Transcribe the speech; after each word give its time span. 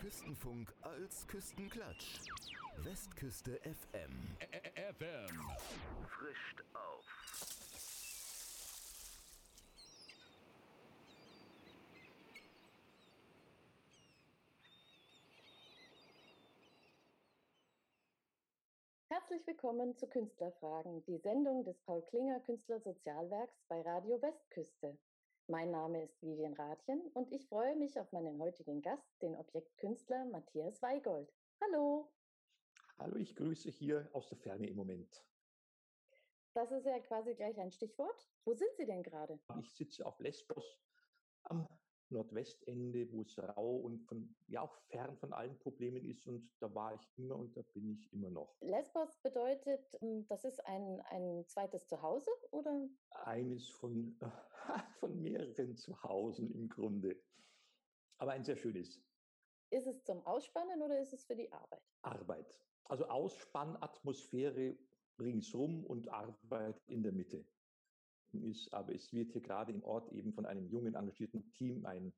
Küstenfunk 0.00 0.74
als 0.80 1.26
Küstenklatsch. 1.26 2.20
Westküste 2.78 3.60
FM. 3.60 4.10
FM. 4.74 5.28
Frischt 6.08 6.64
auf. 6.72 7.04
Herzlich 19.10 19.46
willkommen 19.46 19.94
zu 19.98 20.06
Künstlerfragen, 20.06 21.04
die 21.04 21.18
Sendung 21.18 21.62
des 21.64 21.78
Paul 21.80 22.00
Klinger 22.06 22.40
Künstlersozialwerks 22.40 23.60
bei 23.68 23.82
Radio 23.82 24.22
Westküste. 24.22 24.96
Mein 25.50 25.72
Name 25.72 26.04
ist 26.04 26.22
Vivian 26.22 26.54
Rathjen 26.54 27.00
und 27.12 27.32
ich 27.32 27.48
freue 27.48 27.74
mich 27.74 27.98
auf 27.98 28.12
meinen 28.12 28.38
heutigen 28.38 28.82
Gast, 28.82 29.20
den 29.20 29.34
Objektkünstler 29.34 30.24
Matthias 30.26 30.80
Weigold. 30.80 31.34
Hallo! 31.60 32.08
Hallo, 32.98 33.16
ich 33.16 33.34
grüße 33.34 33.68
hier 33.68 34.08
aus 34.12 34.28
der 34.28 34.38
Ferne 34.38 34.68
im 34.68 34.76
Moment. 34.76 35.24
Das 36.54 36.70
ist 36.70 36.86
ja 36.86 37.00
quasi 37.00 37.34
gleich 37.34 37.58
ein 37.58 37.72
Stichwort. 37.72 38.30
Wo 38.44 38.54
sind 38.54 38.70
Sie 38.76 38.86
denn 38.86 39.02
gerade? 39.02 39.40
Ich 39.58 39.72
sitze 39.74 40.06
auf 40.06 40.20
Lesbos 40.20 40.80
am 41.42 41.66
Nordwestende, 42.10 43.10
wo 43.12 43.22
es 43.22 43.38
rau 43.38 43.76
und 43.76 44.00
von, 44.00 44.34
ja 44.48 44.62
auch 44.62 44.74
fern 44.88 45.16
von 45.16 45.32
allen 45.32 45.58
Problemen 45.58 46.04
ist. 46.04 46.26
Und 46.26 46.50
da 46.60 46.74
war 46.74 46.94
ich 46.94 47.08
immer 47.16 47.36
und 47.36 47.56
da 47.56 47.62
bin 47.72 47.90
ich 47.90 48.12
immer 48.12 48.30
noch. 48.30 48.56
Lesbos 48.60 49.16
bedeutet, 49.18 49.96
hm, 50.00 50.26
das 50.28 50.44
ist 50.44 50.64
ein, 50.66 51.00
ein 51.10 51.44
zweites 51.46 51.86
Zuhause, 51.86 52.30
oder? 52.50 52.88
Eines 53.10 53.68
von, 53.68 54.18
von 55.00 55.20
mehreren 55.20 55.76
Zuhausen 55.76 56.50
im 56.52 56.68
Grunde. 56.68 57.16
Aber 58.18 58.32
ein 58.32 58.44
sehr 58.44 58.56
schönes. 58.56 59.00
Ist 59.70 59.86
es 59.86 60.02
zum 60.02 60.26
Ausspannen 60.26 60.82
oder 60.82 60.98
ist 61.00 61.12
es 61.12 61.24
für 61.24 61.36
die 61.36 61.50
Arbeit? 61.52 61.82
Arbeit. 62.02 62.60
Also 62.84 63.04
Ausspannatmosphäre 63.06 64.76
ringsrum 65.18 65.84
und 65.84 66.08
Arbeit 66.08 66.82
in 66.88 67.02
der 67.02 67.12
Mitte 67.12 67.44
ist. 68.34 68.72
Aber 68.72 68.94
es 68.94 69.12
wird 69.12 69.32
hier 69.32 69.40
gerade 69.40 69.72
im 69.72 69.82
Ort 69.82 70.12
eben 70.12 70.32
von 70.32 70.46
einem 70.46 70.66
jungen, 70.68 70.94
engagierten 70.94 71.50
Team 71.52 71.84
ein 71.86 72.12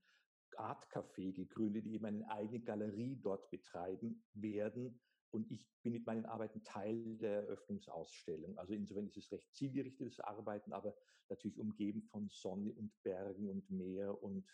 Art 0.56 0.86
Café 0.90 1.32
gegründet, 1.32 1.86
die 1.86 1.94
eben 1.94 2.04
eine 2.04 2.30
eigene 2.30 2.60
Galerie 2.60 3.16
dort 3.20 3.50
betreiben 3.50 4.24
werden. 4.34 5.00
Und 5.30 5.50
ich 5.50 5.66
bin 5.82 5.94
mit 5.94 6.06
meinen 6.06 6.26
Arbeiten 6.26 6.62
Teil 6.62 7.16
der 7.16 7.44
Eröffnungsausstellung. 7.44 8.58
Also 8.58 8.74
insofern 8.74 9.06
ist 9.06 9.16
es 9.16 9.32
recht 9.32 9.52
zielgerichtetes 9.54 10.20
Arbeiten, 10.20 10.72
aber 10.72 10.94
natürlich 11.28 11.58
umgeben 11.58 12.02
von 12.02 12.28
Sonne 12.28 12.72
und 12.74 12.92
Bergen 13.02 13.48
und 13.48 13.70
Meer 13.70 14.22
und 14.22 14.46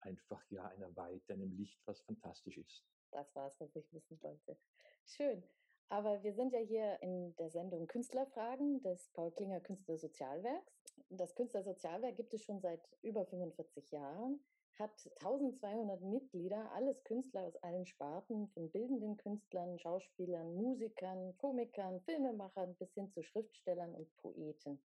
einfach 0.00 0.42
ja 0.50 0.66
einer 0.68 0.94
Weite, 0.96 1.34
einem 1.34 1.52
Licht, 1.52 1.80
was 1.86 2.00
fantastisch 2.00 2.56
ist. 2.56 2.86
Das 3.10 3.34
war 3.34 3.48
es, 3.48 3.60
was 3.60 3.76
ich 3.76 3.92
wissen 3.92 4.20
wollte. 4.22 4.58
Schön. 5.04 5.42
Aber 5.88 6.22
wir 6.24 6.32
sind 6.32 6.52
ja 6.52 6.58
hier 6.58 7.00
in 7.00 7.34
der 7.36 7.48
Sendung 7.48 7.86
Künstlerfragen 7.86 8.82
des 8.82 9.08
Paul 9.12 9.30
Klinger 9.30 9.60
Künstlersozialwerks. 9.60 10.74
Das 11.10 11.34
Künstlersozialwerk 11.36 12.16
gibt 12.16 12.34
es 12.34 12.42
schon 12.42 12.60
seit 12.60 12.80
über 13.02 13.24
45 13.24 13.92
Jahren, 13.92 14.40
hat 14.78 15.08
1200 15.20 16.02
Mitglieder, 16.02 16.72
alles 16.72 17.04
Künstler 17.04 17.42
aus 17.42 17.56
allen 17.62 17.86
Sparten, 17.86 18.48
von 18.48 18.70
bildenden 18.72 19.16
Künstlern, 19.16 19.78
Schauspielern, 19.78 20.54
Musikern, 20.54 21.36
Komikern, 21.38 22.00
Filmemachern 22.00 22.74
bis 22.74 22.92
hin 22.94 23.10
zu 23.12 23.22
Schriftstellern 23.22 23.94
und 23.94 24.14
Poeten. 24.16 24.82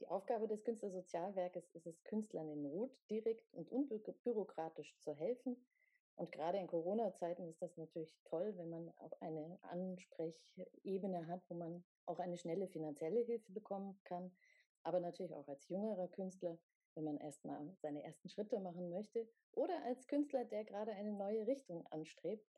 Die 0.00 0.08
Aufgabe 0.08 0.46
des 0.46 0.62
Künstlersozialwerkes 0.62 1.70
ist 1.72 1.86
es, 1.86 2.04
Künstlern 2.04 2.50
in 2.50 2.62
Not 2.62 2.90
direkt 3.08 3.50
und 3.54 3.72
unbürokratisch 3.72 4.94
zu 5.00 5.14
helfen, 5.14 5.56
und 6.16 6.32
gerade 6.32 6.58
in 6.58 6.66
Corona-Zeiten 6.66 7.46
ist 7.46 7.60
das 7.60 7.76
natürlich 7.76 8.16
toll, 8.24 8.54
wenn 8.56 8.70
man 8.70 8.90
auch 8.96 9.12
eine 9.20 9.58
Ansprechebene 9.62 11.26
hat, 11.26 11.42
wo 11.48 11.54
man 11.54 11.84
auch 12.06 12.18
eine 12.18 12.38
schnelle 12.38 12.68
finanzielle 12.68 13.20
Hilfe 13.20 13.52
bekommen 13.52 14.00
kann. 14.04 14.32
Aber 14.82 14.98
natürlich 15.00 15.34
auch 15.34 15.46
als 15.46 15.68
jüngerer 15.68 16.08
Künstler, 16.08 16.58
wenn 16.94 17.04
man 17.04 17.18
erstmal 17.18 17.76
seine 17.82 18.02
ersten 18.02 18.30
Schritte 18.30 18.58
machen 18.60 18.88
möchte. 18.88 19.28
Oder 19.52 19.82
als 19.84 20.06
Künstler, 20.06 20.46
der 20.46 20.64
gerade 20.64 20.92
eine 20.92 21.12
neue 21.12 21.46
Richtung 21.46 21.86
anstrebt 21.88 22.48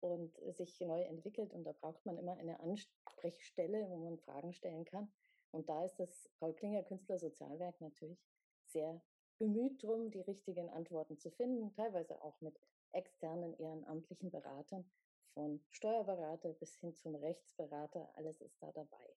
und 0.00 0.36
sich 0.56 0.80
neu 0.80 1.02
entwickelt. 1.02 1.52
Und 1.52 1.62
da 1.62 1.72
braucht 1.72 2.04
man 2.04 2.18
immer 2.18 2.36
eine 2.36 2.58
Ansprechstelle, 2.58 3.88
wo 3.90 3.96
man 3.96 4.18
Fragen 4.18 4.52
stellen 4.52 4.84
kann. 4.86 5.12
Und 5.52 5.68
da 5.68 5.84
ist 5.84 6.00
das 6.00 6.28
Paul 6.40 6.52
Klinger 6.54 6.82
Künstlersozialwerk 6.82 7.80
natürlich 7.80 8.18
sehr 8.66 9.00
bemüht 9.38 9.82
drum, 9.82 10.10
die 10.10 10.20
richtigen 10.20 10.68
Antworten 10.70 11.16
zu 11.18 11.30
finden, 11.30 11.72
teilweise 11.72 12.20
auch 12.22 12.40
mit 12.40 12.58
externen 12.94 13.54
ehrenamtlichen 13.58 14.30
Beratern, 14.30 14.90
von 15.34 15.60
Steuerberater 15.68 16.52
bis 16.54 16.76
hin 16.76 16.94
zum 16.94 17.16
Rechtsberater, 17.16 18.08
alles 18.16 18.40
ist 18.40 18.62
da 18.62 18.70
dabei. 18.72 19.14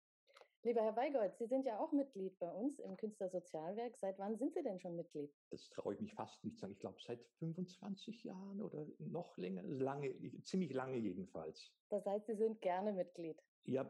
Lieber 0.64 0.82
Herr 0.82 0.96
Weigold, 0.96 1.38
Sie 1.38 1.46
sind 1.46 1.66
ja 1.66 1.80
auch 1.80 1.92
Mitglied 1.92 2.38
bei 2.40 2.52
uns 2.52 2.80
im 2.80 2.98
Künstlersozialwerk. 2.98 3.96
Seit 3.96 4.18
wann 4.18 4.36
sind 4.36 4.54
Sie 4.54 4.64
denn 4.64 4.80
schon 4.80 4.96
Mitglied? 4.96 5.32
Das 5.52 5.70
traue 5.70 5.94
ich 5.94 6.02
mich 6.02 6.14
fast 6.14 6.44
nicht 6.44 6.58
zu 6.58 6.62
sagen. 6.62 6.74
Ich 6.74 6.80
glaube, 6.80 6.98
seit 7.00 7.24
25 7.38 8.24
Jahren 8.24 8.62
oder 8.62 8.88
noch 8.98 9.38
länger, 9.38 9.62
lange, 9.64 10.14
ziemlich 10.42 10.74
lange 10.74 10.98
jedenfalls. 10.98 11.72
Das 11.90 12.06
heißt, 12.06 12.26
Sie 12.26 12.36
sind 12.36 12.60
gerne 12.62 12.92
Mitglied. 12.92 13.42
Ja, 13.66 13.90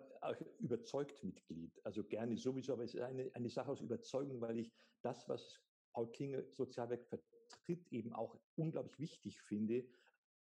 überzeugt 0.60 1.24
Mitglied. 1.24 1.80
Also 1.86 2.04
gerne 2.04 2.38
sowieso, 2.38 2.74
aber 2.74 2.84
es 2.84 2.94
ist 2.94 3.02
eine, 3.02 3.32
eine 3.34 3.50
Sache 3.50 3.72
aus 3.72 3.82
Überzeugung, 3.82 4.42
weil 4.42 4.60
ich 4.60 4.72
das, 5.02 5.28
was 5.30 5.60
Paul 5.94 6.12
Klinge 6.12 6.46
Sozialwerk 6.52 7.10
vertritt, 7.50 7.92
eben 7.92 8.14
auch 8.14 8.38
unglaublich 8.56 9.00
wichtig 9.00 9.42
finde, 9.42 9.86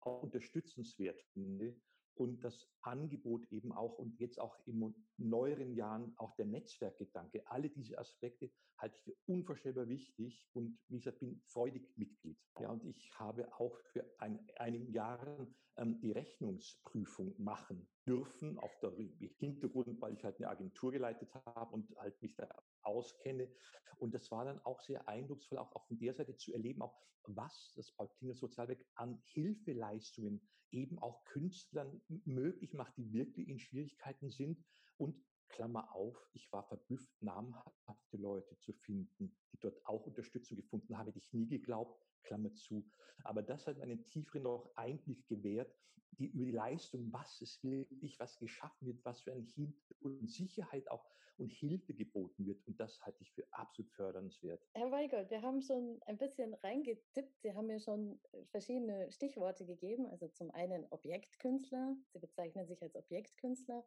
auch 0.01 0.23
unterstützenswert 0.23 1.21
finde 1.33 1.75
und 2.15 2.43
das 2.43 2.67
Angebot 2.81 3.51
eben 3.51 3.71
auch 3.71 3.97
und 3.97 4.19
jetzt 4.19 4.39
auch 4.39 4.55
in 4.65 4.93
neueren 5.17 5.73
Jahren 5.73 6.13
auch 6.17 6.35
der 6.35 6.45
Netzwerkgedanke, 6.45 7.45
alle 7.47 7.69
diese 7.69 7.97
Aspekte 7.97 8.51
halte 8.77 8.95
ich 8.97 9.03
für 9.03 9.15
unvorstellbar 9.25 9.87
wichtig 9.87 10.47
und 10.53 10.77
wie 10.89 10.97
gesagt, 10.97 11.19
bin 11.19 11.41
freudig 11.45 11.89
Mitglied. 11.95 12.37
Ja, 12.59 12.69
und 12.69 12.83
ich 12.83 13.17
habe 13.17 13.51
auch 13.59 13.77
für 13.91 14.05
ein, 14.19 14.39
einigen 14.57 14.91
Jahren 14.91 15.55
ähm, 15.77 15.99
die 16.01 16.11
Rechnungsprüfung 16.11 17.33
machen 17.41 17.87
dürfen 18.05 18.59
auf 18.59 18.77
der 18.79 18.91
Hintergrund, 19.39 20.01
weil 20.01 20.13
ich 20.13 20.23
halt 20.23 20.37
eine 20.37 20.49
Agentur 20.49 20.91
geleitet 20.91 21.33
habe 21.33 21.73
und 21.73 21.95
halt 21.97 22.21
mich 22.21 22.35
da 22.35 22.47
auskenne. 22.85 23.49
Und 23.97 24.13
das 24.13 24.31
war 24.31 24.45
dann 24.45 24.59
auch 24.65 24.81
sehr 24.81 25.07
eindrucksvoll, 25.07 25.57
auch, 25.57 25.73
auch 25.75 25.85
von 25.87 25.99
der 25.99 26.13
Seite 26.13 26.35
zu 26.35 26.53
erleben, 26.53 26.81
auch 26.81 26.95
was 27.25 27.73
das 27.75 27.91
Paul 27.91 28.09
Klinger 28.17 28.35
Sozialwerk 28.35 28.85
an 28.95 29.21
Hilfeleistungen 29.25 30.41
eben 30.71 30.99
auch 30.99 31.23
Künstlern 31.25 32.01
möglich 32.25 32.73
macht, 32.73 32.97
die 32.97 33.13
wirklich 33.13 33.47
in 33.47 33.59
Schwierigkeiten 33.59 34.29
sind 34.29 34.63
und 34.97 35.15
Klammer 35.53 35.95
auf, 35.95 36.17
ich 36.33 36.51
war 36.51 36.63
verblüfft, 36.63 37.21
namhafte 37.21 38.17
Leute 38.17 38.57
zu 38.57 38.73
finden, 38.73 39.35
die 39.51 39.59
dort 39.59 39.85
auch 39.85 40.05
Unterstützung 40.05 40.57
gefunden 40.57 40.97
haben, 40.97 41.05
hätte 41.05 41.19
ich 41.19 41.31
nie 41.31 41.47
geglaubt, 41.47 42.03
Klammer 42.23 42.53
zu. 42.55 42.83
Aber 43.23 43.43
das 43.43 43.67
hat 43.67 43.79
einen 43.79 44.03
tieferen 44.09 44.43
noch 44.43 44.71
Einblick 44.75 45.27
gewährt, 45.27 45.71
die 46.17 46.27
über 46.27 46.45
die 46.45 46.51
Leistung, 46.51 47.13
was 47.13 47.39
es 47.41 47.63
wirklich, 47.63 48.19
was 48.19 48.37
geschaffen 48.39 48.87
wird, 48.87 49.05
was 49.05 49.21
für 49.21 49.31
ein 49.31 49.45
Hintergrund 49.45 50.21
und 50.21 50.27
Sicherheit 50.29 50.89
auch 50.89 51.05
und 51.37 51.51
Hilfe 51.51 51.93
geboten 51.93 52.45
wird. 52.45 52.65
Und 52.67 52.79
das 52.79 53.01
halte 53.01 53.21
ich 53.21 53.31
für 53.31 53.45
absolut 53.51 53.91
fördernswert. 53.91 54.61
Herr 54.73 54.91
Weigold, 54.91 55.29
wir 55.31 55.41
haben 55.41 55.61
schon 55.61 55.99
ein 56.05 56.17
bisschen 56.17 56.53
reingetippt. 56.53 57.41
Sie 57.41 57.53
haben 57.53 57.67
mir 57.67 57.79
schon 57.79 58.19
verschiedene 58.51 59.11
Stichworte 59.11 59.65
gegeben. 59.65 60.07
Also 60.07 60.27
zum 60.27 60.51
einen 60.51 60.85
Objektkünstler. 60.91 61.95
Sie 62.11 62.19
bezeichnen 62.19 62.65
sich 62.67 62.81
als 62.81 62.95
Objektkünstler. 62.95 63.83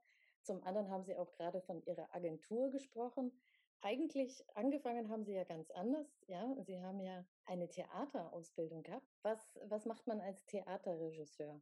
Zum 0.47 0.63
anderen 0.63 0.89
haben 0.91 1.03
Sie 1.03 1.17
auch 1.17 1.33
gerade 1.33 1.61
von 1.61 1.85
Ihrer 1.87 2.15
Agentur 2.15 2.71
gesprochen. 2.71 3.33
Eigentlich 3.81 4.45
angefangen 4.55 5.11
haben 5.11 5.25
Sie 5.25 5.33
ja 5.33 5.43
ganz 5.43 5.73
anders. 5.73 6.07
Ja, 6.29 6.55
Sie 6.63 6.81
haben 6.81 7.01
ja 7.01 7.27
eine 7.47 7.69
Theaterausbildung 7.69 8.85
gehabt. 8.85 9.13
Was, 9.23 9.59
was 9.65 9.87
macht 9.87 10.07
man 10.07 10.21
als 10.21 10.47
Theaterregisseur? 10.47 11.61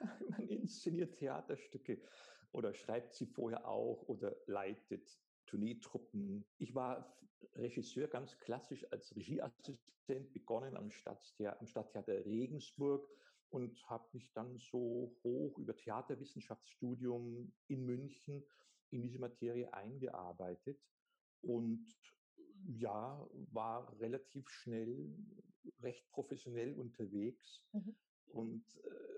Man 0.30 0.48
inszeniert 0.48 1.14
Theaterstücke 1.14 2.00
oder 2.50 2.74
schreibt 2.74 3.14
sie 3.14 3.26
vorher 3.26 3.68
auch 3.68 4.02
oder 4.08 4.34
leitet 4.46 5.20
Tourneetruppen. 5.46 6.44
Ich 6.58 6.74
war 6.74 7.16
Regisseur 7.54 8.08
ganz 8.08 8.36
klassisch 8.38 8.84
als 8.90 9.14
Regieassistent, 9.14 10.32
begonnen 10.32 10.76
am 10.76 10.90
Stadttheater, 10.90 11.60
am 11.60 11.66
Stadttheater 11.66 12.24
Regensburg 12.24 13.08
und 13.50 13.82
habe 13.88 14.08
mich 14.12 14.32
dann 14.32 14.58
so 14.58 15.16
hoch 15.24 15.58
über 15.58 15.76
Theaterwissenschaftsstudium 15.76 17.52
in 17.68 17.84
München 17.84 18.44
in 18.90 19.02
diese 19.02 19.18
Materie 19.18 19.72
eingearbeitet 19.72 20.80
und 21.42 21.86
ja, 22.66 23.26
war 23.52 23.98
relativ 24.00 24.48
schnell 24.48 25.14
recht 25.80 26.08
professionell 26.10 26.74
unterwegs. 26.74 27.64
Mhm. 27.72 27.96
Und 28.28 28.64
äh, 28.84 29.10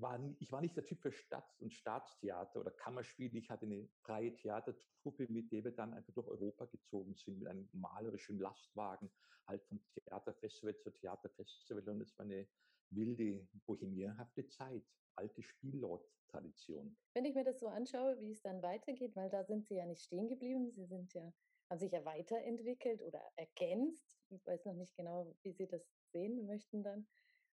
war, 0.00 0.20
ich 0.38 0.50
war 0.52 0.60
nicht 0.60 0.76
der 0.76 0.84
Typ 0.84 1.00
für 1.00 1.12
Stadt- 1.12 1.54
und 1.60 1.72
Staatstheater 1.72 2.60
oder 2.60 2.70
Kammerspiel. 2.70 3.34
Ich 3.36 3.50
hatte 3.50 3.66
eine 3.66 3.88
freie 4.02 4.34
Theatertruppe, 4.34 5.26
mit 5.28 5.52
der 5.52 5.64
wir 5.64 5.72
dann 5.72 5.94
einfach 5.94 6.12
durch 6.12 6.26
Europa 6.26 6.66
gezogen 6.66 7.14
sind, 7.14 7.38
mit 7.38 7.48
einem 7.48 7.68
malerischen 7.72 8.38
Lastwagen, 8.38 9.10
halt 9.46 9.62
vom 9.64 9.80
Theaterfestival 9.94 10.76
zu 10.78 10.90
Theaterfestival. 10.90 11.88
Und 11.88 12.00
es 12.02 12.16
war 12.18 12.24
eine 12.24 12.46
wilde, 12.90 13.46
bohemierhafte 13.66 14.46
Zeit, 14.48 14.84
alte 15.16 15.42
Spiellort-Tradition. 15.42 16.96
Wenn 17.14 17.24
ich 17.24 17.34
mir 17.34 17.44
das 17.44 17.60
so 17.60 17.68
anschaue, 17.68 18.20
wie 18.20 18.30
es 18.30 18.42
dann 18.42 18.62
weitergeht, 18.62 19.14
weil 19.16 19.30
da 19.30 19.44
sind 19.44 19.66
Sie 19.66 19.76
ja 19.76 19.86
nicht 19.86 20.02
stehen 20.02 20.28
geblieben, 20.28 20.70
Sie 20.72 20.84
sind 20.86 21.12
ja, 21.14 21.32
haben 21.70 21.78
sich 21.78 21.92
ja 21.92 22.04
weiterentwickelt 22.04 23.02
oder 23.02 23.22
ergänzt. 23.36 24.18
Ich 24.30 24.46
weiß 24.46 24.64
noch 24.64 24.74
nicht 24.74 24.96
genau, 24.96 25.34
wie 25.42 25.52
Sie 25.52 25.66
das 25.66 25.86
sehen 26.12 26.46
möchten 26.46 26.82
dann. 26.82 27.06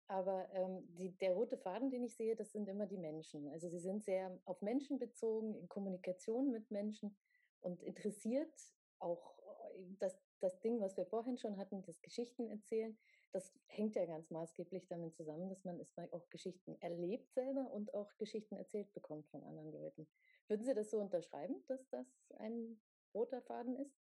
Aber 0.08 0.48
ähm, 0.52 0.84
die, 0.94 1.16
der 1.18 1.32
rote 1.32 1.56
Faden, 1.56 1.90
den 1.90 2.04
ich 2.04 2.14
sehe, 2.14 2.36
das 2.36 2.52
sind 2.52 2.68
immer 2.68 2.86
die 2.86 2.98
Menschen. 2.98 3.48
Also 3.48 3.68
sie 3.68 3.80
sind 3.80 4.04
sehr 4.04 4.38
auf 4.44 4.62
Menschen 4.62 4.98
bezogen, 4.98 5.54
in 5.54 5.68
Kommunikation 5.68 6.52
mit 6.52 6.70
Menschen 6.70 7.16
und 7.60 7.82
interessiert 7.82 8.54
auch 9.00 9.36
äh, 9.38 9.82
das, 9.98 10.16
das 10.40 10.60
Ding, 10.60 10.80
was 10.80 10.96
wir 10.96 11.06
vorhin 11.06 11.38
schon 11.38 11.56
hatten, 11.56 11.82
das 11.82 12.00
Geschichten 12.02 12.48
erzählen. 12.48 12.96
Das 13.32 13.52
hängt 13.66 13.94
ja 13.96 14.06
ganz 14.06 14.30
maßgeblich 14.30 14.86
damit 14.88 15.14
zusammen, 15.14 15.48
dass 15.48 15.64
man 15.64 15.78
erstmal 15.78 16.08
auch 16.10 16.28
Geschichten 16.30 16.74
erlebt 16.80 17.32
selber 17.32 17.70
und 17.70 17.92
auch 17.92 18.16
Geschichten 18.16 18.56
erzählt 18.56 18.92
bekommt 18.94 19.28
von 19.28 19.42
anderen 19.42 19.72
Leuten. 19.72 20.08
Würden 20.48 20.64
Sie 20.64 20.74
das 20.74 20.90
so 20.90 20.98
unterschreiben, 20.98 21.62
dass 21.66 21.88
das 21.90 22.06
ein 22.38 22.80
roter 23.12 23.42
Faden 23.42 23.76
ist? 23.76 23.98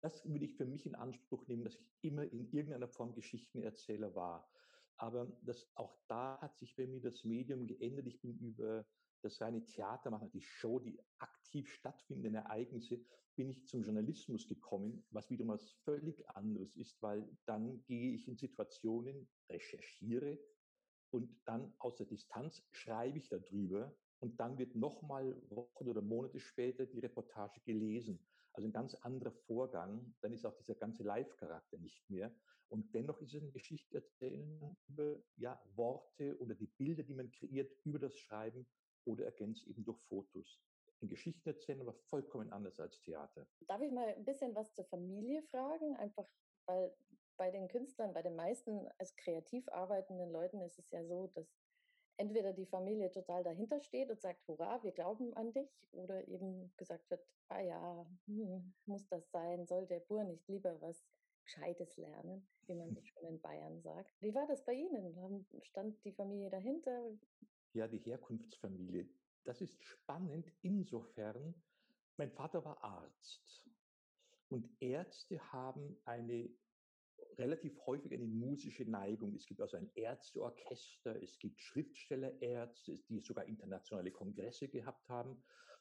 Das 0.00 0.24
würde 0.28 0.44
ich 0.44 0.54
für 0.54 0.64
mich 0.64 0.86
in 0.86 0.94
Anspruch 0.94 1.46
nehmen, 1.48 1.64
dass 1.64 1.74
ich 1.74 1.92
immer 2.02 2.22
in 2.24 2.52
irgendeiner 2.52 2.88
Form 2.88 3.14
Geschichtenerzähler 3.14 4.14
war. 4.14 4.48
Aber 4.96 5.26
das, 5.42 5.70
auch 5.74 5.96
da 6.08 6.40
hat 6.40 6.56
sich 6.56 6.76
bei 6.76 6.86
mir 6.86 7.00
das 7.00 7.24
Medium 7.24 7.66
geändert. 7.66 8.06
Ich 8.06 8.20
bin 8.20 8.36
über 8.38 8.86
das 9.22 9.40
reine 9.40 9.64
Theater 9.64 10.10
machen, 10.10 10.30
die 10.30 10.42
Show, 10.42 10.78
die 10.78 10.98
aktiv 11.18 11.70
stattfindenden 11.72 12.34
Ereignisse, 12.34 13.00
bin 13.34 13.50
ich 13.50 13.66
zum 13.66 13.82
Journalismus 13.82 14.48
gekommen, 14.48 15.04
was 15.10 15.30
wiederum 15.30 15.52
was 15.52 15.70
völlig 15.84 16.28
anderes 16.30 16.74
ist, 16.74 17.00
weil 17.00 17.28
dann 17.46 17.84
gehe 17.84 18.14
ich 18.14 18.26
in 18.26 18.36
Situationen, 18.36 19.28
recherchiere 19.48 20.38
und 21.10 21.30
dann 21.44 21.72
aus 21.78 21.96
der 21.96 22.06
Distanz 22.06 22.66
schreibe 22.72 23.18
ich 23.18 23.28
darüber 23.28 23.96
und 24.20 24.40
dann 24.40 24.58
wird 24.58 24.74
nochmal 24.74 25.40
Wochen 25.50 25.88
oder 25.88 26.02
Monate 26.02 26.40
später 26.40 26.86
die 26.86 26.98
Reportage 26.98 27.60
gelesen. 27.60 28.18
Also 28.52 28.66
ein 28.66 28.72
ganz 28.72 28.94
anderer 28.96 29.30
Vorgang. 29.30 30.14
Dann 30.20 30.32
ist 30.32 30.44
auch 30.44 30.56
dieser 30.56 30.74
ganze 30.74 31.04
Live-Charakter 31.04 31.78
nicht 31.78 32.10
mehr. 32.10 32.34
Und 32.68 32.92
dennoch 32.94 33.20
ist 33.20 33.32
es 33.32 33.40
eine 33.40 33.52
Geschichte 33.52 33.94
erzählen 33.94 34.76
über 34.88 35.22
ja, 35.36 35.62
Worte 35.76 36.36
oder 36.40 36.54
die 36.54 36.66
Bilder, 36.66 37.02
die 37.02 37.14
man 37.14 37.30
kreiert 37.30 37.70
über 37.84 37.98
das 37.98 38.16
Schreiben 38.16 38.66
oder 39.04 39.24
ergänzt 39.24 39.66
eben 39.66 39.84
durch 39.84 40.00
Fotos. 40.08 40.60
Ein 41.00 41.08
Geschichten 41.08 41.48
erzählen, 41.48 41.80
aber 41.80 41.94
vollkommen 41.94 42.52
anders 42.52 42.80
als 42.80 43.00
Theater. 43.00 43.46
Darf 43.68 43.80
ich 43.82 43.92
mal 43.92 44.08
ein 44.08 44.24
bisschen 44.24 44.54
was 44.54 44.72
zur 44.74 44.84
Familie 44.86 45.42
fragen? 45.44 45.96
Einfach, 45.96 46.28
weil 46.66 46.92
bei 47.36 47.50
den 47.50 47.68
Künstlern, 47.68 48.12
bei 48.12 48.22
den 48.22 48.34
meisten 48.34 48.88
als 48.98 49.14
kreativ 49.14 49.68
arbeitenden 49.68 50.30
Leuten 50.30 50.60
ist 50.60 50.78
es 50.78 50.90
ja 50.90 51.04
so, 51.04 51.28
dass 51.28 51.46
entweder 52.18 52.52
die 52.52 52.66
Familie 52.66 53.10
total 53.12 53.44
dahinter 53.44 53.80
steht 53.80 54.10
und 54.10 54.20
sagt, 54.20 54.46
hurra, 54.48 54.82
wir 54.82 54.92
glauben 54.92 55.32
an 55.34 55.52
dich, 55.52 55.70
oder 55.92 56.26
eben 56.26 56.72
gesagt 56.76 57.08
wird, 57.10 57.24
ah 57.48 57.60
ja, 57.60 58.06
hm, 58.26 58.74
muss 58.86 59.06
das 59.08 59.30
sein, 59.30 59.66
soll 59.66 59.86
der 59.86 60.00
Bur 60.00 60.24
nicht 60.24 60.46
lieber 60.48 60.80
was 60.80 61.06
Gescheites 61.44 61.96
lernen, 61.96 62.46
wie 62.66 62.74
man 62.74 62.92
so 62.92 63.00
schön 63.02 63.26
in 63.26 63.40
Bayern 63.40 63.80
sagt. 63.80 64.20
Wie 64.20 64.34
war 64.34 64.46
das 64.46 64.64
bei 64.64 64.74
Ihnen? 64.74 65.46
Stand 65.62 66.04
die 66.04 66.12
Familie 66.12 66.50
dahinter? 66.50 67.10
Ja, 67.78 67.86
die 67.86 68.00
Herkunftsfamilie. 68.00 69.08
Das 69.44 69.60
ist 69.60 69.80
spannend 69.84 70.50
insofern, 70.62 71.54
mein 72.16 72.32
Vater 72.32 72.64
war 72.64 72.82
Arzt. 72.82 73.64
Und 74.48 74.68
Ärzte 74.80 75.38
haben 75.52 75.96
eine 76.04 76.50
relativ 77.36 77.78
häufig 77.86 78.12
eine 78.12 78.26
musische 78.26 78.84
Neigung. 78.84 79.32
Es 79.36 79.46
gibt 79.46 79.60
also 79.60 79.76
ein 79.76 79.92
Ärzteorchester, 79.94 81.22
es 81.22 81.38
gibt 81.38 81.60
Schriftstellerärzte, 81.60 82.98
die 83.08 83.20
sogar 83.20 83.44
internationale 83.44 84.10
Kongresse 84.10 84.66
gehabt 84.68 85.08
haben. 85.08 85.34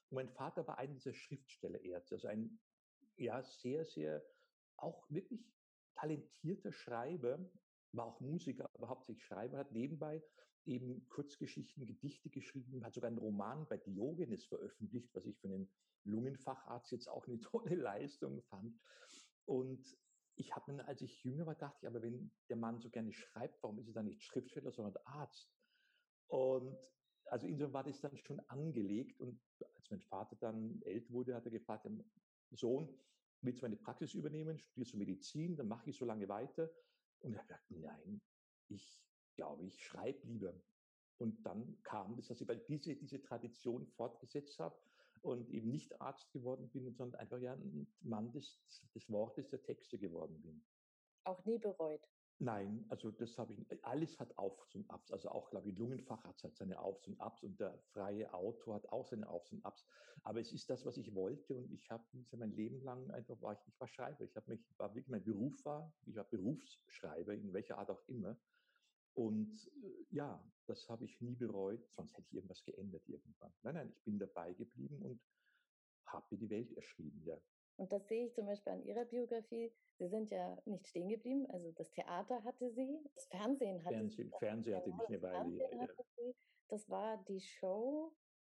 Und 0.09 0.15
mein 0.17 0.29
Vater 0.29 0.67
war 0.67 0.77
einer 0.77 0.93
dieser 0.93 1.15
Schriftstellerärzte, 1.15 2.13
also 2.13 2.27
ein 2.27 2.59
ja 3.15 3.41
sehr, 3.41 3.85
sehr 3.85 4.23
auch 4.75 5.09
wirklich 5.09 5.51
talentierter 5.95 6.71
Schreiber, 6.71 7.39
war 7.91 8.05
auch 8.05 8.19
Musiker, 8.19 8.69
aber 8.75 8.87
hauptsächlich 8.87 9.25
Schreiber, 9.25 9.57
hat 9.57 9.71
nebenbei 9.71 10.21
eben 10.67 11.07
Kurzgeschichten, 11.09 11.85
Gedichte 11.85 12.29
geschrieben, 12.29 12.83
hat 12.83 12.93
sogar 12.93 13.07
einen 13.07 13.17
Roman 13.17 13.67
bei 13.67 13.77
Diogenes 13.77 14.45
veröffentlicht, 14.45 15.13
was 15.15 15.25
ich 15.25 15.37
für 15.39 15.47
einen 15.47 15.69
Lungenfacharzt 16.03 16.91
jetzt 16.91 17.07
auch 17.07 17.27
eine 17.27 17.39
tolle 17.41 17.75
Leistung 17.75 18.41
fand. 18.43 18.79
Und 19.45 19.97
ich 20.35 20.55
habe 20.55 20.71
mir, 20.71 20.87
als 20.87 21.01
ich 21.01 21.23
jünger 21.23 21.45
war, 21.45 21.55
dachte 21.55 21.79
ich, 21.81 21.87
aber 21.87 22.01
wenn 22.01 22.31
der 22.49 22.57
Mann 22.57 22.79
so 22.79 22.89
gerne 22.89 23.11
schreibt, 23.11 23.61
warum 23.63 23.79
ist 23.79 23.87
er 23.87 23.93
dann 23.93 24.05
nicht 24.05 24.21
Schriftsteller, 24.23 24.71
sondern 24.71 25.01
Arzt? 25.05 25.51
Und 26.27 26.77
also 27.25 27.47
insofern 27.47 27.73
war 27.73 27.83
das 27.83 27.99
dann 28.01 28.15
schon 28.17 28.39
angelegt. 28.41 29.19
Und 29.19 29.41
als 29.75 29.89
mein 29.89 30.01
Vater 30.01 30.35
dann 30.35 30.81
älter 30.83 31.11
wurde, 31.11 31.35
hat 31.35 31.45
er 31.45 31.51
gefragt, 31.51 31.87
Sohn, 32.51 32.87
willst 33.41 33.61
du 33.61 33.65
meine 33.65 33.77
Praxis 33.77 34.13
übernehmen, 34.13 34.59
studierst 34.59 34.93
du 34.93 34.97
Medizin, 34.97 35.55
dann 35.55 35.67
mache 35.67 35.89
ich 35.89 35.97
so 35.97 36.05
lange 36.05 36.27
weiter. 36.29 36.69
Und 37.19 37.33
er 37.33 37.39
hat 37.39 37.47
gesagt, 37.47 37.71
nein, 37.71 38.21
ich 38.67 39.06
glaube, 39.37 39.63
ich 39.65 39.81
schreibe 39.81 40.27
lieber. 40.27 40.53
Und 41.19 41.45
dann 41.45 41.81
kam 41.83 42.15
das, 42.17 42.27
dass 42.27 42.41
ich 42.41 42.47
weil 42.47 42.59
diese, 42.67 42.95
diese 42.95 43.21
Tradition 43.21 43.87
fortgesetzt 43.87 44.59
habe 44.59 44.77
und 45.21 45.49
eben 45.49 45.71
nicht 45.71 45.99
Arzt 46.01 46.31
geworden 46.31 46.69
bin, 46.69 46.93
sondern 46.93 47.19
einfach 47.19 47.39
ja 47.39 47.53
ein 47.53 47.87
Mann 48.01 48.31
des, 48.33 48.61
des 48.93 49.09
Wortes, 49.09 49.49
der 49.49 49.63
Texte 49.63 49.97
geworden 49.97 50.41
bin. 50.41 50.63
Auch 51.23 51.43
nie 51.45 51.57
bereut. 51.57 52.01
Nein, 52.39 52.85
also 52.89 53.09
das 53.09 53.35
habe 53.39 53.53
ich, 53.53 53.65
alles 53.83 54.19
hat 54.19 54.37
Aufs 54.37 54.75
und 54.75 54.87
Abs. 54.91 55.11
Also 55.11 55.29
auch, 55.29 55.49
glaube 55.49 55.69
ich, 55.69 55.77
Lungenfacharzt 55.77 56.43
hat 56.43 56.55
seine 56.55 56.79
Aufs 56.79 57.07
und 57.07 57.19
Abs 57.19 57.41
und 57.41 57.59
der 57.59 57.79
freie 57.79 58.31
Autor 58.31 58.75
hat 58.75 58.89
auch 58.89 59.07
seine 59.07 59.27
Aufs 59.27 59.51
und 59.51 59.65
Abs. 59.65 59.87
Aber 60.21 60.39
es 60.39 60.51
ist 60.51 60.69
das, 60.69 60.85
was 60.85 60.97
ich 60.97 61.15
wollte 61.15 61.55
und 61.55 61.71
ich 61.71 61.89
habe 61.89 62.05
mein 62.35 62.51
Leben 62.51 62.81
lang 62.83 63.09
einfach, 63.09 63.41
war 63.41 63.53
ich, 63.53 63.67
ich 63.67 63.79
war 63.79 63.87
Schreiber. 63.87 64.23
Ich 64.23 64.35
habe 64.35 64.51
mich, 64.51 64.61
war 64.77 64.93
wirklich, 64.93 65.09
mein 65.09 65.23
Beruf 65.23 65.65
war, 65.65 65.91
ich 66.05 66.15
war 66.15 66.25
Berufsschreiber, 66.25 67.33
in 67.33 67.53
welcher 67.53 67.79
Art 67.79 67.89
auch 67.89 68.07
immer. 68.07 68.37
Und 69.17 69.67
äh, 69.83 70.05
ja, 70.11 70.39
das 70.67 70.87
habe 70.89 71.05
ich 71.05 71.19
nie 71.21 71.33
bereut, 71.33 71.83
sonst 71.91 72.15
hätte 72.15 72.27
ich 72.27 72.35
irgendwas 72.35 72.63
geändert 72.63 73.01
irgendwann. 73.07 73.51
Nein, 73.63 73.73
nein, 73.73 73.89
ich 73.89 74.03
bin 74.03 74.19
dabei 74.19 74.53
geblieben 74.53 75.01
und 75.01 75.19
habe 76.05 76.37
die 76.37 76.49
Welt 76.51 76.71
erschrieben, 76.73 77.23
ja. 77.23 77.35
Und 77.77 77.91
das 77.91 78.07
sehe 78.07 78.27
ich 78.27 78.33
zum 78.33 78.45
Beispiel 78.45 78.73
an 78.73 78.83
Ihrer 78.83 79.05
Biografie. 79.05 79.73
Sie 79.97 80.07
sind 80.07 80.29
ja 80.29 80.55
nicht 80.65 80.87
stehen 80.87 81.09
geblieben. 81.09 81.47
Also 81.49 81.71
das 81.71 81.89
Theater 81.91 82.43
hatte 82.43 82.69
Sie, 82.71 82.99
das 83.15 83.25
Fernsehen 83.27 83.83
hatte 83.83 83.95
Fernsehen, 83.95 84.29
Sie. 84.31 84.37
Fernsehen 84.37 84.75
hatte 84.75 84.91
mich 84.91 85.07
eine 85.07 85.21
Weile. 85.21 85.57
Ja. 85.57 85.87
Das 86.69 86.87
war 86.89 87.17
die 87.23 87.41
Show. 87.41 88.15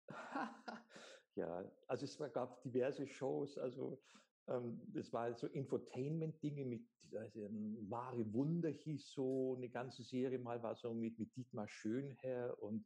ja, 1.37 1.71
also 1.87 2.05
es 2.05 2.19
gab 2.33 2.63
diverse 2.63 3.07
Shows. 3.07 3.59
Also 3.59 4.01
ähm, 4.49 4.81
das 4.95 5.13
war 5.13 5.35
so 5.35 5.47
Infotainment-Dinge 5.47 6.65
mit 6.65 6.83
also, 7.17 7.49
Wahre 7.89 8.33
Wunder 8.35 8.69
hieß 8.69 9.13
so 9.13 9.55
eine 9.57 9.71
ganze 9.71 10.03
Serie 10.03 10.39
mal 10.39 10.63
war 10.63 10.75
so 10.75 10.93
mit, 10.93 11.19
mit 11.19 11.35
Dietmar 11.35 11.67
Schönherr 11.67 12.63
und 12.63 12.85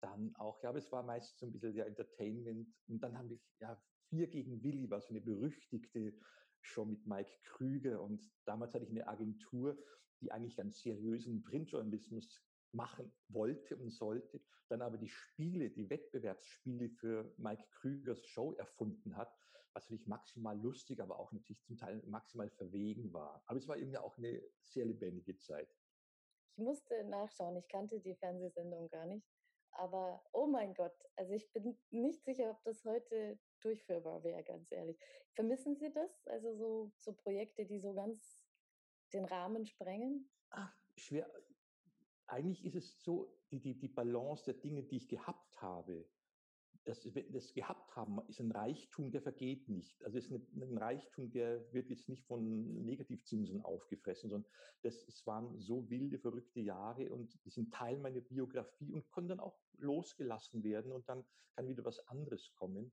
dann 0.00 0.34
auch, 0.36 0.62
ja, 0.62 0.68
aber 0.68 0.78
es 0.78 0.92
war 0.92 1.02
meistens 1.02 1.40
so 1.40 1.46
ein 1.46 1.52
bisschen 1.52 1.74
der 1.74 1.86
Entertainment. 1.86 2.68
Und 2.86 3.02
dann 3.02 3.18
haben 3.18 3.30
wir 3.30 3.38
ja 3.60 3.76
Vier 4.08 4.28
gegen 4.28 4.62
Willi 4.62 4.88
war 4.88 5.00
so 5.00 5.10
eine 5.10 5.20
berüchtigte 5.20 6.14
Show 6.60 6.84
mit 6.84 7.06
Mike 7.06 7.30
Krüger. 7.42 8.00
Und 8.00 8.30
damals 8.44 8.72
hatte 8.72 8.84
ich 8.84 8.90
eine 8.90 9.08
Agentur, 9.08 9.76
die 10.20 10.30
eigentlich 10.30 10.56
ganz 10.56 10.80
seriösen 10.80 11.42
Printjournalismus 11.42 12.40
machen 12.72 13.12
wollte 13.28 13.76
und 13.76 13.90
sollte, 13.90 14.40
dann 14.68 14.82
aber 14.82 14.96
die 14.98 15.08
Spiele, 15.08 15.70
die 15.70 15.88
Wettbewerbsspiele 15.88 16.90
für 16.90 17.32
Mike 17.36 17.64
Krügers 17.70 18.24
Show 18.26 18.52
erfunden 18.54 19.16
hat, 19.16 19.32
was 19.76 19.84
natürlich 19.84 20.06
maximal 20.06 20.58
lustig, 20.58 21.00
aber 21.00 21.18
auch 21.18 21.30
natürlich 21.32 21.62
zum 21.62 21.76
Teil 21.76 22.02
maximal 22.06 22.48
verwegen 22.48 23.12
war. 23.12 23.42
Aber 23.46 23.58
es 23.58 23.68
war 23.68 23.76
eben 23.76 23.92
ja 23.92 24.00
auch 24.00 24.16
eine 24.16 24.42
sehr 24.62 24.86
lebendige 24.86 25.36
Zeit. 25.36 25.68
Ich 26.52 26.58
musste 26.58 27.04
nachschauen, 27.04 27.56
ich 27.56 27.68
kannte 27.68 28.00
die 28.00 28.14
Fernsehsendung 28.14 28.88
gar 28.88 29.04
nicht. 29.04 29.28
Aber 29.72 30.24
oh 30.32 30.46
mein 30.46 30.72
Gott, 30.72 30.96
also 31.16 31.34
ich 31.34 31.52
bin 31.52 31.76
nicht 31.90 32.24
sicher, 32.24 32.50
ob 32.50 32.64
das 32.64 32.82
heute 32.86 33.38
durchführbar 33.60 34.24
wäre, 34.24 34.42
ganz 34.42 34.72
ehrlich. 34.72 34.98
Vermissen 35.34 35.76
Sie 35.76 35.92
das? 35.92 36.26
Also 36.28 36.54
so, 36.54 36.92
so 36.96 37.12
Projekte, 37.12 37.66
die 37.66 37.78
so 37.78 37.92
ganz 37.92 38.42
den 39.12 39.26
Rahmen 39.26 39.66
sprengen? 39.66 40.30
Ach, 40.48 40.74
schwer. 40.96 41.30
Eigentlich 42.28 42.64
ist 42.64 42.76
es 42.76 43.02
so, 43.02 43.38
die, 43.50 43.60
die, 43.60 43.78
die 43.78 43.88
Balance 43.88 44.44
der 44.46 44.54
Dinge, 44.54 44.82
die 44.84 44.96
ich 44.96 45.08
gehabt 45.08 45.60
habe, 45.60 46.08
das, 46.86 47.06
das 47.30 47.52
gehabt 47.52 47.96
haben, 47.96 48.20
ist 48.28 48.40
ein 48.40 48.52
Reichtum, 48.52 49.10
der 49.10 49.20
vergeht 49.20 49.68
nicht. 49.68 50.02
Also 50.04 50.18
es 50.18 50.30
ist 50.30 50.32
ein 50.54 50.78
Reichtum, 50.78 51.30
der 51.30 51.72
wird 51.72 51.90
jetzt 51.90 52.08
nicht 52.08 52.24
von 52.24 52.84
Negativzinsen 52.84 53.60
aufgefressen, 53.62 54.30
sondern 54.30 54.50
das, 54.82 55.04
es 55.08 55.26
waren 55.26 55.58
so 55.58 55.90
wilde, 55.90 56.18
verrückte 56.18 56.60
Jahre 56.60 57.10
und 57.10 57.44
die 57.44 57.50
sind 57.50 57.74
Teil 57.74 57.98
meiner 57.98 58.20
Biografie 58.20 58.92
und 58.92 59.10
können 59.10 59.28
dann 59.28 59.40
auch 59.40 59.58
losgelassen 59.78 60.62
werden 60.62 60.92
und 60.92 61.08
dann 61.08 61.24
kann 61.56 61.68
wieder 61.68 61.84
was 61.84 62.06
anderes 62.06 62.54
kommen. 62.54 62.92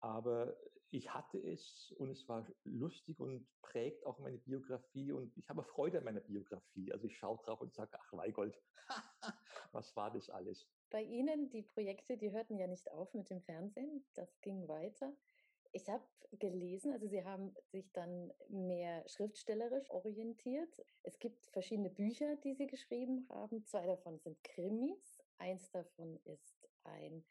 Aber 0.00 0.56
ich 0.90 1.12
hatte 1.14 1.38
es 1.38 1.94
und 1.98 2.10
es 2.10 2.28
war 2.28 2.46
lustig 2.64 3.20
und 3.20 3.46
prägt 3.62 4.04
auch 4.04 4.18
meine 4.18 4.38
Biografie 4.38 5.12
und 5.12 5.36
ich 5.36 5.48
habe 5.48 5.62
Freude 5.62 5.98
an 5.98 6.04
meiner 6.04 6.20
Biografie. 6.20 6.92
Also 6.92 7.06
ich 7.06 7.16
schaue 7.16 7.38
drauf 7.44 7.60
und 7.60 7.72
sage, 7.72 7.98
ach 8.00 8.12
Weigold, 8.12 8.60
was 9.72 9.94
war 9.94 10.10
das 10.10 10.28
alles? 10.28 10.66
Bei 10.90 11.02
Ihnen, 11.02 11.50
die 11.50 11.62
Projekte, 11.62 12.16
die 12.16 12.32
hörten 12.32 12.56
ja 12.56 12.66
nicht 12.66 12.90
auf 12.90 13.12
mit 13.12 13.28
dem 13.28 13.42
Fernsehen, 13.42 14.04
das 14.14 14.40
ging 14.40 14.68
weiter. 14.68 15.12
Ich 15.72 15.88
habe 15.90 16.04
gelesen, 16.32 16.92
also 16.92 17.06
Sie 17.06 17.22
haben 17.24 17.54
sich 17.70 17.92
dann 17.92 18.32
mehr 18.48 19.06
schriftstellerisch 19.06 19.90
orientiert. 19.90 20.82
Es 21.02 21.18
gibt 21.18 21.46
verschiedene 21.46 21.90
Bücher, 21.90 22.36
die 22.36 22.54
Sie 22.54 22.66
geschrieben 22.66 23.26
haben. 23.28 23.64
Zwei 23.66 23.86
davon 23.86 24.18
sind 24.18 24.42
Krimis, 24.42 25.22
eins 25.36 25.70
davon 25.70 26.18
ist 26.24 26.70
ein 26.84 27.22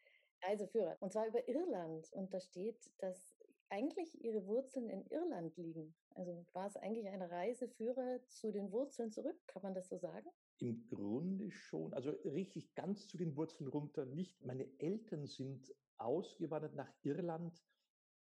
Reiseführer, 0.43 0.97
und 0.99 1.11
zwar 1.11 1.25
über 1.25 1.47
Irland. 1.47 2.13
Und 2.13 2.31
da 2.33 2.39
steht, 2.39 2.91
dass 2.99 3.35
eigentlich 3.69 4.23
Ihre 4.23 4.45
Wurzeln 4.45 4.89
in 4.89 5.05
Irland 5.07 5.57
liegen. 5.57 5.95
Also 6.13 6.45
war 6.53 6.67
es 6.67 6.77
eigentlich 6.77 7.07
ein 7.07 7.23
Reiseführer 7.23 8.19
zu 8.27 8.51
den 8.51 8.71
Wurzeln 8.71 9.11
zurück, 9.11 9.39
kann 9.47 9.63
man 9.63 9.73
das 9.73 9.89
so 9.89 9.97
sagen? 9.97 10.29
Im 10.59 10.87
Grunde 10.87 11.51
schon. 11.51 11.93
Also 11.93 12.11
richtig 12.25 12.73
ganz 12.73 13.07
zu 13.07 13.17
den 13.17 13.35
Wurzeln 13.35 13.67
runter 13.67 14.05
nicht. 14.05 14.43
Meine 14.43 14.67
Eltern 14.79 15.27
sind 15.27 15.73
ausgewandert 15.97 16.75
nach 16.75 16.91
Irland, 17.03 17.63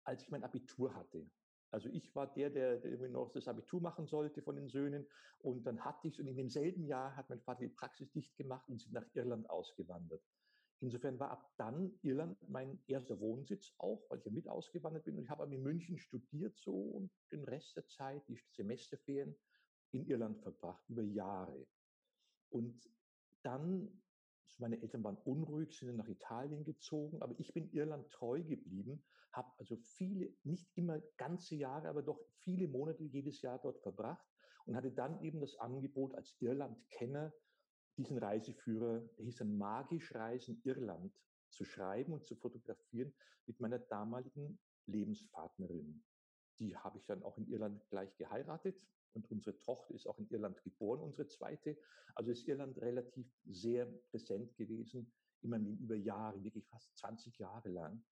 als 0.04 0.22
ich 0.22 0.30
mein 0.30 0.44
Abitur 0.44 0.94
hatte. 0.94 1.30
Also 1.70 1.88
ich 1.88 2.14
war 2.14 2.32
der, 2.32 2.50
der, 2.50 2.84
irgendwie 2.84 3.10
noch 3.10 3.32
das 3.32 3.48
Abitur 3.48 3.80
machen 3.80 4.06
sollte 4.06 4.42
von 4.42 4.56
den 4.56 4.68
Söhnen. 4.68 5.06
Und 5.40 5.64
dann 5.66 5.84
hatte 5.84 6.08
ich 6.08 6.14
es, 6.14 6.20
und 6.20 6.28
in 6.28 6.36
demselben 6.36 6.86
Jahr 6.86 7.16
hat 7.16 7.28
mein 7.28 7.40
Vater 7.40 7.62
die 7.62 7.68
Praxis 7.68 8.10
dicht 8.12 8.36
gemacht 8.36 8.68
und 8.68 8.80
sind 8.80 8.92
nach 8.92 9.06
Irland 9.14 9.50
ausgewandert. 9.50 10.22
Insofern 10.80 11.18
war 11.18 11.30
ab 11.30 11.52
dann 11.56 11.98
Irland 12.02 12.38
mein 12.48 12.82
erster 12.86 13.18
Wohnsitz 13.20 13.74
auch, 13.78 14.04
weil 14.08 14.18
ich 14.18 14.24
ja 14.24 14.32
mit 14.32 14.48
ausgewandert 14.48 15.04
bin. 15.04 15.16
Und 15.16 15.24
ich 15.24 15.30
habe 15.30 15.52
in 15.52 15.62
München 15.62 15.98
studiert 15.98 16.56
so 16.58 16.74
und 16.74 17.10
den 17.32 17.44
Rest 17.44 17.76
der 17.76 17.86
Zeit, 17.86 18.22
die 18.28 18.38
Semesterferien, 18.52 19.36
in 19.92 20.06
Irland 20.06 20.40
verbracht, 20.40 20.82
über 20.88 21.02
Jahre. 21.02 21.66
Und 22.54 22.88
dann, 23.42 24.00
meine 24.58 24.80
Eltern 24.80 25.02
waren 25.02 25.16
unruhig, 25.24 25.76
sind 25.76 25.96
nach 25.96 26.06
Italien 26.06 26.64
gezogen, 26.64 27.20
aber 27.20 27.34
ich 27.40 27.52
bin 27.52 27.68
Irland 27.72 28.08
treu 28.10 28.44
geblieben, 28.44 29.04
habe 29.32 29.50
also 29.58 29.76
viele, 29.76 30.32
nicht 30.44 30.70
immer 30.76 31.00
ganze 31.16 31.56
Jahre, 31.56 31.88
aber 31.88 32.02
doch 32.02 32.20
viele 32.38 32.68
Monate 32.68 33.02
jedes 33.02 33.42
Jahr 33.42 33.58
dort 33.58 33.80
verbracht 33.80 34.24
und 34.66 34.76
hatte 34.76 34.92
dann 34.92 35.20
eben 35.24 35.40
das 35.40 35.56
Angebot 35.56 36.14
als 36.14 36.36
Irland-Kenner, 36.38 37.34
diesen 37.96 38.18
Reiseführer, 38.18 39.00
der 39.18 39.24
hieß 39.24 39.38
dann 39.38 39.58
Magisch 39.58 40.14
Reisen 40.14 40.62
Irland, 40.62 41.12
zu 41.50 41.64
schreiben 41.64 42.12
und 42.12 42.24
zu 42.24 42.36
fotografieren 42.36 43.12
mit 43.46 43.58
meiner 43.58 43.80
damaligen 43.80 44.60
Lebenspartnerin. 44.86 46.04
Die 46.60 46.76
habe 46.76 46.98
ich 46.98 47.06
dann 47.06 47.24
auch 47.24 47.36
in 47.36 47.48
Irland 47.48 47.84
gleich 47.90 48.16
geheiratet 48.16 48.80
und 49.14 49.30
unsere 49.30 49.58
Tochter 49.60 49.94
ist 49.94 50.06
auch 50.06 50.18
in 50.18 50.28
Irland 50.28 50.62
geboren, 50.62 51.00
unsere 51.00 51.28
zweite. 51.28 51.76
Also 52.14 52.30
ist 52.30 52.46
Irland 52.48 52.80
relativ 52.80 53.26
sehr 53.44 53.86
präsent 54.10 54.56
gewesen, 54.56 55.12
immer 55.42 55.58
über 55.58 55.96
Jahre, 55.96 56.42
wirklich 56.42 56.66
fast 56.66 56.96
20 56.98 57.38
Jahre 57.38 57.68
lang. 57.70 58.04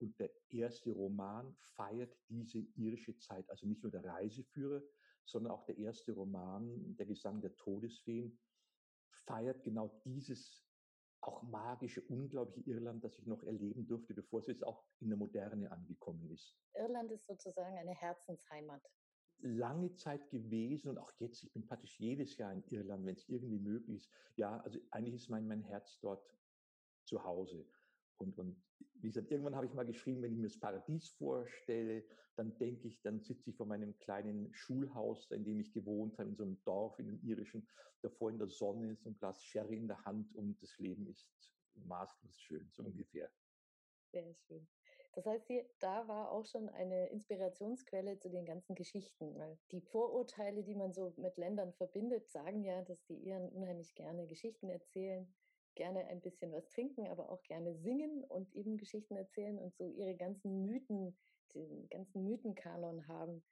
Und 0.00 0.18
der 0.20 0.30
erste 0.50 0.92
Roman 0.92 1.56
feiert 1.76 2.16
diese 2.28 2.58
irische 2.76 3.18
Zeit, 3.18 3.48
also 3.50 3.66
nicht 3.66 3.82
nur 3.82 3.90
der 3.90 4.04
Reiseführer, 4.04 4.82
sondern 5.24 5.52
auch 5.52 5.64
der 5.64 5.76
erste 5.78 6.12
Roman, 6.12 6.96
Der 6.96 7.06
Gesang 7.06 7.40
der 7.40 7.54
Todesfeen, 7.56 8.38
feiert 9.26 9.62
genau 9.64 10.00
dieses 10.04 10.64
auch 11.20 11.42
magische, 11.42 12.00
unglaubliche 12.02 12.70
Irland, 12.70 13.02
das 13.04 13.18
ich 13.18 13.26
noch 13.26 13.42
erleben 13.42 13.86
durfte, 13.86 14.14
bevor 14.14 14.40
es 14.40 14.46
jetzt 14.46 14.64
auch 14.64 14.84
in 15.00 15.08
der 15.08 15.18
Moderne 15.18 15.70
angekommen 15.70 16.30
ist. 16.30 16.56
Irland 16.74 17.10
ist 17.10 17.26
sozusagen 17.26 17.76
eine 17.76 17.94
Herzensheimat 17.94 18.82
lange 19.40 19.94
Zeit 19.94 20.30
gewesen 20.30 20.88
und 20.88 20.98
auch 20.98 21.12
jetzt, 21.18 21.42
ich 21.44 21.52
bin 21.52 21.66
praktisch 21.66 21.98
jedes 21.98 22.36
Jahr 22.36 22.52
in 22.52 22.64
Irland, 22.68 23.06
wenn 23.06 23.14
es 23.14 23.28
irgendwie 23.28 23.58
möglich 23.58 23.96
ist. 23.96 24.10
Ja, 24.36 24.60
also 24.60 24.78
eigentlich 24.90 25.14
ist 25.14 25.28
mein, 25.28 25.46
mein 25.46 25.62
Herz 25.62 25.98
dort 26.00 26.36
zu 27.04 27.22
Hause. 27.24 27.66
Und, 28.18 28.38
und 28.38 28.62
wie 28.94 29.08
gesagt, 29.08 29.30
irgendwann 29.30 29.54
habe 29.54 29.66
ich 29.66 29.74
mal 29.74 29.86
geschrieben, 29.86 30.22
wenn 30.22 30.32
ich 30.32 30.38
mir 30.38 30.48
das 30.48 30.58
Paradies 30.58 31.08
vorstelle, 31.08 32.04
dann 32.36 32.56
denke 32.58 32.88
ich, 32.88 33.00
dann 33.02 33.20
sitze 33.20 33.50
ich 33.50 33.56
vor 33.56 33.66
meinem 33.66 33.96
kleinen 33.98 34.52
Schulhaus, 34.52 35.30
in 35.30 35.44
dem 35.44 35.60
ich 35.60 35.72
gewohnt 35.72 36.18
habe, 36.18 36.28
in 36.28 36.36
so 36.36 36.42
einem 36.42 36.62
Dorf, 36.64 36.98
in 36.98 37.06
dem 37.06 37.20
irischen, 37.22 37.68
davor 38.02 38.30
in 38.30 38.38
der 38.38 38.48
Sonne, 38.48 38.96
so 38.96 39.10
ein 39.10 39.18
Glas 39.18 39.42
Sherry 39.42 39.76
in 39.76 39.88
der 39.88 40.04
Hand 40.04 40.34
und 40.34 40.60
das 40.62 40.78
Leben 40.78 41.06
ist 41.06 41.28
maßlos 41.74 42.38
schön, 42.40 42.68
so 42.72 42.82
ungefähr. 42.82 43.30
Sehr 44.12 44.34
schön. 44.34 44.66
Das 45.12 45.26
heißt, 45.26 45.46
hier, 45.46 45.64
da 45.80 46.06
war 46.06 46.30
auch 46.30 46.44
schon 46.44 46.68
eine 46.68 47.08
Inspirationsquelle 47.08 48.18
zu 48.18 48.28
den 48.28 48.44
ganzen 48.44 48.74
Geschichten. 48.74 49.34
Weil 49.36 49.58
die 49.72 49.80
Vorurteile, 49.80 50.62
die 50.62 50.74
man 50.74 50.92
so 50.92 51.12
mit 51.16 51.36
Ländern 51.36 51.72
verbindet, 51.72 52.28
sagen 52.30 52.62
ja, 52.62 52.82
dass 52.82 53.04
die 53.06 53.16
Iren 53.16 53.48
unheimlich 53.48 53.94
gerne 53.94 54.26
Geschichten 54.26 54.68
erzählen, 54.68 55.32
gerne 55.74 56.06
ein 56.06 56.20
bisschen 56.20 56.52
was 56.52 56.68
trinken, 56.68 57.06
aber 57.08 57.30
auch 57.30 57.42
gerne 57.42 57.74
singen 57.74 58.24
und 58.24 58.54
eben 58.54 58.76
Geschichten 58.76 59.16
erzählen 59.16 59.58
und 59.58 59.74
so 59.76 59.88
ihre 59.90 60.16
ganzen 60.16 60.62
Mythen, 60.62 61.16
den 61.54 61.88
ganzen 61.88 62.24
Mythenkanon 62.24 63.06
haben. 63.08 63.42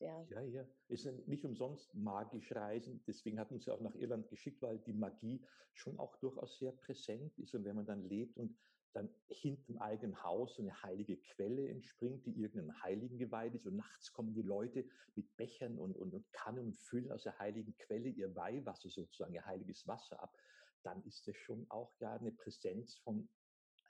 Ja. 0.00 0.26
ja, 0.30 0.40
ja. 0.40 0.66
Ist 0.88 1.06
nicht 1.26 1.44
umsonst 1.44 1.94
magisch 1.94 2.52
reisen. 2.52 3.02
Deswegen 3.06 3.38
hat 3.38 3.52
uns 3.52 3.66
ja 3.66 3.74
auch 3.74 3.80
nach 3.80 3.94
Irland 3.94 4.28
geschickt, 4.28 4.62
weil 4.62 4.78
die 4.78 4.94
Magie 4.94 5.44
schon 5.74 5.98
auch 5.98 6.16
durchaus 6.16 6.58
sehr 6.58 6.72
präsent 6.72 7.38
ist. 7.38 7.54
Und 7.54 7.64
wenn 7.64 7.76
man 7.76 7.86
dann 7.86 8.02
lebt 8.02 8.38
und 8.38 8.56
dann 8.92 9.08
hinterm 9.28 9.78
eigenen 9.78 10.22
Haus 10.22 10.54
so 10.54 10.62
eine 10.62 10.82
heilige 10.82 11.16
Quelle 11.16 11.68
entspringt, 11.68 12.26
die 12.26 12.32
irgendeinem 12.32 12.82
Heiligen 12.82 13.18
geweiht 13.18 13.54
ist. 13.54 13.66
Und 13.66 13.76
nachts 13.76 14.12
kommen 14.12 14.34
die 14.34 14.42
Leute 14.42 14.84
mit 15.14 15.36
Bechern 15.36 15.78
und, 15.78 15.96
und, 15.96 16.14
und 16.14 16.32
Kannen 16.32 16.66
und 16.66 16.76
füllen 16.76 17.12
aus 17.12 17.22
der 17.22 17.38
heiligen 17.38 17.76
Quelle 17.76 18.08
ihr 18.08 18.34
Weihwasser 18.34 18.88
sozusagen, 18.88 19.32
ihr 19.32 19.46
heiliges 19.46 19.86
Wasser 19.86 20.20
ab. 20.20 20.36
Dann 20.82 21.02
ist 21.04 21.26
das 21.28 21.36
schon 21.36 21.66
auch 21.70 21.92
ja 22.00 22.14
eine 22.14 22.32
Präsenz 22.32 22.96
von 22.96 23.28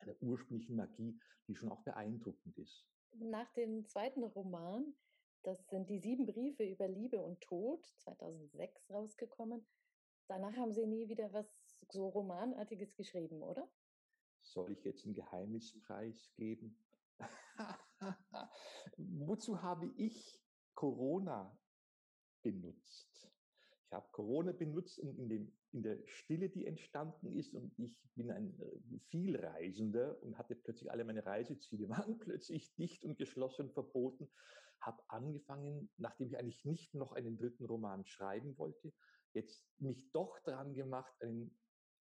einer 0.00 0.14
ursprünglichen 0.21 0.76
Magie, 0.76 1.19
die 1.47 1.54
schon 1.54 1.71
auch 1.71 1.83
beeindruckend 1.83 2.57
ist. 2.59 2.87
Nach 3.12 3.50
dem 3.52 3.87
zweiten 3.87 4.23
Roman, 4.23 4.95
das 5.42 5.69
sind 5.69 5.88
die 5.88 5.99
sieben 5.99 6.26
Briefe 6.26 6.64
über 6.64 6.88
Liebe 6.88 7.19
und 7.21 7.40
Tod, 7.40 7.85
2006 7.99 8.90
rausgekommen. 8.90 9.66
Danach 10.28 10.57
haben 10.57 10.73
Sie 10.73 10.87
nie 10.87 11.09
wieder 11.09 11.33
was 11.33 11.47
so 11.88 12.09
Romanartiges 12.09 12.95
geschrieben, 12.95 13.42
oder? 13.42 13.69
Soll 14.42 14.73
ich 14.73 14.85
jetzt 14.85 15.04
einen 15.04 15.14
Geheimnispreis 15.14 16.32
geben? 16.37 16.76
Wozu 18.97 19.62
habe 19.62 19.87
ich 19.97 20.42
Corona 20.75 21.56
benutzt? 22.42 23.30
Ich 23.90 23.92
habe 23.92 24.06
Corona 24.12 24.52
benutzt 24.52 24.99
in, 24.99 25.28
dem, 25.28 25.52
in 25.73 25.82
der 25.82 25.99
Stille, 26.06 26.49
die 26.49 26.64
entstanden 26.64 27.26
ist, 27.26 27.54
und 27.54 27.73
ich 27.76 27.99
bin 28.14 28.30
ein 28.30 28.56
äh, 28.61 28.99
Vielreisender 29.09 30.23
und 30.23 30.38
hatte 30.38 30.54
plötzlich 30.54 30.92
alle 30.92 31.04
meine 31.04 31.26
Reiseziele, 31.26 31.88
waren 31.88 32.18
plötzlich 32.18 32.73
dicht 32.76 33.04
und 33.04 33.18
geschlossen 33.18 33.66
und 33.66 33.73
verboten, 33.73 34.30
habe 34.80 35.02
angefangen, 35.09 35.90
nachdem 35.97 36.28
ich 36.28 36.38
eigentlich 36.38 36.64
nicht 36.64 36.94
noch 36.94 37.12
einen 37.12 37.37
dritten 37.37 37.66
Roman 37.66 38.06
schreiben 38.06 38.56
wollte, 38.59 38.92
jetzt 39.32 39.66
mich 39.78 40.11
doch 40.12 40.38
dran 40.40 40.75
gemacht, 40.75 41.12
einen 41.20 41.56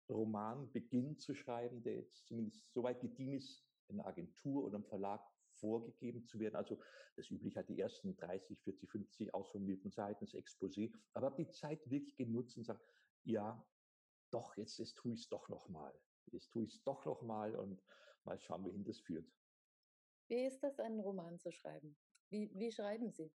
Roman 0.09 0.71
beginnt 0.71 1.21
zu 1.21 1.33
schreiben, 1.33 1.81
der 1.83 1.95
jetzt 1.95 2.25
zumindest 2.27 2.71
so 2.71 2.83
weit 2.83 3.01
gediehen 3.01 3.33
ist, 3.33 3.65
einer 3.89 4.05
Agentur 4.05 4.63
oder 4.63 4.75
einem 4.75 4.85
Verlag 4.85 5.21
vorgegeben 5.55 6.25
zu 6.25 6.39
werden. 6.39 6.55
Also 6.55 6.79
das 7.15 7.29
übliche 7.29 7.59
hat 7.59 7.69
die 7.69 7.79
ersten 7.79 8.15
30, 8.15 8.59
40, 8.59 8.89
50 8.89 9.33
ausformulierten 9.33 9.91
Seiten, 9.91 10.25
das 10.25 10.33
Exposé. 10.33 10.93
Aber 11.13 11.27
habe 11.27 11.43
die 11.43 11.49
Zeit 11.49 11.89
wirklich 11.89 12.15
genutzt 12.17 12.57
und 12.57 12.65
sagt, 12.65 12.83
ja, 13.23 13.65
doch, 14.31 14.57
jetzt, 14.57 14.77
jetzt 14.79 14.95
tue 14.95 15.13
ich 15.13 15.21
es 15.21 15.29
doch 15.29 15.47
nochmal. 15.49 15.97
Jetzt 16.31 16.51
tue 16.51 16.65
ich 16.65 16.73
es 16.73 16.83
doch 16.83 17.05
nochmal 17.05 17.55
und 17.55 17.81
mal 18.23 18.39
schauen, 18.39 18.63
wohin 18.63 18.83
das 18.83 18.99
führt. 18.99 19.31
Wie 20.27 20.45
ist 20.45 20.61
das, 20.61 20.79
einen 20.79 20.99
Roman 20.99 21.39
zu 21.39 21.51
schreiben? 21.51 21.95
Wie, 22.29 22.51
wie 22.55 22.71
schreiben 22.71 23.11
Sie? 23.11 23.31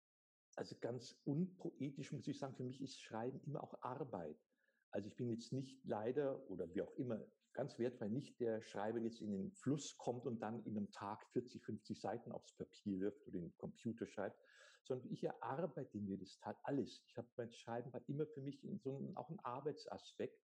Also 0.56 0.76
ganz 0.80 1.14
unpoetisch 1.24 2.12
muss 2.12 2.26
ich 2.26 2.38
sagen, 2.38 2.56
für 2.56 2.64
mich 2.64 2.80
ist 2.80 3.00
Schreiben 3.00 3.40
immer 3.42 3.62
auch 3.62 3.80
Arbeit. 3.82 4.42
Also 4.90 5.08
ich 5.08 5.16
bin 5.16 5.30
jetzt 5.30 5.52
nicht 5.52 5.78
leider 5.84 6.48
oder 6.50 6.72
wie 6.74 6.82
auch 6.82 6.92
immer 6.96 7.20
ganz 7.52 7.78
wertfrei 7.78 8.08
nicht 8.08 8.38
der 8.40 8.62
Schreiber 8.62 9.00
jetzt 9.00 9.20
in 9.20 9.32
den 9.32 9.50
Fluss 9.52 9.96
kommt 9.98 10.26
und 10.26 10.40
dann 10.40 10.64
in 10.64 10.76
einem 10.76 10.90
Tag 10.90 11.26
40, 11.32 11.64
50 11.64 12.00
Seiten 12.00 12.32
aufs 12.32 12.52
Papier 12.52 13.00
wirft 13.00 13.26
oder 13.26 13.36
in 13.36 13.42
den 13.42 13.56
Computer 13.56 14.06
schreibt, 14.06 14.38
sondern 14.84 15.10
ich 15.10 15.24
erarbeite 15.24 15.98
mir 15.98 16.16
das 16.18 16.38
Tat 16.38 16.56
alles. 16.62 17.02
Ich 17.06 17.16
habe 17.16 17.28
mein 17.36 17.50
Schreiben 17.50 17.92
war 17.92 18.00
immer 18.08 18.26
für 18.26 18.40
mich 18.40 18.60
so 18.82 18.98
ein, 18.98 19.16
auch 19.16 19.28
ein 19.28 19.40
Arbeitsaspekt 19.40 20.40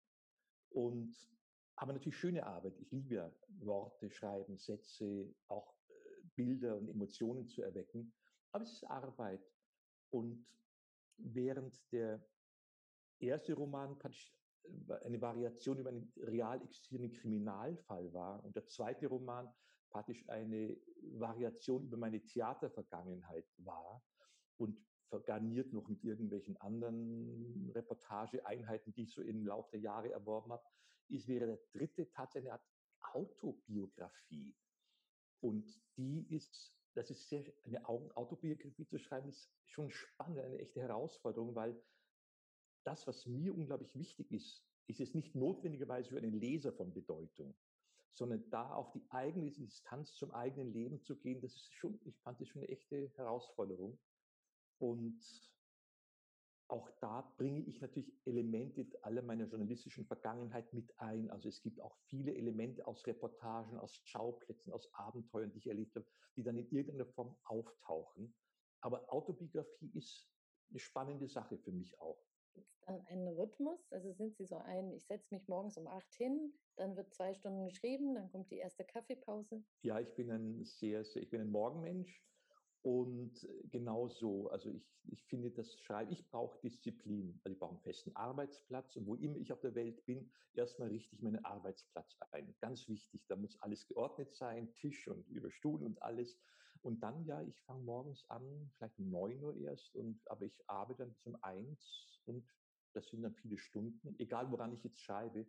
und 0.70 1.16
aber 1.76 1.94
natürlich 1.94 2.18
schöne 2.18 2.46
Arbeit. 2.46 2.78
Ich 2.78 2.92
liebe 2.92 3.16
ja 3.16 3.32
Worte, 3.60 4.10
Schreiben, 4.10 4.58
Sätze, 4.58 5.34
auch 5.48 5.74
äh, 5.88 5.94
Bilder 6.36 6.76
und 6.76 6.90
Emotionen 6.90 7.48
zu 7.48 7.62
erwecken. 7.62 8.14
Aber 8.52 8.66
es 8.66 8.74
ist 8.74 8.84
Arbeit. 8.84 9.42
Und 10.10 10.46
während 11.16 11.80
der 11.94 12.22
erste 13.28 13.54
Roman 13.54 13.98
äh, 14.04 14.94
eine 15.06 15.22
Variation 15.22 15.80
über 15.80 15.90
einen 15.90 16.12
real 16.18 16.62
existierenden 16.62 17.12
Kriminalfall 17.14 18.14
war 18.14 18.44
und 18.44 18.56
der 18.56 18.66
zweite 18.68 19.08
Roman 19.08 19.52
praktisch 19.90 20.28
eine 20.30 20.78
Variation 21.14 21.84
über 21.84 21.98
meine 21.98 22.24
Theatervergangenheit 22.24 23.48
war 23.58 24.04
und 24.58 24.78
garniert 25.26 25.74
noch 25.74 25.88
mit 25.88 26.04
irgendwelchen 26.04 26.56
anderen 26.58 27.72
Reportageeinheiten, 27.74 28.94
die 28.94 29.04
ich 29.04 29.14
so 29.14 29.22
im 29.24 29.46
Laufe 29.48 29.72
der 29.72 29.80
Jahre 29.80 30.12
erworben 30.12 30.52
habe, 30.52 30.64
ist, 31.08 31.28
wäre 31.28 31.48
der 31.48 31.60
dritte 31.72 32.12
tatsächlich 32.12 32.52
eine 32.52 32.60
Art 32.60 32.68
Autobiografie. 33.14 34.56
Und 35.42 35.66
die 35.98 36.28
ist, 36.36 36.76
das 36.94 37.10
ist 37.10 37.28
sehr, 37.28 37.44
eine 37.64 37.88
Autobiografie 37.88 38.86
zu 38.86 39.00
schreiben, 39.00 39.30
ist 39.30 39.50
schon 39.66 39.90
spannend, 39.90 40.40
eine 40.40 40.60
echte 40.60 40.82
Herausforderung, 40.82 41.56
weil 41.56 41.82
das, 42.90 43.06
was 43.06 43.28
mir 43.28 43.54
unglaublich 43.54 43.96
wichtig 43.96 44.32
ist, 44.32 44.66
ist 44.88 45.00
es 45.00 45.14
nicht 45.14 45.36
notwendigerweise 45.36 46.10
für 46.10 46.18
einen 46.18 46.34
Leser 46.34 46.74
von 46.74 46.92
Bedeutung, 46.92 47.56
sondern 48.10 48.50
da 48.50 48.74
auf 48.74 48.92
die 48.92 49.06
eigene 49.12 49.52
Distanz 49.52 50.16
zum 50.16 50.32
eigenen 50.32 50.74
Leben 50.74 51.00
zu 51.04 51.16
gehen, 51.16 51.40
das 51.40 51.56
ist 51.56 51.72
schon, 51.72 52.00
ich 52.04 52.20
fand 52.22 52.42
das 52.42 52.48
schon 52.48 52.64
eine 52.64 52.72
echte 52.72 53.12
Herausforderung. 53.16 54.00
Und 54.80 55.22
auch 56.68 56.90
da 57.00 57.32
bringe 57.38 57.62
ich 57.62 57.80
natürlich 57.80 58.12
Elemente 58.26 58.88
aller 59.04 59.22
meiner 59.22 59.46
journalistischen 59.46 60.08
Vergangenheit 60.08 60.74
mit 60.74 61.00
ein. 61.00 61.30
Also 61.30 61.48
es 61.48 61.62
gibt 61.62 61.80
auch 61.82 61.96
viele 62.08 62.34
Elemente 62.34 62.88
aus 62.88 63.06
Reportagen, 63.06 63.78
aus 63.78 64.02
Schauplätzen, 64.04 64.74
aus 64.74 64.92
Abenteuern, 64.96 65.52
die 65.52 65.60
ich 65.60 65.68
erlebt 65.68 65.96
habe, 65.96 66.08
die 66.36 66.44
dann 66.44 66.58
in 66.58 66.72
irgendeiner 66.72 67.06
Form 67.06 67.38
auftauchen. 67.44 68.34
Aber 68.82 69.14
Autobiografie 69.14 69.92
ist 69.94 70.28
eine 70.72 70.80
spannende 70.80 71.28
Sache 71.28 71.60
für 71.60 71.72
mich 71.72 72.00
auch. 72.00 72.29
Gibt 72.60 72.74
es 72.74 72.82
dann 72.82 73.02
einen 73.08 73.28
Rhythmus? 73.30 73.92
Also 73.94 74.12
sind 74.12 74.36
Sie 74.36 74.46
so 74.46 74.58
ein, 74.58 74.92
ich 74.92 75.06
setze 75.06 75.34
mich 75.34 75.48
morgens 75.48 75.78
um 75.78 75.88
acht 75.88 76.14
hin, 76.16 76.54
dann 76.76 76.98
wird 76.98 77.14
zwei 77.14 77.34
Stunden 77.34 77.66
geschrieben, 77.66 78.16
dann 78.16 78.30
kommt 78.32 78.52
die 78.52 78.58
erste 78.58 78.84
Kaffeepause? 78.84 79.64
Ja, 79.82 80.00
ich 80.00 80.14
bin 80.16 80.30
ein 80.30 80.66
sehr, 80.66 81.06
sehr 81.06 81.24
ich 81.24 81.30
bin 81.30 81.42
ein 81.42 81.52
Morgenmensch. 81.52 82.26
Und 82.82 83.48
genau 83.72 84.08
so, 84.08 84.50
also 84.50 84.70
ich, 84.70 84.90
ich 85.04 85.24
finde 85.26 85.52
das 85.52 85.78
Schreiben, 85.80 86.12
ich 86.12 86.30
brauche 86.30 86.60
Disziplin. 86.62 87.40
Also 87.44 87.54
ich 87.54 87.60
brauche 87.60 87.72
einen 87.72 87.82
festen 87.82 88.16
Arbeitsplatz 88.16 88.96
und 88.96 89.06
wo 89.06 89.16
immer 89.16 89.38
ich 89.38 89.52
auf 89.52 89.60
der 89.60 89.76
Welt 89.76 90.06
bin, 90.06 90.32
erstmal 90.54 90.90
richte 90.90 91.16
ich 91.16 91.22
meinen 91.22 91.44
Arbeitsplatz 91.44 92.18
ein. 92.32 92.56
Ganz 92.60 92.88
wichtig, 92.88 93.26
da 93.28 93.36
muss 93.36 93.62
alles 93.62 93.88
geordnet 93.88 94.34
sein, 94.34 94.74
Tisch 94.76 95.08
und 95.08 95.28
über 95.28 95.52
Stuhl 95.52 95.84
und 95.84 96.02
alles. 96.02 96.42
Und 96.82 97.04
dann, 97.04 97.26
ja, 97.26 97.42
ich 97.42 97.62
fange 97.62 97.84
morgens 97.84 98.30
an, 98.30 98.72
vielleicht 98.78 98.98
um 99.00 99.10
neun 99.10 99.44
Uhr 99.44 99.56
erst, 99.58 99.94
und, 99.96 100.22
aber 100.30 100.46
ich 100.46 100.64
arbeite 100.70 101.04
dann 101.04 101.12
bis 101.12 101.26
um 101.26 101.36
eins 101.42 102.19
und 102.30 102.48
das 102.94 103.08
sind 103.08 103.22
dann 103.22 103.34
viele 103.34 103.58
Stunden, 103.58 104.16
egal 104.20 104.50
woran 104.52 104.74
ich 104.74 104.84
jetzt 104.84 105.00
schreibe. 105.00 105.46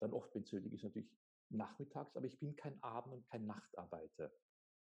Dann 0.00 0.12
oft, 0.12 0.34
wenn 0.34 0.42
es 0.42 0.52
ist, 0.52 0.82
natürlich 0.82 1.10
nachmittags, 1.48 2.16
aber 2.16 2.26
ich 2.26 2.38
bin 2.38 2.56
kein 2.56 2.82
Abend- 2.82 3.14
und 3.14 3.26
kein 3.26 3.46
Nachtarbeiter. 3.46 4.32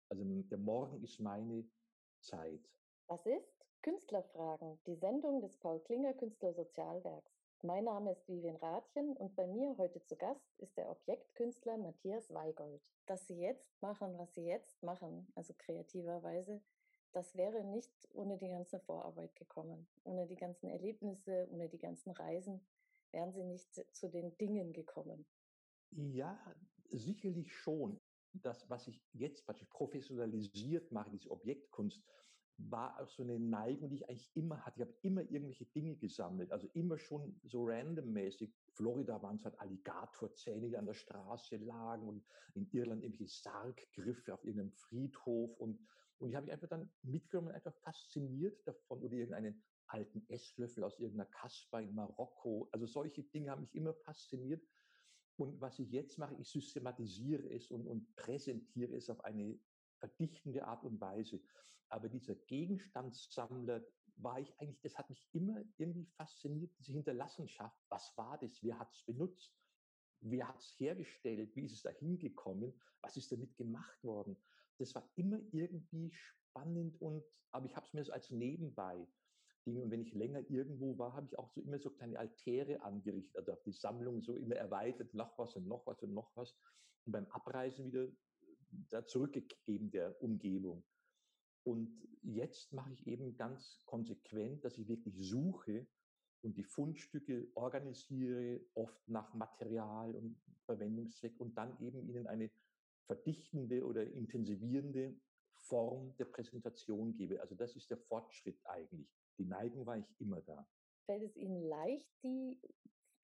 Also 0.10 0.24
der 0.24 0.58
Morgen 0.58 1.04
ist 1.04 1.20
meine 1.20 1.70
Zeit. 2.20 2.68
Was 3.08 3.26
ist 3.26 3.62
Künstlerfragen, 3.82 4.80
die 4.86 4.96
Sendung 4.96 5.42
des 5.42 5.58
Paul 5.58 5.80
Klinger 5.80 6.14
Künstlersozialwerks. 6.14 7.32
Mein 7.64 7.86
Name 7.86 8.12
ist 8.12 8.28
Vivian 8.28 8.58
Rathjen 8.58 9.18
und 9.18 9.36
bei 9.36 9.48
mir 9.48 9.76
heute 9.78 10.04
zu 10.04 10.16
Gast 10.16 10.60
ist 10.60 10.78
der 10.78 10.90
Objektkünstler 10.90 11.78
Matthias 11.78 12.32
Weigold. 12.32 12.82
Dass 13.08 13.26
Sie 13.26 13.40
jetzt 13.40 13.82
machen, 13.82 14.18
was 14.20 14.36
Sie 14.36 14.46
jetzt 14.46 14.84
machen, 14.84 15.28
also 15.34 15.56
kreativerweise, 15.58 16.62
das 17.14 17.36
wäre 17.36 17.64
nicht 17.64 17.92
ohne 18.14 18.38
die 18.38 18.50
ganze 18.50 18.80
Vorarbeit 18.80 19.36
gekommen. 19.36 19.88
Ohne 20.04 20.28
die 20.28 20.36
ganzen 20.36 20.68
Erlebnisse, 20.68 21.48
ohne 21.52 21.70
die 21.70 21.78
ganzen 21.78 22.12
Reisen 22.12 22.62
wären 23.12 23.34
Sie 23.34 23.44
nicht 23.44 23.74
zu 23.94 24.10
den 24.10 24.38
Dingen 24.38 24.74
gekommen. 24.74 25.26
Ja, 25.92 26.40
sicherlich 26.86 27.54
schon 27.54 28.00
das, 28.34 28.70
was 28.70 28.88
ich 28.88 29.02
jetzt 29.14 29.46
praktisch 29.46 29.68
professionalisiert 29.68 30.92
mache, 30.92 31.12
diese 31.12 31.32
Objektkunst, 31.32 32.02
war 32.70 33.00
auch 33.00 33.10
so 33.10 33.24
eine 33.24 33.40
Neigung, 33.40 33.90
die 33.90 33.96
ich 33.96 34.10
eigentlich 34.10 34.32
immer 34.36 34.64
hatte. 34.66 34.82
Ich 34.82 34.88
habe 34.88 34.98
immer 35.02 35.22
irgendwelche 35.22 35.66
Dinge 35.66 35.96
gesammelt, 35.96 36.52
also 36.52 36.68
immer 36.74 36.98
schon 36.98 37.40
so 37.44 37.66
randommäßig. 37.66 38.54
Florida 38.74 39.22
waren 39.22 39.38
es 39.38 39.46
halt 39.46 39.60
Alligatorzähne, 39.60 40.70
die 40.70 40.78
an 40.78 40.86
der 40.86 40.94
Straße 40.94 41.58
lagen 41.58 42.08
und 42.08 42.24
in 42.54 42.70
Irland 42.72 43.04
irgendwelche 43.04 43.34
Sarggriffe 43.34 44.34
auf 44.34 44.44
irgendeinem 44.44 44.72
Friedhof 44.72 45.60
und, 45.60 45.80
und 46.22 46.30
ich 46.30 46.36
habe 46.36 46.46
mich 46.46 46.54
einfach 46.54 46.70
dann 46.70 46.92
mitgenommen, 47.02 47.52
einfach 47.52 47.74
fasziniert 47.74 48.66
davon 48.68 49.02
oder 49.04 49.14
irgendeinen 49.14 49.64
alten 49.88 50.24
Esslöffel 50.30 50.84
aus 50.84 51.00
irgendeiner 51.00 51.30
Kasper 51.30 51.82
in 51.82 51.94
Marokko. 51.94 52.70
Also 52.72 52.86
solche 52.86 53.24
Dinge 53.24 53.52
haben 53.52 53.62
mich 53.62 53.76
immer 53.76 53.94
fasziniert 53.94 54.64
und 55.38 55.60
was 55.60 55.80
ich 55.80 55.92
jetzt 55.92 56.18
mache, 56.18 56.36
ich 56.36 56.50
systematisiere 56.50 57.50
es 57.50 57.72
und, 57.72 57.88
und 57.88 58.16
präsentiere 58.16 58.96
es 58.96 59.10
auf 59.10 59.24
eine 59.26 59.60
verdichtende 59.98 60.66
Art 60.66 60.84
und 60.84 61.02
Weise. 61.02 61.42
Aber 61.90 62.10
dieser 62.10 62.36
Gegenstandssammler 62.36 63.84
war 64.18 64.40
ich 64.40 64.54
eigentlich, 64.60 64.82
das 64.82 64.98
hat 64.98 65.10
mich 65.10 65.28
immer 65.32 65.64
irgendwie 65.78 66.06
fasziniert, 66.06 66.72
diese 66.78 66.92
Hinterlassenschaft. 66.92 67.76
Was 67.90 68.16
war 68.18 68.38
das? 68.38 68.62
Wer 68.62 68.78
hat 68.78 68.94
es 68.94 69.04
benutzt? 69.04 69.52
Wer 70.20 70.48
hat 70.48 70.60
es 70.60 70.80
hergestellt? 70.80 71.56
Wie 71.56 71.66
ist 71.66 71.74
es 71.74 71.82
da 71.82 71.90
hingekommen? 71.90 72.80
Was 73.02 73.18
ist 73.18 73.32
damit 73.32 73.56
gemacht 73.58 74.04
worden? 74.04 74.38
Das 74.78 74.96
war 74.96 75.10
immer 75.16 75.40
irgendwie 75.52 76.12
spannend 76.14 77.00
und, 77.02 77.24
aber 77.52 77.66
ich 77.66 77.76
habe 77.76 77.86
es 77.86 77.94
mir 77.94 78.04
so 78.04 78.12
als 78.12 78.30
nebenbei 78.32 79.08
Dinge. 79.66 79.84
Und 79.84 79.92
wenn 79.92 80.02
ich 80.02 80.14
länger 80.14 80.42
irgendwo 80.50 80.98
war, 80.98 81.14
habe 81.14 81.28
ich 81.28 81.38
auch 81.38 81.52
so 81.52 81.62
immer 81.62 81.80
so 81.80 81.90
kleine 81.92 82.18
Altäre 82.18 82.82
angerichtet, 82.82 83.36
also 83.36 83.62
die 83.66 83.74
Sammlung 83.74 84.22
so 84.22 84.36
immer 84.36 84.56
erweitert, 84.56 85.14
noch 85.14 85.38
was 85.38 85.56
und 85.56 85.68
noch 85.68 85.86
was 85.86 86.02
und 86.02 86.14
noch 86.14 86.36
was. 86.36 86.56
Und 87.06 87.14
beim 87.14 87.28
Abreisen 87.28 87.86
wieder 87.86 88.06
äh, 88.06 88.14
da 88.90 89.06
zurückgegeben 89.06 89.92
der 89.92 90.22
Umgebung. 90.22 90.84
Und 91.64 91.92
jetzt 92.24 92.74
mache 92.74 92.94
ich 92.94 93.06
eben 93.06 93.36
ganz 93.36 93.84
konsequent, 93.86 94.66
dass 94.66 94.78
ich 94.78 94.88
wirklich 94.88 95.16
suche 95.20 95.88
und 96.44 96.58
die 96.58 96.64
Fundstücke 96.64 97.48
organisiere, 97.54 98.62
oft 98.74 99.08
nach 99.08 99.34
Material 99.36 100.16
und 100.16 100.42
Verwendungszweck 100.66 101.40
und 101.40 101.56
dann 101.56 101.80
eben 101.80 102.02
ihnen 102.02 102.26
eine 102.26 102.50
verdichtende 103.12 103.86
oder 103.86 104.10
intensivierende 104.10 105.20
Form 105.54 106.16
der 106.18 106.26
Präsentation 106.26 107.14
gebe. 107.14 107.42
Also 107.42 107.56
das 107.56 107.76
ist 107.76 107.90
der 107.90 107.98
Fortschritt 107.98 108.58
eigentlich. 108.64 109.10
Die 109.38 109.46
Neigung 109.46 109.86
war 109.86 109.98
ich 109.98 110.06
immer 110.20 110.42
da. 110.42 110.66
Fällt 111.06 111.24
es 111.24 111.36
Ihnen 111.36 111.62
leicht, 111.62 112.10
die 112.24 112.62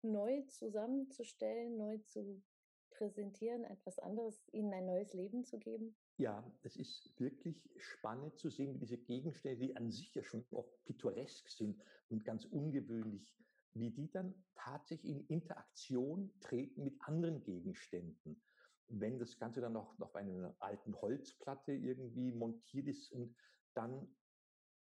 neu 0.03 0.42
zusammenzustellen, 0.49 1.77
neu 1.77 1.99
zu 1.99 2.42
präsentieren, 2.90 3.62
etwas 3.64 4.01
anderes, 4.01 4.42
ihnen 4.53 4.72
ein 4.72 4.87
neues 4.87 5.12
Leben 5.12 5.44
zu 5.44 5.59
geben? 5.59 5.94
Ja, 6.16 6.42
es 6.62 6.77
ist 6.77 7.12
wirklich 7.20 7.70
spannend 7.77 8.38
zu 8.38 8.51
sehen, 8.51 8.75
wie 8.75 8.79
diese 8.79 8.99
Gegenstände, 8.99 9.66
die 9.66 9.77
an 9.77 9.92
sich 9.92 10.14
ja 10.14 10.25
schon 10.25 10.44
oft 10.51 10.85
pittoresk 10.85 11.49
sind 11.49 11.81
und 12.09 12.25
ganz 12.25 12.44
ungewöhnlich, 12.46 13.37
wie 13.75 13.90
die 13.90 14.11
dann 14.11 14.35
tatsächlich 14.55 15.12
in 15.12 15.27
Interaktion 15.27 16.33
treten 16.40 16.83
mit 16.83 17.01
anderen 17.03 17.42
Gegenständen. 17.44 18.42
Wenn 18.88 19.18
das 19.18 19.38
Ganze 19.38 19.61
dann 19.61 19.72
noch 19.72 19.99
auf 20.01 20.14
einer 20.14 20.55
alten 20.61 20.94
Holzplatte 21.01 21.72
irgendwie 21.72 22.33
montiert 22.33 22.87
ist 22.87 23.11
und 23.12 23.35
dann 23.75 24.09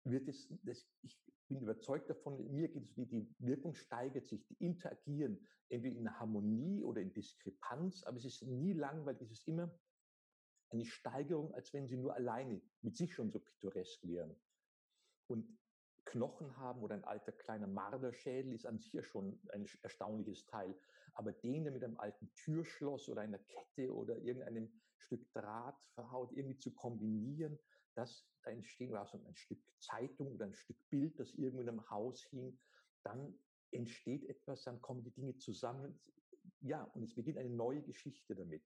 wird 0.03 0.27
es, 0.27 0.47
das, 0.63 0.85
ich 1.01 1.17
bin 1.47 1.61
überzeugt 1.61 2.09
davon, 2.09 2.37
mir 2.51 2.67
geht 2.67 2.83
es, 2.83 2.93
die, 2.93 3.05
die 3.05 3.35
Wirkung 3.39 3.73
steigert 3.73 4.27
sich, 4.27 4.45
die 4.47 4.55
interagieren, 4.55 5.47
entweder 5.69 5.95
in 5.95 6.19
Harmonie 6.19 6.83
oder 6.83 7.01
in 7.01 7.13
Diskrepanz, 7.13 8.03
aber 8.03 8.17
es 8.17 8.25
ist 8.25 8.43
nie 8.43 8.73
langweilig, 8.73 9.21
es 9.21 9.31
ist 9.31 9.47
immer 9.47 9.73
eine 10.69 10.85
Steigerung, 10.85 11.53
als 11.53 11.71
wenn 11.73 11.87
sie 11.87 11.97
nur 11.97 12.13
alleine 12.15 12.61
mit 12.81 12.97
sich 12.97 13.13
schon 13.13 13.31
so 13.31 13.39
pittoresk 13.39 14.05
wären. 14.07 14.35
Und 15.27 15.57
Knochen 16.05 16.57
haben 16.57 16.81
oder 16.81 16.95
ein 16.95 17.03
alter 17.05 17.31
kleiner 17.31 17.67
Marderschädel 17.67 18.53
ist 18.53 18.65
an 18.65 18.79
sich 18.79 18.93
ja 18.93 19.03
schon 19.03 19.39
ein 19.53 19.65
erstaunliches 19.81 20.45
Teil. 20.45 20.75
Aber 21.13 21.31
den, 21.31 21.63
der 21.63 21.73
mit 21.73 21.83
einem 21.83 21.99
alten 21.99 22.33
Türschloss 22.35 23.09
oder 23.09 23.21
einer 23.21 23.39
Kette 23.39 23.93
oder 23.93 24.17
irgendeinem 24.17 24.71
Stück 24.97 25.31
Draht 25.33 25.83
verhaut, 25.93 26.31
irgendwie 26.33 26.57
zu 26.57 26.73
kombinieren, 26.73 27.59
das, 27.95 28.27
da 28.43 28.51
entstehen 28.51 28.91
war 28.91 29.05
so 29.05 29.23
ein 29.23 29.35
Stück 29.35 29.59
Zeitung 29.79 30.33
oder 30.33 30.45
ein 30.45 30.55
Stück 30.55 30.77
Bild, 30.89 31.19
das 31.19 31.33
irgendwo 31.33 31.61
in 31.61 31.69
einem 31.69 31.89
Haus 31.89 32.23
hing, 32.25 32.59
dann 33.03 33.37
entsteht 33.71 34.25
etwas, 34.25 34.63
dann 34.63 34.81
kommen 34.81 35.03
die 35.03 35.11
Dinge 35.11 35.37
zusammen. 35.37 35.99
Ja, 36.61 36.83
und 36.83 37.03
es 37.03 37.15
beginnt 37.15 37.37
eine 37.37 37.49
neue 37.49 37.81
Geschichte 37.83 38.35
damit. 38.35 38.63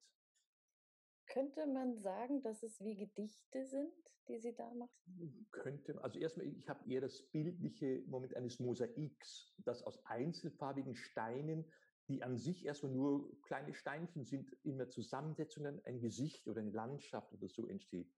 Könnte 1.28 1.68
man 1.68 1.98
sagen, 1.98 2.42
dass 2.42 2.64
es 2.64 2.82
wie 2.82 2.96
Gedichte 2.96 3.66
sind, 3.66 3.94
die 4.30 4.40
Sie 4.40 4.56
da 4.56 4.74
machen? 4.74 5.48
Könnte, 5.52 6.02
also 6.02 6.18
erstmal, 6.20 6.48
ich 6.48 6.70
habe 6.70 6.90
eher 6.90 7.02
das 7.02 7.22
bildliche 7.32 8.02
Moment 8.08 8.36
eines 8.36 8.60
Mosaiks, 8.60 9.54
das 9.58 9.84
aus 9.84 10.04
einzelfarbigen 10.06 10.96
Steinen 10.96 11.70
die 12.08 12.24
an 12.24 12.38
sich 12.38 12.66
erstmal 12.66 12.94
nur 12.94 13.42
kleine 13.42 13.74
Steinchen 13.74 14.24
sind, 14.24 14.52
in 14.64 14.78
der 14.78 14.90
Zusammensetzung 14.90 15.66
ein 15.86 16.00
Gesicht 16.00 16.48
oder 16.48 16.62
eine 16.62 16.72
Landschaft 16.72 17.34
oder 17.34 17.48
so 17.50 17.68
entsteht. 17.68 18.12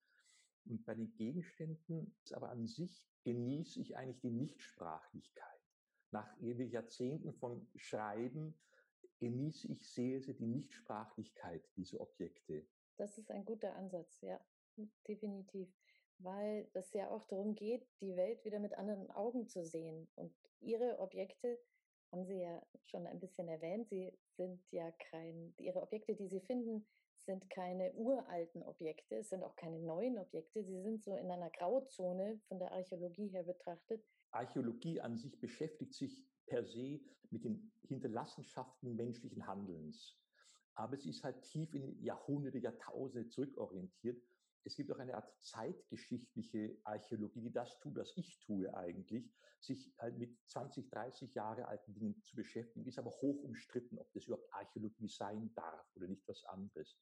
Und 0.65 0.85
bei 0.85 0.93
den 0.93 1.13
Gegenständen 1.15 2.15
aber 2.33 2.49
an 2.49 2.67
sich 2.67 3.03
genieße 3.23 3.79
ich 3.79 3.97
eigentlich 3.97 4.19
die 4.19 4.29
Nichtsprachlichkeit. 4.29 5.59
Nach 6.11 6.39
Jahrzehnten 6.39 7.33
von 7.33 7.67
Schreiben 7.75 8.59
genieße 9.19 9.67
ich 9.67 9.87
sehr, 9.87 10.21
sehr 10.21 10.33
die 10.33 10.47
Nichtsprachlichkeit 10.47 11.63
dieser 11.75 11.99
Objekte. 11.99 12.65
Das 12.97 13.17
ist 13.17 13.31
ein 13.31 13.45
guter 13.45 13.75
Ansatz, 13.75 14.21
ja, 14.21 14.39
definitiv. 15.07 15.69
Weil 16.17 16.69
es 16.73 16.91
ja 16.93 17.09
auch 17.09 17.25
darum 17.27 17.55
geht, 17.55 17.87
die 18.01 18.15
Welt 18.15 18.43
wieder 18.43 18.59
mit 18.59 18.73
anderen 18.73 19.09
Augen 19.11 19.47
zu 19.47 19.63
sehen. 19.63 20.09
Und 20.15 20.33
Ihre 20.59 20.99
Objekte 20.99 21.57
haben 22.11 22.25
Sie 22.25 22.39
ja 22.39 22.61
schon 22.85 23.05
ein 23.07 23.19
bisschen 23.19 23.47
erwähnt. 23.47 23.87
Sie 23.89 24.11
sind 24.35 24.61
ja 24.71 24.91
kein, 25.11 25.53
Ihre 25.57 25.81
Objekte, 25.81 26.15
die 26.15 26.27
Sie 26.27 26.41
finden, 26.41 26.85
sind 27.25 27.49
keine 27.49 27.93
uralten 27.93 28.63
Objekte, 28.63 29.17
es 29.17 29.29
sind 29.29 29.43
auch 29.43 29.55
keine 29.55 29.79
neuen 29.79 30.17
Objekte. 30.17 30.63
Sie 30.63 30.81
sind 30.81 31.03
so 31.03 31.15
in 31.15 31.29
einer 31.29 31.49
Grauzone 31.49 32.39
von 32.47 32.59
der 32.59 32.71
Archäologie 32.71 33.27
her 33.27 33.43
betrachtet. 33.43 34.03
Archäologie 34.31 35.01
an 35.01 35.17
sich 35.17 35.39
beschäftigt 35.39 35.93
sich 35.93 36.25
per 36.47 36.63
se 36.63 36.99
mit 37.29 37.43
den 37.43 37.71
Hinterlassenschaften 37.87 38.95
menschlichen 38.95 39.45
Handelns. 39.45 40.17
Aber 40.75 40.97
sie 40.97 41.09
ist 41.09 41.23
halt 41.23 41.41
tief 41.43 41.73
in 41.73 42.01
Jahrhunderte, 42.01 42.57
Jahrtausende 42.57 43.27
zurückorientiert. 43.27 44.21
Es 44.63 44.75
gibt 44.75 44.91
auch 44.91 44.99
eine 44.99 45.15
Art 45.15 45.31
zeitgeschichtliche 45.41 46.77
Archäologie, 46.83 47.41
die 47.41 47.51
das 47.51 47.79
tut, 47.79 47.95
was 47.95 48.11
ich 48.15 48.39
tue 48.39 48.73
eigentlich, 48.73 49.31
sich 49.59 49.93
halt 49.97 50.17
mit 50.17 50.37
20, 50.47 50.89
30 50.89 51.33
Jahre 51.33 51.67
alten 51.67 51.93
Dingen 51.93 52.21
zu 52.23 52.35
beschäftigen, 52.35 52.85
ist 52.85 52.99
aber 52.99 53.11
hoch 53.11 53.43
umstritten, 53.43 53.97
ob 53.97 54.11
das 54.13 54.25
überhaupt 54.25 54.53
Archäologie 54.53 55.07
sein 55.07 55.53
darf 55.55 55.95
oder 55.95 56.07
nicht 56.07 56.27
was 56.27 56.43
anderes. 56.45 56.97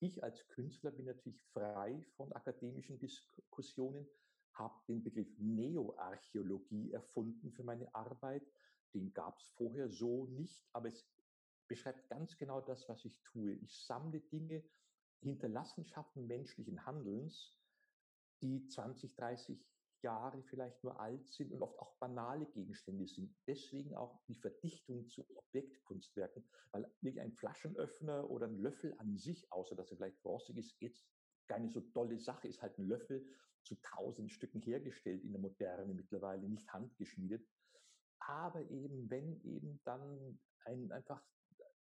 Ich 0.00 0.22
als 0.22 0.46
Künstler 0.48 0.90
bin 0.90 1.06
natürlich 1.06 1.40
frei 1.52 2.04
von 2.16 2.32
akademischen 2.32 2.98
Diskussionen, 2.98 4.06
habe 4.52 4.74
den 4.88 5.02
Begriff 5.02 5.28
Neoarchäologie 5.38 6.92
erfunden 6.92 7.52
für 7.52 7.62
meine 7.62 7.94
Arbeit. 7.94 8.46
Den 8.94 9.12
gab 9.12 9.38
es 9.38 9.46
vorher 9.56 9.88
so 9.88 10.26
nicht, 10.26 10.66
aber 10.72 10.88
es 10.88 11.06
beschreibt 11.66 12.08
ganz 12.08 12.36
genau 12.36 12.60
das, 12.60 12.88
was 12.88 13.04
ich 13.04 13.20
tue. 13.22 13.54
Ich 13.54 13.84
sammle 13.84 14.20
Dinge, 14.20 14.62
Hinterlassenschaften 15.20 16.26
menschlichen 16.26 16.84
Handelns, 16.84 17.56
die 18.42 18.66
20, 18.66 19.14
30 19.14 19.66
Jahre 20.02 20.42
vielleicht 20.42 20.84
nur 20.84 21.00
alt 21.00 21.26
sind 21.28 21.52
und 21.52 21.62
oft 21.62 21.78
auch 21.78 21.96
banale 21.96 22.46
Gegenstände 22.46 23.06
sind. 23.06 23.34
Deswegen 23.46 23.94
auch 23.96 24.20
die 24.28 24.34
Verdichtung 24.34 25.08
zu 25.08 25.26
Objektkunstwerken, 25.34 26.44
weil 26.70 26.90
ein 27.02 27.32
Flaschenöffner 27.32 28.28
oder 28.30 28.46
ein 28.46 28.58
Löffel 28.58 28.94
an 28.98 29.16
sich, 29.16 29.50
außer 29.52 29.74
dass 29.74 29.90
er 29.90 29.96
vielleicht 29.96 30.24
rostig 30.24 30.58
ist, 30.58 30.80
jetzt 30.80 31.08
keine 31.48 31.70
so 31.70 31.80
tolle 31.80 32.18
Sache 32.18 32.48
ist, 32.48 32.62
halt 32.62 32.78
ein 32.78 32.86
Löffel 32.86 33.24
zu 33.62 33.74
tausend 33.82 34.30
Stücken 34.30 34.60
hergestellt 34.60 35.24
in 35.24 35.32
der 35.32 35.40
Moderne 35.40 35.94
mittlerweile, 35.94 36.48
nicht 36.48 36.72
handgeschmiedet. 36.72 37.46
Aber 38.18 38.60
eben, 38.70 39.10
wenn 39.10 39.40
eben 39.42 39.80
dann 39.84 40.38
ein, 40.64 40.92
einfach 40.92 41.22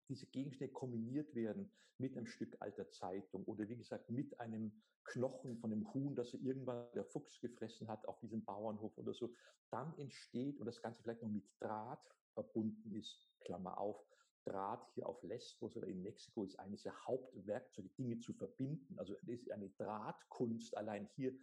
diese 0.10 0.28
Gegenstände 0.28 0.74
kombiniert 0.74 1.34
werden 1.36 1.72
mit 1.98 2.16
einem 2.16 2.28
Stück 2.28 2.56
alter 2.60 2.90
Zeitung 2.90 3.44
oder 3.46 3.68
wie 3.68 3.78
gesagt 3.78 4.10
mit 4.10 4.40
einem 4.40 4.72
Knochen 5.04 5.58
von 5.58 5.72
einem 5.72 5.94
Huhn, 5.94 6.16
das 6.16 6.34
irgendwann 6.34 6.86
der 6.94 7.06
Fuchs 7.06 7.40
gefressen 7.40 7.88
hat 7.88 8.08
auf 8.08 8.20
diesem 8.20 8.44
Bauernhof 8.44 8.98
oder 8.98 9.14
so, 9.14 9.34
dann 9.72 9.98
entsteht 9.98 10.60
und 10.60 10.66
das 10.66 10.82
Ganze 10.82 11.02
vielleicht 11.02 11.22
noch 11.22 11.30
mit 11.30 11.46
Draht 11.60 12.06
verbunden 12.34 12.92
ist, 12.92 13.30
Klammer 13.40 13.78
auf, 13.78 14.06
Draht 14.48 14.88
hier 14.94 15.08
auf 15.08 15.22
Lesbos 15.24 15.76
oder 15.76 15.88
in 15.88 16.02
Mexiko 16.02 16.46
ist 16.46 16.58
eines 16.58 16.84
der 16.84 16.94
Hauptwerkzeuge, 17.06 17.90
Dinge 17.98 18.20
zu 18.20 18.32
verbinden. 18.34 18.98
Also 18.98 19.16
ist 19.26 19.52
eine 19.52 19.70
Drahtkunst 19.72 20.78
allein 20.78 21.10
hier. 21.16 21.38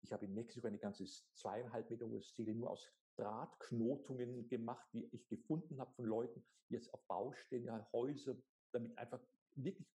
Ich 0.00 0.10
habe 0.10 0.24
in 0.24 0.32
Mexiko 0.32 0.66
eine 0.66 0.78
ganze 0.78 1.04
zweieinhalb 1.34 1.90
Meter 1.90 2.06
hohe 2.06 2.22
Stele 2.22 2.54
nur 2.54 2.70
aus 2.70 2.90
Drahtknotungen 3.16 4.48
gemacht, 4.48 4.86
die 4.92 5.08
ich 5.12 5.28
gefunden 5.28 5.80
habe 5.80 5.92
von 5.94 6.04
Leuten, 6.04 6.44
die 6.68 6.74
jetzt 6.74 6.92
auf 6.92 7.02
Baustellen, 7.06 7.84
Häuser, 7.92 8.36
damit 8.72 8.96
einfach 8.98 9.20
wirklich 9.54 9.88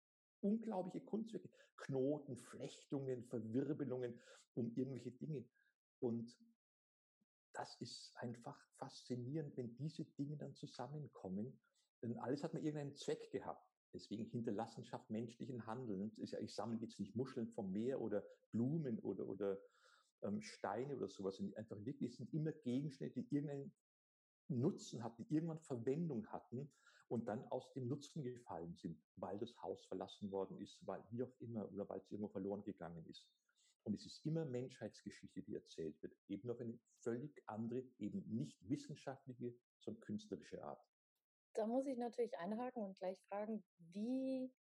unglaubliche 0.41 1.05
Kunstwerke, 1.05 1.51
Knoten, 1.77 2.37
Flechtungen, 2.37 3.25
Verwirbelungen 3.25 4.21
um 4.55 4.73
irgendwelche 4.75 5.11
Dinge. 5.13 5.45
Und 6.01 6.37
das 7.53 7.75
ist 7.81 8.17
einfach 8.17 8.59
faszinierend, 8.77 9.57
wenn 9.57 9.75
diese 9.77 10.05
Dinge 10.05 10.37
dann 10.37 10.55
zusammenkommen. 10.55 11.61
Denn 12.03 12.19
alles 12.19 12.45
hat 12.45 12.55
mir 12.55 12.61
irgendeinen 12.61 12.95
Zweck 12.95 13.31
gehabt. 13.31 13.69
Deswegen 13.93 14.27
Hinterlassenschaft 14.27 15.09
menschlichen 15.11 15.67
Handelns 15.67 16.19
ist 16.19 16.33
ja, 16.33 16.41
ich 16.41 16.55
sammle 16.55 16.79
jetzt 16.79 17.01
nicht 17.01 17.17
Muscheln 17.17 17.49
vom 17.49 17.73
Meer 17.73 18.01
oder 18.01 18.23
Blumen 18.53 18.99
oder, 19.01 19.27
oder 19.27 19.59
ähm, 20.23 20.41
Steine 20.41 20.97
oder 20.97 21.09
sowas, 21.09 21.37
sind 21.37 21.57
einfach 21.57 21.77
wirklich, 21.85 22.17
sind 22.17 22.33
immer 22.33 22.53
Gegenstände, 22.53 23.15
die 23.15 23.35
irgendeinen 23.35 23.73
Nutzen 24.49 25.03
hatten, 25.03 25.27
die 25.27 25.35
irgendwann 25.35 25.61
Verwendung 25.61 26.27
hatten 26.29 26.71
und 27.09 27.27
dann 27.27 27.45
aus 27.49 27.73
dem 27.73 27.89
Nutzen 27.89 28.23
gefallen 28.23 28.75
sind, 28.75 29.03
weil 29.17 29.39
das 29.39 29.57
Haus 29.63 29.85
verlassen 29.87 30.31
worden 30.31 30.59
ist, 30.59 30.87
weil 30.87 31.03
wie 31.11 31.23
auch 31.23 31.33
immer 31.41 31.71
oder 31.73 31.89
weil 31.89 32.01
es 32.01 32.11
irgendwo 32.11 32.29
verloren 32.29 32.63
gegangen 32.65 33.05
ist. 33.07 33.29
Und 33.85 33.95
es 33.95 34.05
ist 34.05 34.25
immer 34.27 34.45
Menschheitsgeschichte, 34.45 35.43
die 35.43 35.55
erzählt 35.55 36.01
wird, 36.03 36.15
eben 36.29 36.51
auf 36.51 36.61
eine 36.61 36.79
völlig 37.01 37.43
andere, 37.47 37.85
eben 37.99 38.23
nicht 38.29 38.59
wissenschaftliche, 38.69 39.55
sondern 39.79 40.03
künstlerische 40.03 40.63
Art. 40.63 40.85
Da 41.55 41.67
muss 41.67 41.87
ich 41.87 41.97
natürlich 41.97 42.37
einhaken 42.39 42.83
und 42.83 42.99
gleich 42.99 43.19
fragen, 43.29 43.65
wie 43.79 44.53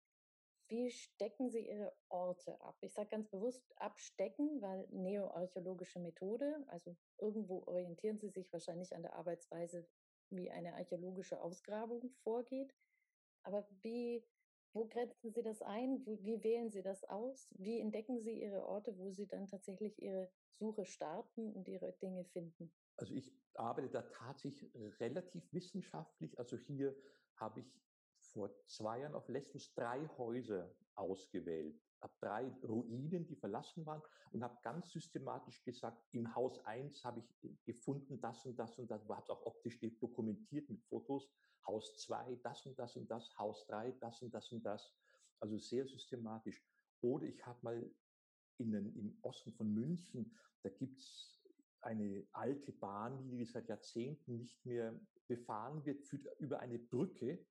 wie 0.69 0.91
stecken 0.91 1.49
Sie 1.49 1.67
Ihre 1.67 1.93
Orte 2.10 2.60
ab? 2.62 2.77
Ich 2.82 2.93
sage 2.93 3.10
ganz 3.10 3.27
bewusst 3.30 3.63
abstecken, 3.77 4.62
weil 4.62 4.88
neoarchäologische 4.91 5.99
Methode, 5.99 6.63
also 6.67 6.95
irgendwo 7.17 7.63
orientieren 7.63 8.17
Sie 8.17 8.30
sich 8.30 8.51
wahrscheinlich 8.51 8.95
an 8.95 9.03
der 9.03 9.15
Arbeitsweise, 9.15 9.88
wie 10.30 10.51
eine 10.51 10.73
archäologische 10.73 11.41
Ausgrabung 11.41 12.12
vorgeht. 12.23 12.73
Aber 13.43 13.65
wie, 13.82 14.25
wo 14.73 14.86
grenzen 14.88 15.32
Sie 15.32 15.41
das 15.41 15.62
ein? 15.62 16.06
Wie, 16.06 16.23
wie 16.25 16.43
wählen 16.43 16.69
Sie 16.69 16.82
das 16.82 17.06
aus? 17.06 17.47
Wie 17.58 17.80
entdecken 17.80 18.19
Sie 18.19 18.41
Ihre 18.41 18.65
Orte, 18.65 18.97
wo 18.97 19.10
Sie 19.12 19.25
dann 19.27 19.47
tatsächlich 19.47 20.01
Ihre 20.01 20.30
Suche 20.60 20.86
starten 20.86 21.53
und 21.53 21.67
Ihre 21.69 21.93
Dinge 21.93 22.25
finden? 22.25 22.73
Also 22.97 23.13
ich 23.13 23.32
arbeite 23.53 23.89
da 23.89 24.01
tatsächlich 24.01 24.69
relativ 24.99 25.53
wissenschaftlich. 25.53 26.38
Also 26.38 26.58
hier 26.58 26.95
habe 27.36 27.62
ich 27.62 27.73
vor 28.31 28.51
zwei 28.65 28.99
Jahren 28.99 29.15
auf 29.15 29.27
Lesbos 29.29 29.73
drei 29.73 30.07
Häuser 30.17 30.73
ausgewählt, 30.95 31.79
habe 32.01 32.13
drei 32.19 32.51
Ruinen, 32.63 33.25
die 33.25 33.35
verlassen 33.35 33.85
waren 33.85 34.01
und 34.31 34.43
habe 34.43 34.57
ganz 34.61 34.91
systematisch 34.91 35.63
gesagt, 35.63 36.03
im 36.11 36.33
Haus 36.35 36.63
1 36.65 37.03
habe 37.03 37.19
ich 37.19 37.43
äh, 37.43 37.55
gefunden 37.65 38.19
das 38.19 38.45
und 38.45 38.57
das 38.57 38.77
und 38.77 38.89
das, 38.89 39.07
habe 39.07 39.21
es 39.23 39.29
auch 39.29 39.45
optisch 39.45 39.79
dokumentiert 39.99 40.69
mit 40.69 40.83
Fotos, 40.83 41.29
Haus 41.65 41.97
2 41.97 42.39
das 42.43 42.65
und 42.65 42.77
das 42.77 42.95
und 42.95 43.09
das, 43.09 43.37
Haus 43.37 43.65
3 43.67 43.91
das 43.93 44.21
und 44.21 44.33
das 44.33 44.51
und 44.51 44.63
das, 44.63 44.93
also 45.39 45.57
sehr 45.57 45.85
systematisch. 45.85 46.63
Oder 47.01 47.25
ich 47.25 47.45
habe 47.45 47.59
mal 47.61 47.91
in 48.57 48.71
den, 48.71 48.95
im 48.95 49.17
Osten 49.21 49.53
von 49.53 49.71
München, 49.71 50.35
da 50.63 50.69
gibt 50.69 50.99
es 50.99 51.37
eine 51.81 52.27
alte 52.31 52.71
Bahnlinie, 52.71 53.45
die 53.45 53.45
seit 53.45 53.69
Jahrzehnten 53.69 54.37
nicht 54.37 54.65
mehr 54.65 54.99
befahren 55.27 55.85
wird, 55.85 56.03
führt 56.03 56.27
über 56.39 56.59
eine 56.59 56.79
Brücke 56.79 57.45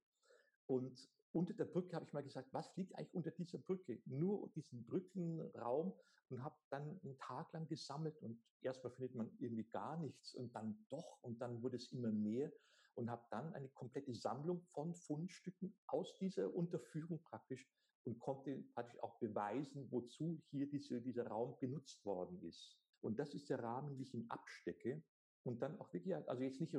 und 0.67 1.09
unter 1.33 1.55
der 1.55 1.67
Brücke 1.67 1.95
habe 1.95 2.07
ich 2.07 2.13
mal 2.13 2.23
gesagt, 2.23 2.53
was 2.53 2.75
liegt 2.77 2.95
eigentlich 2.97 3.15
unter 3.15 3.31
dieser 3.31 3.59
Brücke? 3.59 4.01
Nur 4.07 4.49
diesen 4.55 4.87
Brückenraum 4.87 5.93
und 6.29 6.43
habe 6.43 6.57
dann 6.71 6.99
einen 7.05 7.19
Tag 7.19 7.53
lang 7.53 7.69
gesammelt 7.69 8.17
und 8.23 8.43
erstmal 8.63 8.93
findet 8.93 9.15
man 9.15 9.31
irgendwie 9.39 9.69
gar 9.69 9.97
nichts 9.99 10.35
und 10.35 10.55
dann 10.55 10.87
doch 10.89 11.23
und 11.23 11.41
dann 11.41 11.63
wurde 11.63 11.77
es 11.77 11.93
immer 11.93 12.11
mehr 12.11 12.51
und 12.95 13.11
habe 13.11 13.25
dann 13.31 13.53
eine 13.55 13.69
komplette 13.69 14.15
Sammlung 14.15 14.63
von 14.73 14.95
Fundstücken 14.95 15.77
aus 15.87 16.17
dieser 16.19 16.53
Unterführung 16.55 17.23
praktisch 17.23 17.69
und 18.05 18.19
konnte 18.19 18.65
praktisch 18.75 19.03
auch 19.03 19.19
beweisen, 19.19 19.91
wozu 19.91 20.41
hier 20.51 20.69
diese, 20.69 21.03
dieser 21.03 21.27
Raum 21.27 21.57
genutzt 21.59 22.05
worden 22.05 22.41
ist. 22.43 22.79
Und 23.01 23.19
das 23.19 23.35
ist 23.35 23.51
der 23.51 23.63
Rahmen, 23.63 23.99
wie 23.99 24.05
ich 24.05 24.15
ihn 24.15 24.27
abstecke 24.31 25.03
und 25.45 25.61
dann 25.61 25.79
auch 25.81 25.93
wirklich, 25.93 26.17
also 26.17 26.43
jetzt 26.43 26.61
nicht 26.61 26.75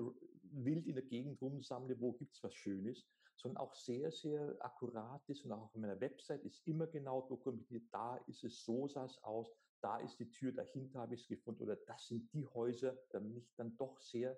wild 0.51 0.87
in 0.87 0.95
der 0.95 1.03
Gegend 1.03 1.41
rumsammle, 1.41 1.99
wo 1.99 2.13
gibt's 2.13 2.43
was 2.43 2.53
Schönes, 2.53 3.05
sondern 3.35 3.57
auch 3.57 3.73
sehr, 3.73 4.11
sehr 4.11 4.55
akkurat 4.59 5.27
ist 5.29 5.45
und 5.45 5.51
auch 5.51 5.63
auf 5.63 5.75
meiner 5.75 5.99
Website 6.01 6.43
ist 6.43 6.65
immer 6.67 6.87
genau 6.87 7.21
dokumentiert, 7.27 7.83
da 7.91 8.17
ist 8.27 8.43
es, 8.43 8.63
so 8.63 8.87
sah 8.87 9.05
es 9.05 9.23
aus, 9.23 9.53
da 9.81 9.99
ist 9.99 10.19
die 10.19 10.29
Tür, 10.31 10.51
dahinter 10.51 11.01
habe 11.01 11.13
ich 11.13 11.21
es 11.21 11.27
gefunden 11.27 11.63
oder 11.63 11.75
das 11.75 12.07
sind 12.07 12.31
die 12.33 12.47
Häuser, 12.47 12.97
damit 13.11 13.37
ich 13.37 13.53
dann 13.55 13.77
doch 13.77 13.99
sehr 13.99 14.37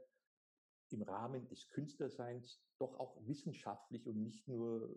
im 0.91 1.01
Rahmen 1.03 1.47
des 1.47 1.67
Künstlerseins 1.69 2.61
doch 2.77 2.99
auch 2.99 3.15
wissenschaftlich 3.25 4.07
und 4.07 4.21
nicht 4.21 4.47
nur 4.47 4.95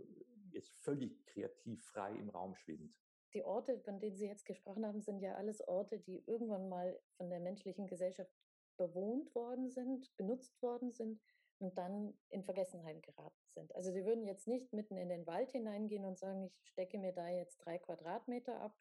jetzt 0.51 0.71
völlig 0.71 1.25
kreativ 1.27 1.85
frei 1.85 2.15
im 2.15 2.31
Raum 2.31 2.55
schwebend. 2.55 2.95
Die 3.35 3.45
Orte, 3.45 3.79
von 3.81 3.99
denen 3.99 4.17
Sie 4.17 4.27
jetzt 4.27 4.45
gesprochen 4.45 4.85
haben, 4.85 5.01
sind 5.01 5.21
ja 5.21 5.35
alles 5.35 5.67
Orte, 5.67 5.99
die 5.99 6.23
irgendwann 6.27 6.69
mal 6.69 7.01
von 7.17 7.31
der 7.31 7.41
menschlichen 7.41 7.87
Gesellschaft 7.87 8.31
bewohnt 8.77 9.35
worden 9.35 9.71
sind, 9.71 10.15
genutzt 10.17 10.61
worden 10.63 10.93
sind 10.93 11.21
und 11.59 11.79
dann 11.79 12.15
in 12.29 12.43
Vergessenheit 12.43 13.03
geraten 13.03 13.49
sind. 13.49 13.75
Also 13.75 13.93
sie 13.93 14.05
würden 14.05 14.27
jetzt 14.27 14.49
nicht 14.49 14.73
mitten 14.73 14.97
in 14.97 15.09
den 15.09 15.27
Wald 15.27 15.53
hineingehen 15.53 16.05
und 16.05 16.19
sagen, 16.19 16.45
ich 16.45 16.61
stecke 16.65 16.99
mir 16.99 17.13
da 17.13 17.29
jetzt 17.29 17.59
drei 17.59 17.79
Quadratmeter 17.79 18.61
ab, 18.61 18.77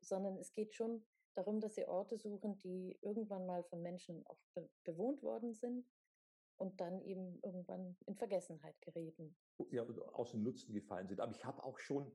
sondern 0.00 0.36
es 0.36 0.52
geht 0.52 0.74
schon 0.74 1.04
darum, 1.34 1.60
dass 1.60 1.74
sie 1.74 1.86
Orte 1.86 2.16
suchen, 2.16 2.58
die 2.58 2.98
irgendwann 3.00 3.46
mal 3.46 3.62
von 3.64 3.82
Menschen 3.82 4.26
auch 4.26 4.40
be 4.54 4.68
bewohnt 4.84 5.22
worden 5.22 5.54
sind 5.54 5.86
und 6.56 6.80
dann 6.80 7.00
eben 7.02 7.38
irgendwann 7.42 7.96
in 8.06 8.16
Vergessenheit 8.16 8.80
gerieten. 8.80 9.36
Ja, 9.70 9.82
aus 10.12 10.30
dem 10.30 10.42
Nutzen 10.42 10.72
gefallen 10.72 11.06
sind. 11.06 11.20
Aber 11.20 11.32
ich 11.32 11.44
habe 11.44 11.62
auch 11.62 11.78
schon 11.78 12.10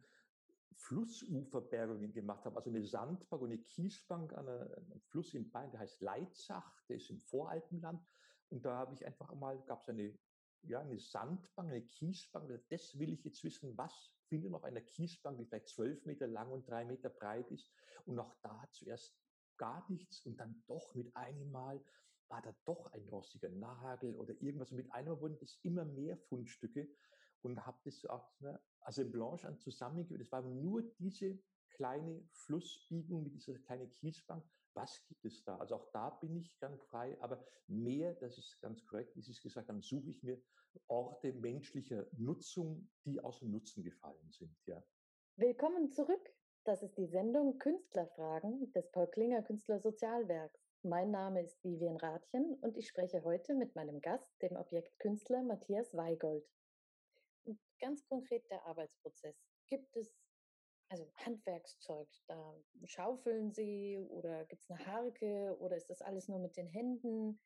Flussuferbergungen 0.76 2.14
gemacht 2.14 2.46
habe, 2.46 2.58
also 2.58 2.70
eine 2.70 2.84
Sandbank 2.84 3.42
und 3.42 3.52
eine 3.52 3.62
Kiesbank 3.62 4.34
an 4.34 4.48
einem 4.48 5.02
Fluss 5.10 5.34
in 5.34 5.50
Bayern, 5.52 5.72
der 5.72 5.82
heißt 5.82 6.02
Leitzach, 6.02 6.82
der 6.88 6.98
ist 6.98 7.10
im 7.10 7.22
Voralpenland. 7.22 8.02
Und 8.50 8.66
da 8.66 8.78
habe 8.78 8.94
ich 8.94 9.06
einfach 9.06 9.34
mal, 9.36 9.62
gab 9.66 9.82
es 9.82 9.90
eine, 9.90 10.18
ja, 10.64 10.82
eine 10.82 11.00
Sandbank, 11.00 11.70
eine 11.70 11.82
Kiesbank, 11.82 12.50
das 12.70 12.98
will 12.98 13.14
ich 13.14 13.24
jetzt 13.24 13.44
wissen, 13.44 13.78
was 13.78 14.14
findet 14.28 14.52
noch 14.52 14.64
eine 14.64 14.82
Kiesbank, 14.82 15.38
die 15.38 15.46
vielleicht 15.46 15.70
zwölf 15.70 16.06
Meter 16.06 16.28
lang 16.28 16.52
und 16.52 16.68
drei 16.68 16.86
Meter 16.86 17.10
breit 17.10 17.50
ist. 17.52 17.70
Und 18.06 18.20
auch 18.20 18.36
da 18.42 18.68
zuerst 18.72 19.16
gar 19.58 19.86
nichts 19.90 20.26
und 20.26 20.38
dann 20.38 20.64
doch 20.68 20.96
mit 20.96 21.16
einem 21.16 21.52
Mal 21.52 21.84
war 22.30 22.42
da 22.42 22.56
doch 22.66 22.92
ein 22.94 23.08
rostiger 23.10 23.50
Nagel 23.50 24.16
oder 24.16 24.34
irgendwas. 24.42 24.72
Und 24.72 24.78
mit 24.78 24.92
einem 24.92 25.10
Mal 25.10 25.22
wurden 25.22 25.38
es 25.42 25.60
immer 25.64 25.86
mehr 25.86 26.18
Fundstücke 26.18 26.88
und 27.42 27.66
habe 27.66 27.80
das 27.84 28.06
auch 28.06 28.32
eine 28.40 28.62
Assemblage 28.82 29.48
an 29.48 29.58
zusammengeführt. 29.60 30.22
Es 30.22 30.32
war 30.32 30.42
nur 30.42 30.84
diese 31.00 31.40
kleine 31.72 32.24
Flussbiegung 32.32 33.24
mit 33.24 33.36
dieser 33.36 33.58
kleinen 33.60 33.90
Kiesbank. 33.90 34.44
Was 34.74 35.06
gibt 35.08 35.26
es 35.26 35.44
da? 35.44 35.58
Also 35.58 35.76
auch 35.76 35.92
da 35.92 36.10
bin 36.10 36.36
ich 36.38 36.58
ganz 36.60 36.82
frei, 36.84 37.18
aber 37.22 37.46
mehr, 37.68 38.14
das 38.16 38.38
ist 38.38 38.62
ganz 38.62 38.86
korrekt, 38.86 39.16
wie 39.16 39.22
Sie 39.22 39.32
es 39.32 39.42
gesagt 39.42 39.68
haben, 39.68 39.82
suche 39.82 40.10
ich 40.10 40.24
mir 40.24 40.42
Orte 40.88 41.34
menschlicher 41.34 42.08
Nutzung, 42.14 42.90
die 43.04 43.20
aus 43.20 43.40
dem 43.40 43.52
Nutzen 43.52 43.84
gefallen 43.84 44.32
sind. 44.32 44.56
Ja. 44.66 44.82
Willkommen 45.36 45.92
zurück. 45.92 46.34
Das 46.64 46.84
ist 46.84 46.98
die 46.98 47.08
Sendung 47.08 47.58
Künstlerfragen 47.58 48.72
des 48.72 48.90
Paul 48.92 49.08
Klinger 49.08 49.42
Künstlersozialwerks. 49.42 50.62
Mein 50.84 51.12
Name 51.12 51.42
ist 51.44 51.64
Vivian 51.64 51.98
Rathjen 51.98 52.56
und 52.62 52.78
ich 52.78 52.88
spreche 52.88 53.24
heute 53.24 53.56
mit 53.56 53.76
meinem 53.76 54.00
Gast, 54.00 54.32
dem 54.42 54.56
Objektkünstler 54.56 55.44
Matthias 55.44 55.94
Weigold. 55.94 56.46
Ganz 57.80 58.06
konkret 58.06 58.50
der 58.50 58.66
Arbeitsprozess. 58.66 59.36
Gibt 59.68 59.96
es 59.98 60.14
also 60.90 61.10
Handwerkszeug, 61.16 62.10
da 62.28 62.54
schaufeln 62.84 63.52
Sie 63.54 63.98
oder 63.98 64.46
gibt 64.46 64.62
es 64.62 64.70
eine 64.70 64.86
Harke 64.86 65.58
oder 65.60 65.78
ist 65.78 65.90
das 65.90 66.02
alles 66.02 66.28
nur 66.28 66.40
mit 66.40 66.58
den 66.58 66.68
Händen? 66.68 67.40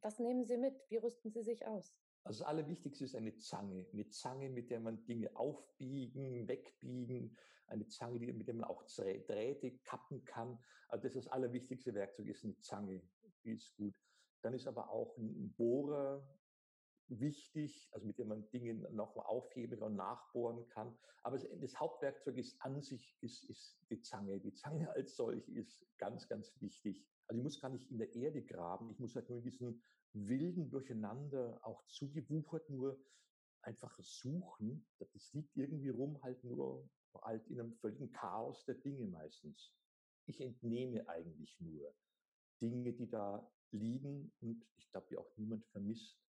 Was 0.00 0.18
nehmen 0.18 0.44
Sie 0.44 0.56
mit? 0.56 0.74
Wie 0.88 0.96
rüsten 0.96 1.30
Sie 1.30 1.42
sich 1.42 1.64
aus? 1.64 1.94
Also 2.24 2.40
das 2.40 2.48
Allerwichtigste 2.48 3.04
ist 3.04 3.14
eine 3.14 3.36
Zange. 3.36 3.86
Eine 3.92 4.08
Zange, 4.08 4.48
mit 4.48 4.70
der 4.70 4.80
man 4.80 5.04
Dinge 5.04 5.34
aufbiegen, 5.36 6.48
wegbiegen. 6.48 7.36
Eine 7.66 7.86
Zange, 7.86 8.18
mit 8.32 8.46
der 8.48 8.54
man 8.54 8.64
auch 8.64 8.84
Drähte 8.84 9.78
kappen 9.78 10.24
kann. 10.24 10.58
Also 10.88 11.04
das 11.04 11.14
ist 11.14 11.26
das 11.26 11.32
allerwichtigste 11.32 11.94
Werkzeug, 11.94 12.26
ist 12.26 12.44
eine 12.44 12.58
Zange. 12.60 13.02
Die 13.44 13.52
ist 13.52 13.74
gut. 13.76 13.94
Dann 14.42 14.54
ist 14.54 14.66
aber 14.66 14.90
auch 14.90 15.16
ein 15.16 15.52
Bohrer 15.54 16.28
wichtig, 17.08 17.88
also 17.92 18.06
mit 18.06 18.18
dem 18.18 18.28
man 18.28 18.48
Dinge 18.50 18.74
nochmal 18.92 19.26
aufheben 19.26 19.82
und 19.82 19.96
nachbohren 19.96 20.66
kann. 20.68 20.96
Aber 21.22 21.38
das 21.38 21.78
Hauptwerkzeug 21.78 22.36
ist 22.36 22.60
an 22.60 22.82
sich 22.82 23.16
ist, 23.20 23.44
ist 23.44 23.78
die 23.90 24.00
Zange. 24.00 24.40
Die 24.40 24.54
Zange 24.54 24.90
als 24.90 25.16
solch 25.16 25.48
ist 25.48 25.84
ganz, 25.98 26.28
ganz 26.28 26.52
wichtig. 26.60 27.04
Also 27.26 27.38
ich 27.38 27.44
muss 27.44 27.60
gar 27.60 27.70
nicht 27.70 27.90
in 27.90 27.98
der 27.98 28.14
Erde 28.14 28.42
graben, 28.42 28.90
ich 28.90 28.98
muss 28.98 29.14
halt 29.14 29.28
nur 29.28 29.38
in 29.38 29.44
diesem 29.44 29.82
wilden 30.14 30.68
Durcheinander 30.68 31.58
auch 31.62 31.84
zugewuchert 31.86 32.68
nur 32.68 33.02
einfach 33.62 33.96
suchen. 34.00 34.86
Das 34.98 35.32
liegt 35.32 35.56
irgendwie 35.56 35.90
rum 35.90 36.20
halt 36.22 36.42
nur 36.44 36.88
halt 37.22 37.46
in 37.48 37.60
einem 37.60 37.74
völligen 37.74 38.10
Chaos 38.10 38.64
der 38.64 38.74
Dinge 38.76 39.06
meistens. 39.06 39.72
Ich 40.26 40.40
entnehme 40.40 41.08
eigentlich 41.08 41.58
nur 41.60 41.94
Dinge, 42.60 42.92
die 42.92 43.08
da 43.08 43.48
liegen 43.70 44.32
und 44.40 44.64
ich 44.76 44.90
glaube, 44.90 45.06
die 45.10 45.16
auch 45.16 45.36
niemand 45.36 45.64
vermisst 45.66 46.21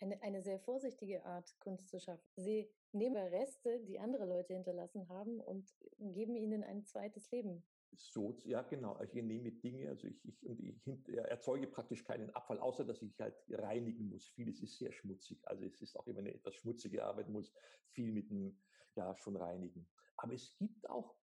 eine, 0.00 0.20
eine 0.22 0.42
sehr 0.42 0.58
vorsichtige 0.58 1.24
Art, 1.24 1.58
Kunst 1.60 1.88
zu 1.88 1.98
schaffen. 1.98 2.24
Sie 2.36 2.68
nehmen 2.92 3.16
Reste, 3.16 3.80
die 3.84 3.98
andere 3.98 4.26
Leute 4.26 4.54
hinterlassen 4.54 5.08
haben 5.08 5.40
und 5.40 5.74
geben 5.98 6.36
ihnen 6.36 6.62
ein 6.64 6.84
zweites 6.84 7.30
Leben. 7.30 7.62
So, 7.92 8.36
ja, 8.44 8.62
genau. 8.62 9.00
Ich 9.00 9.14
nehme 9.14 9.50
Dinge, 9.52 9.88
also 9.88 10.06
ich, 10.06 10.22
ich, 10.24 10.46
und 10.46 10.60
ich 10.60 11.08
erzeuge 11.08 11.66
praktisch 11.66 12.04
keinen 12.04 12.30
Abfall, 12.30 12.58
außer 12.58 12.84
dass 12.84 13.00
ich 13.00 13.18
halt 13.20 13.36
reinigen 13.48 14.08
muss. 14.08 14.28
Vieles 14.28 14.60
ist 14.60 14.78
sehr 14.78 14.92
schmutzig. 14.92 15.38
Also 15.48 15.64
es 15.64 15.80
ist 15.80 15.96
auch 15.96 16.06
immer 16.06 16.18
eine 16.18 16.34
etwas 16.34 16.54
schmutzige 16.56 17.04
Arbeit, 17.04 17.28
muss 17.28 17.54
viel 17.92 18.12
mit 18.12 18.30
dem, 18.30 18.58
ja, 18.96 19.14
schon 19.16 19.36
reinigen. 19.36 19.88
Aber 20.16 20.34
es 20.34 20.56
gibt 20.58 20.88
auch 20.90 21.16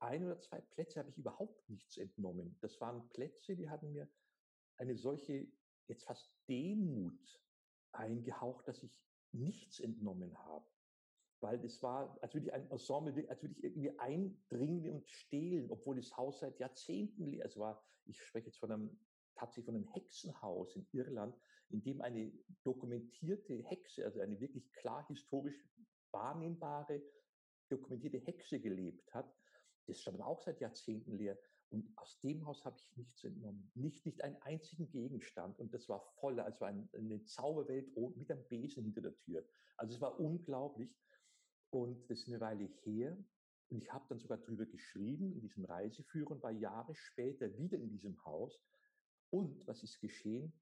ein 0.00 0.24
oder 0.24 0.38
zwei 0.40 0.60
Plätze, 0.60 1.00
habe 1.00 1.10
ich 1.10 1.18
überhaupt 1.18 1.68
nichts 1.68 1.96
entnommen. 1.96 2.56
Das 2.60 2.80
waren 2.80 3.08
Plätze, 3.10 3.56
die 3.56 3.68
hatten 3.68 3.92
mir 3.92 4.08
eine 4.76 4.96
solche, 4.96 5.46
jetzt 5.86 6.04
fast 6.04 6.34
Demut 6.48 7.43
eingehaucht, 7.94 8.68
dass 8.68 8.82
ich 8.82 8.92
nichts 9.32 9.80
entnommen 9.80 10.36
habe. 10.38 10.66
Weil 11.40 11.62
es 11.64 11.82
war, 11.82 12.16
als 12.22 12.34
würde 12.34 12.46
ich 12.46 12.52
ein 12.52 12.70
Ensemble, 12.70 13.28
als 13.28 13.42
würde 13.42 13.54
ich 13.54 13.64
irgendwie 13.64 13.98
eindringen 13.98 14.90
und 14.90 15.08
stehlen, 15.08 15.70
obwohl 15.70 15.96
das 15.96 16.16
Haus 16.16 16.40
seit 16.40 16.58
Jahrzehnten 16.58 17.26
leer 17.26 17.44
ist. 17.44 17.58
war, 17.58 17.84
ich 18.06 18.20
spreche 18.20 18.46
jetzt 18.46 18.58
von 18.58 18.72
einem, 18.72 18.98
tatsächlich 19.34 19.66
von 19.66 19.74
einem 19.74 19.88
Hexenhaus 19.88 20.76
in 20.76 20.86
Irland, 20.92 21.36
in 21.70 21.82
dem 21.82 22.00
eine 22.00 22.32
dokumentierte 22.62 23.54
Hexe, 23.64 24.04
also 24.04 24.20
eine 24.20 24.40
wirklich 24.40 24.72
klar 24.72 25.06
historisch 25.08 25.68
wahrnehmbare, 26.12 27.02
dokumentierte 27.68 28.18
Hexe 28.18 28.60
gelebt 28.60 29.12
hat. 29.12 29.34
Das 29.86 30.00
stand 30.00 30.22
auch 30.22 30.40
seit 30.40 30.60
Jahrzehnten 30.60 31.16
leer. 31.18 31.36
Und 31.70 31.90
aus 31.96 32.20
dem 32.20 32.44
Haus 32.46 32.64
habe 32.64 32.76
ich 32.78 32.96
nichts 32.96 33.24
entnommen. 33.24 33.70
Nicht, 33.74 34.06
nicht 34.06 34.22
einen 34.22 34.40
einzigen 34.42 34.88
Gegenstand. 34.90 35.58
Und 35.58 35.74
das 35.74 35.88
war 35.88 36.00
voll, 36.20 36.38
also 36.38 36.64
ein, 36.64 36.88
eine 36.92 37.24
Zauberwelt 37.24 37.96
mit 38.16 38.30
einem 38.30 38.46
Besen 38.48 38.84
hinter 38.84 39.00
der 39.00 39.16
Tür. 39.18 39.44
Also 39.76 39.94
es 39.94 40.00
war 40.00 40.20
unglaublich. 40.20 40.96
Und 41.70 42.08
das 42.08 42.20
ist 42.20 42.28
eine 42.28 42.40
Weile 42.40 42.64
her. 42.84 43.16
Und 43.70 43.82
ich 43.82 43.92
habe 43.92 44.04
dann 44.08 44.20
sogar 44.20 44.38
drüber 44.38 44.66
geschrieben 44.66 45.32
in 45.32 45.40
diesem 45.40 45.64
Reiseführer 45.64 46.30
und 46.30 46.42
war 46.42 46.52
Jahre 46.52 46.94
später 46.94 47.56
wieder 47.58 47.78
in 47.78 47.90
diesem 47.90 48.24
Haus. 48.24 48.62
Und 49.30 49.66
was 49.66 49.82
ist 49.82 50.00
geschehen? 50.00 50.52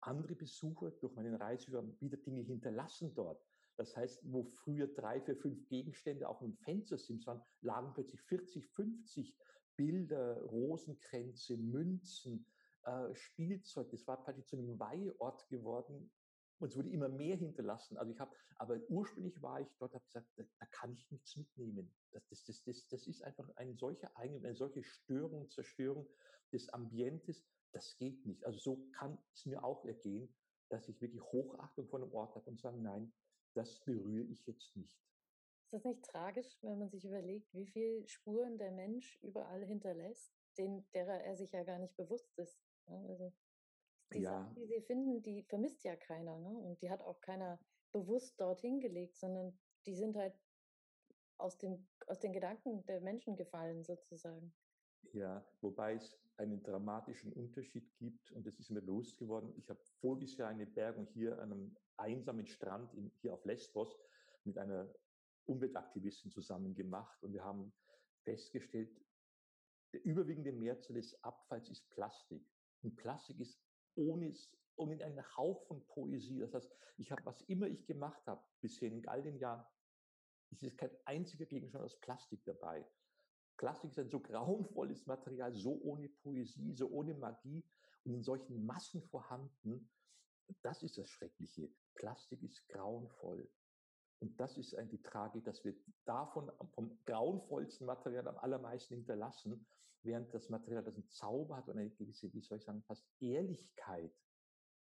Andere 0.00 0.36
Besucher 0.36 0.92
durch 0.92 1.14
meinen 1.16 1.34
Reiseführer 1.34 1.78
haben 1.78 2.00
wieder 2.00 2.16
Dinge 2.18 2.42
hinterlassen 2.42 3.12
dort. 3.14 3.44
Das 3.76 3.96
heißt, 3.96 4.20
wo 4.32 4.44
früher 4.44 4.88
drei, 4.88 5.20
vier, 5.20 5.36
fünf 5.36 5.66
Gegenstände 5.68 6.28
auf 6.28 6.40
einem 6.40 6.56
Fenstersims 6.58 7.26
waren, 7.26 7.42
lagen 7.60 7.92
plötzlich 7.94 8.20
40, 8.22 8.68
50 8.68 9.36
Bilder, 9.78 10.42
Rosenkränze, 10.42 11.56
Münzen, 11.56 12.44
äh, 12.82 13.14
Spielzeug. 13.14 13.88
Das 13.90 14.06
war 14.08 14.22
praktisch 14.22 14.46
zu 14.46 14.56
einem 14.56 14.78
Weihort 14.78 15.48
geworden. 15.48 16.10
Und 16.58 16.70
es 16.70 16.76
wurde 16.76 16.90
immer 16.90 17.08
mehr 17.08 17.36
hinterlassen. 17.36 17.96
Also 17.96 18.12
ich 18.12 18.18
habe, 18.18 18.34
aber 18.56 18.80
ursprünglich 18.88 19.40
war 19.40 19.60
ich 19.60 19.68
dort, 19.78 19.94
habe 19.94 20.04
gesagt, 20.04 20.26
da, 20.36 20.42
da, 20.58 20.66
kann 20.66 20.92
ich 20.92 21.08
nichts 21.12 21.36
mitnehmen. 21.36 21.94
Das, 22.10 22.26
das, 22.28 22.44
das, 22.44 22.64
das, 22.64 22.88
das 22.88 23.06
ist 23.06 23.22
einfach 23.22 23.48
ein 23.54 23.76
solcher 23.76 24.10
Eigen, 24.16 24.44
eine 24.44 24.56
solche 24.56 24.82
Störung, 24.82 25.48
Zerstörung 25.48 26.08
des 26.52 26.68
Ambientes. 26.70 27.46
Das 27.70 27.96
geht 27.96 28.26
nicht. 28.26 28.44
Also 28.44 28.58
so 28.58 28.90
kann 28.90 29.16
es 29.32 29.46
mir 29.46 29.62
auch 29.62 29.84
ergehen, 29.84 30.34
dass 30.68 30.88
ich 30.88 31.00
wirklich 31.00 31.22
Hochachtung 31.22 31.86
vor 31.86 32.00
einem 32.00 32.12
Ort 32.12 32.34
habe 32.34 32.50
und 32.50 32.60
sage, 32.60 32.78
nein, 32.78 33.12
das 33.54 33.84
berühre 33.84 34.26
ich 34.26 34.44
jetzt 34.46 34.74
nicht. 34.76 34.98
Ist 35.68 35.74
das 35.74 35.84
nicht 35.84 36.02
tragisch, 36.02 36.56
wenn 36.62 36.78
man 36.78 36.88
sich 36.88 37.04
überlegt, 37.04 37.52
wie 37.52 37.66
viele 37.66 38.08
Spuren 38.08 38.56
der 38.56 38.72
Mensch 38.72 39.18
überall 39.20 39.62
hinterlässt, 39.62 40.32
den, 40.56 40.90
derer 40.94 41.22
er 41.22 41.36
sich 41.36 41.52
ja 41.52 41.62
gar 41.62 41.78
nicht 41.78 41.94
bewusst 41.94 42.32
ist? 42.38 42.58
Ne? 42.86 43.06
Also 43.06 43.34
die 44.14 44.20
ja. 44.20 44.30
Sachen, 44.30 44.54
die 44.54 44.64
sie 44.64 44.80
finden, 44.80 45.22
die 45.22 45.42
vermisst 45.42 45.84
ja 45.84 45.94
keiner. 45.94 46.38
Ne? 46.38 46.48
Und 46.48 46.80
die 46.80 46.88
hat 46.88 47.02
auch 47.02 47.20
keiner 47.20 47.60
bewusst 47.92 48.40
dorthin 48.40 48.80
gelegt, 48.80 49.18
sondern 49.18 49.58
die 49.84 49.94
sind 49.94 50.16
halt 50.16 50.32
aus, 51.36 51.58
dem, 51.58 51.86
aus 52.06 52.18
den 52.18 52.32
Gedanken 52.32 52.86
der 52.86 53.02
Menschen 53.02 53.36
gefallen, 53.36 53.84
sozusagen. 53.84 54.54
Ja, 55.12 55.46
wobei 55.60 55.96
es 55.96 56.18
einen 56.38 56.62
dramatischen 56.62 57.30
Unterschied 57.34 57.94
gibt 57.98 58.32
und 58.32 58.46
das 58.46 58.58
ist 58.58 58.70
mir 58.70 58.80
bewusst 58.80 59.18
geworden. 59.18 59.52
Ich 59.58 59.68
habe 59.68 59.84
voriges 60.00 60.34
Jahr 60.38 60.48
eine 60.48 60.64
Bergung 60.64 61.08
hier 61.08 61.38
an 61.40 61.52
einem 61.52 61.76
einsamen 61.98 62.46
Strand 62.46 62.94
in, 62.94 63.12
hier 63.20 63.34
auf 63.34 63.44
Lesbos 63.44 63.98
mit 64.44 64.56
einer 64.56 64.88
Umweltaktivisten 65.48 66.30
zusammen 66.30 66.74
gemacht 66.74 67.22
und 67.22 67.32
wir 67.32 67.44
haben 67.44 67.72
festgestellt, 68.24 68.90
der 69.92 70.04
überwiegende 70.04 70.52
Mehrzahl 70.52 70.96
des 70.96 71.22
Abfalls 71.24 71.70
ist 71.70 71.88
Plastik. 71.90 72.44
Und 72.82 72.96
Plastik 72.96 73.40
ist 73.40 73.58
ohne, 73.94 74.32
ohne 74.76 75.02
einen 75.02 75.36
Hauch 75.36 75.62
von 75.66 75.84
Poesie. 75.86 76.40
Das 76.40 76.54
heißt, 76.54 76.70
ich 76.98 77.10
habe, 77.10 77.24
was 77.24 77.40
immer 77.42 77.66
ich 77.66 77.86
gemacht 77.86 78.26
habe, 78.26 78.42
bisher 78.60 78.90
in 78.90 79.06
all 79.08 79.22
den 79.22 79.38
Jahren, 79.38 79.64
es 80.50 80.62
ist 80.62 80.76
kein 80.78 80.90
einziger 81.04 81.46
Gegenstand 81.46 81.84
aus 81.84 81.98
Plastik 82.00 82.44
dabei. 82.44 82.86
Plastik 83.56 83.90
ist 83.90 83.98
ein 83.98 84.08
so 84.08 84.20
grauenvolles 84.20 85.06
Material, 85.06 85.54
so 85.54 85.80
ohne 85.82 86.08
Poesie, 86.08 86.74
so 86.74 86.88
ohne 86.90 87.14
Magie 87.14 87.64
und 88.04 88.14
in 88.14 88.22
solchen 88.22 88.64
Massen 88.64 89.02
vorhanden, 89.02 89.90
das 90.62 90.82
ist 90.82 90.96
das 90.96 91.08
Schreckliche. 91.08 91.70
Plastik 91.94 92.42
ist 92.42 92.66
grauenvoll. 92.68 93.50
Und 94.20 94.38
das 94.40 94.58
ist 94.58 94.76
die 94.90 95.02
Tragik, 95.02 95.44
dass 95.44 95.64
wir 95.64 95.74
davon 96.04 96.50
vom 96.72 96.98
grauenvollsten 97.04 97.86
Material 97.86 98.26
am 98.26 98.38
allermeisten 98.38 98.96
hinterlassen, 98.96 99.66
während 100.02 100.32
das 100.34 100.48
Material, 100.48 100.82
das 100.82 100.96
einen 100.96 101.08
Zauber 101.08 101.56
hat 101.56 101.68
und 101.68 101.78
eine 101.78 101.90
gewisse, 101.90 102.32
wie 102.32 102.40
soll 102.40 102.58
ich 102.58 102.64
sagen, 102.64 102.82
fast 102.82 103.06
Ehrlichkeit, 103.20 104.12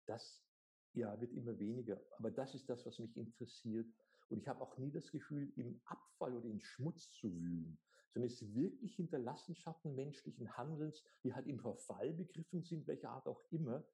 das 0.07 0.45
ja, 0.93 1.21
wird 1.21 1.33
immer 1.33 1.59
weniger. 1.59 2.01
Aber 2.19 2.31
das 2.31 2.55
ist 2.55 2.69
das, 2.69 2.87
was 2.87 2.99
mich 2.99 3.17
interessiert. 3.17 3.87
Und 4.29 4.39
ich 4.39 4.49
habe 4.49 4.61
auch 4.61 4.77
nie 4.79 4.91
das 4.91 5.11
Gefühl, 5.11 5.53
im 5.57 5.81
Abfall 5.85 6.37
oder 6.37 6.49
in 6.49 6.61
Schmutz 6.61 7.11
zu 7.13 7.33
wühlen, 7.33 7.79
sondern 8.13 8.31
es 8.31 8.41
ist 8.41 8.55
wirklich 8.55 8.95
Hinterlassenschaften 8.95 9.95
menschlichen 9.95 10.57
Handelns, 10.57 11.03
die 11.25 11.35
halt 11.35 11.47
im 11.47 11.59
Verfall 11.59 12.13
begriffen 12.13 12.63
sind, 12.63 12.87
welcher 12.87 13.11
Art 13.11 13.27
auch 13.27 13.43
immer. 13.51 13.85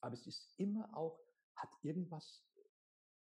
Aber 0.00 0.14
es 0.14 0.26
ist 0.26 0.54
immer 0.58 0.94
auch, 0.96 1.18
hat 1.56 1.70
irgendwas, 1.82 2.44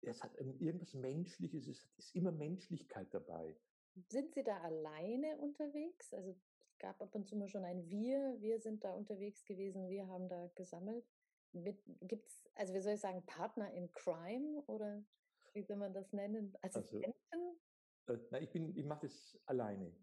es 0.01 0.23
hat 0.23 0.35
irgendwas 0.37 0.93
Menschliches, 0.93 1.67
es 1.67 1.89
ist 1.97 2.15
immer 2.15 2.31
Menschlichkeit 2.31 3.13
dabei. 3.13 3.55
Sind 4.09 4.33
Sie 4.33 4.43
da 4.43 4.59
alleine 4.61 5.37
unterwegs? 5.37 6.13
Also 6.13 6.31
es 6.31 6.41
gab 6.77 7.01
ab 7.01 7.13
und 7.15 7.27
zu 7.27 7.35
mal 7.35 7.49
schon 7.49 7.65
ein 7.65 7.89
Wir, 7.89 8.37
wir 8.39 8.59
sind 8.59 8.83
da 8.83 8.93
unterwegs 8.93 9.43
gewesen, 9.45 9.89
wir 9.89 10.07
haben 10.07 10.29
da 10.29 10.47
gesammelt. 10.55 11.05
Gibt 11.53 12.27
es, 12.27 12.43
also 12.55 12.73
wie 12.73 12.81
soll 12.81 12.93
ich 12.93 13.01
sagen, 13.01 13.25
Partner 13.25 13.73
in 13.73 13.91
Crime 13.91 14.63
oder 14.67 15.03
wie 15.53 15.63
soll 15.63 15.77
man 15.77 15.93
das 15.93 16.13
nennen? 16.13 16.55
Assistenten? 16.61 17.15
Also, 18.05 18.23
äh, 18.23 18.27
na, 18.31 18.39
ich 18.39 18.51
bin, 18.51 18.75
ich 18.77 18.85
mache 18.85 19.07
das 19.07 19.37
alleine. 19.45 19.93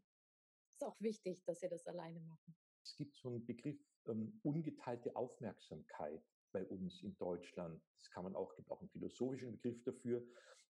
Ist 0.72 0.84
auch 0.84 1.00
wichtig, 1.00 1.44
dass 1.44 1.60
Sie 1.60 1.68
das 1.68 1.86
alleine 1.86 2.20
machen. 2.20 2.56
Es 2.82 2.96
gibt 2.96 3.16
so 3.16 3.28
einen 3.28 3.44
Begriff 3.46 3.80
ähm, 4.06 4.38
ungeteilte 4.42 5.14
Aufmerksamkeit 5.16 6.22
bei 6.56 6.64
uns 6.64 7.02
in 7.02 7.14
Deutschland. 7.18 7.82
Das 7.98 8.10
kann 8.10 8.24
man 8.24 8.34
auch, 8.34 8.56
gibt 8.56 8.70
auch 8.70 8.80
einen 8.80 8.88
philosophischen 8.88 9.52
Begriff 9.52 9.82
dafür. 9.84 10.26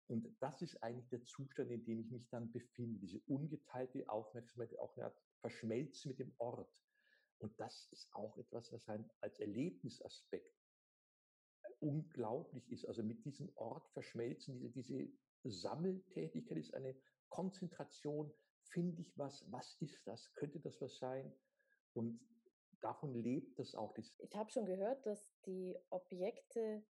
Und 0.06 0.34
das 0.40 0.62
ist 0.62 0.82
eigentlich 0.82 1.08
der 1.10 1.22
Zustand, 1.24 1.70
in 1.70 1.84
dem 1.84 2.00
ich 2.00 2.10
mich 2.10 2.26
dann 2.30 2.50
befinde. 2.50 2.98
Diese 3.00 3.20
ungeteilte 3.26 4.08
Aufmerksamkeit, 4.08 4.78
auch 4.78 4.96
eine 4.96 5.06
Art 5.06 5.18
Verschmelzen 5.40 6.10
mit 6.10 6.20
dem 6.20 6.32
Ort. 6.38 6.82
Und 7.38 7.52
das 7.60 7.86
ist 7.92 8.08
auch 8.14 8.38
etwas, 8.38 8.72
was 8.72 8.88
ein, 8.88 9.10
als 9.20 9.38
Erlebnisaspekt 9.40 10.56
unglaublich 11.80 12.70
ist. 12.72 12.86
Also 12.86 13.02
mit 13.02 13.22
diesem 13.26 13.50
Ort 13.56 13.86
verschmelzen, 13.90 14.58
diese, 14.58 14.72
diese 14.72 15.10
Sammeltätigkeit 15.44 16.56
ist 16.56 16.72
eine 16.72 16.96
Konzentration. 17.28 18.32
Finde 18.70 19.02
ich 19.02 19.18
was? 19.18 19.44
Was 19.52 19.76
ist 19.80 20.00
das? 20.06 20.32
Könnte 20.32 20.60
das 20.60 20.80
was 20.80 20.96
sein? 20.96 21.30
Und 21.92 22.18
davon 22.84 23.14
lebt 23.14 23.58
das 23.58 23.74
auch. 23.74 23.96
Ich 23.96 24.12
habe 24.34 24.50
schon 24.50 24.66
gehört, 24.66 25.06
dass 25.06 25.40
die 25.46 25.76
Objekte 25.90 26.84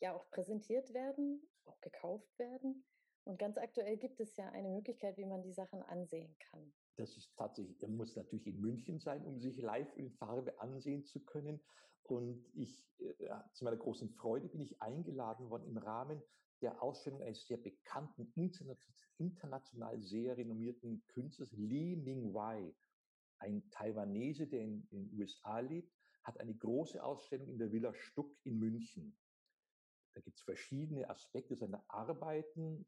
ja 0.00 0.14
auch 0.14 0.28
präsentiert 0.30 0.92
werden, 0.92 1.40
auch 1.64 1.80
gekauft 1.80 2.38
werden. 2.38 2.84
Und 3.24 3.38
ganz 3.38 3.56
aktuell 3.58 3.96
gibt 3.96 4.20
es 4.20 4.36
ja 4.36 4.48
eine 4.50 4.68
Möglichkeit, 4.68 5.16
wie 5.16 5.24
man 5.24 5.42
die 5.42 5.52
Sachen 5.52 5.82
ansehen 5.82 6.36
kann. 6.38 6.72
Das 6.96 7.16
ist 7.16 7.34
tatsächlich, 7.36 7.82
er 7.82 7.88
muss 7.88 8.16
natürlich 8.16 8.46
in 8.46 8.60
München 8.60 9.00
sein, 9.00 9.24
um 9.24 9.40
sich 9.40 9.58
live 9.58 9.94
in 9.96 10.10
Farbe 10.12 10.58
ansehen 10.60 11.04
zu 11.04 11.24
können. 11.24 11.60
Und 12.04 12.46
ich, 12.54 12.86
äh, 12.98 13.12
zu 13.52 13.64
meiner 13.64 13.76
großen 13.76 14.10
Freude 14.10 14.48
bin 14.48 14.60
ich 14.60 14.80
eingeladen 14.80 15.50
worden 15.50 15.66
im 15.66 15.76
Rahmen 15.76 16.22
der 16.62 16.82
Ausstellung 16.82 17.22
eines 17.22 17.46
sehr 17.46 17.58
bekannten, 17.58 18.32
international 19.18 20.00
sehr 20.02 20.36
renommierten 20.36 21.04
Künstlers, 21.08 21.52
Li 21.52 21.96
Mingwei, 21.96 22.74
ein 23.38 23.68
Taiwanese, 23.70 24.46
der 24.46 24.62
in 24.62 24.86
den 24.90 25.10
USA 25.18 25.60
lebt, 25.60 25.92
hat 26.22 26.40
eine 26.40 26.54
große 26.54 27.02
Ausstellung 27.02 27.48
in 27.48 27.58
der 27.58 27.72
Villa 27.72 27.94
Stuck 27.94 28.36
in 28.44 28.58
München. 28.58 29.16
Da 30.14 30.20
gibt 30.20 30.38
es 30.38 30.44
verschiedene 30.44 31.08
Aspekte 31.08 31.56
seiner 31.56 31.84
Arbeiten 31.88 32.86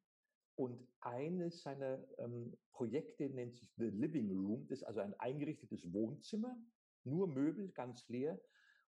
und 0.57 0.89
eines 1.01 1.63
seiner 1.63 2.05
ähm, 2.19 2.57
Projekte 2.73 3.29
nennt 3.31 3.55
sich 3.55 3.71
The 3.77 3.91
Living 3.91 4.31
Room. 4.31 4.67
Das 4.67 4.81
ist 4.81 4.85
also 4.85 5.01
ein 5.01 5.15
eingerichtetes 5.21 5.93
Wohnzimmer, 5.93 6.57
nur 7.05 7.29
Möbel, 7.29 7.71
ganz 7.73 8.09
leer. 8.09 8.41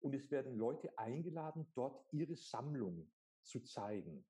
Und 0.01 0.14
es 0.14 0.31
werden 0.31 0.57
Leute 0.57 0.97
eingeladen, 0.99 1.66
dort 1.75 2.07
ihre 2.12 2.37
Sammlung 2.37 3.11
zu 3.42 3.61
zeigen. 3.64 4.25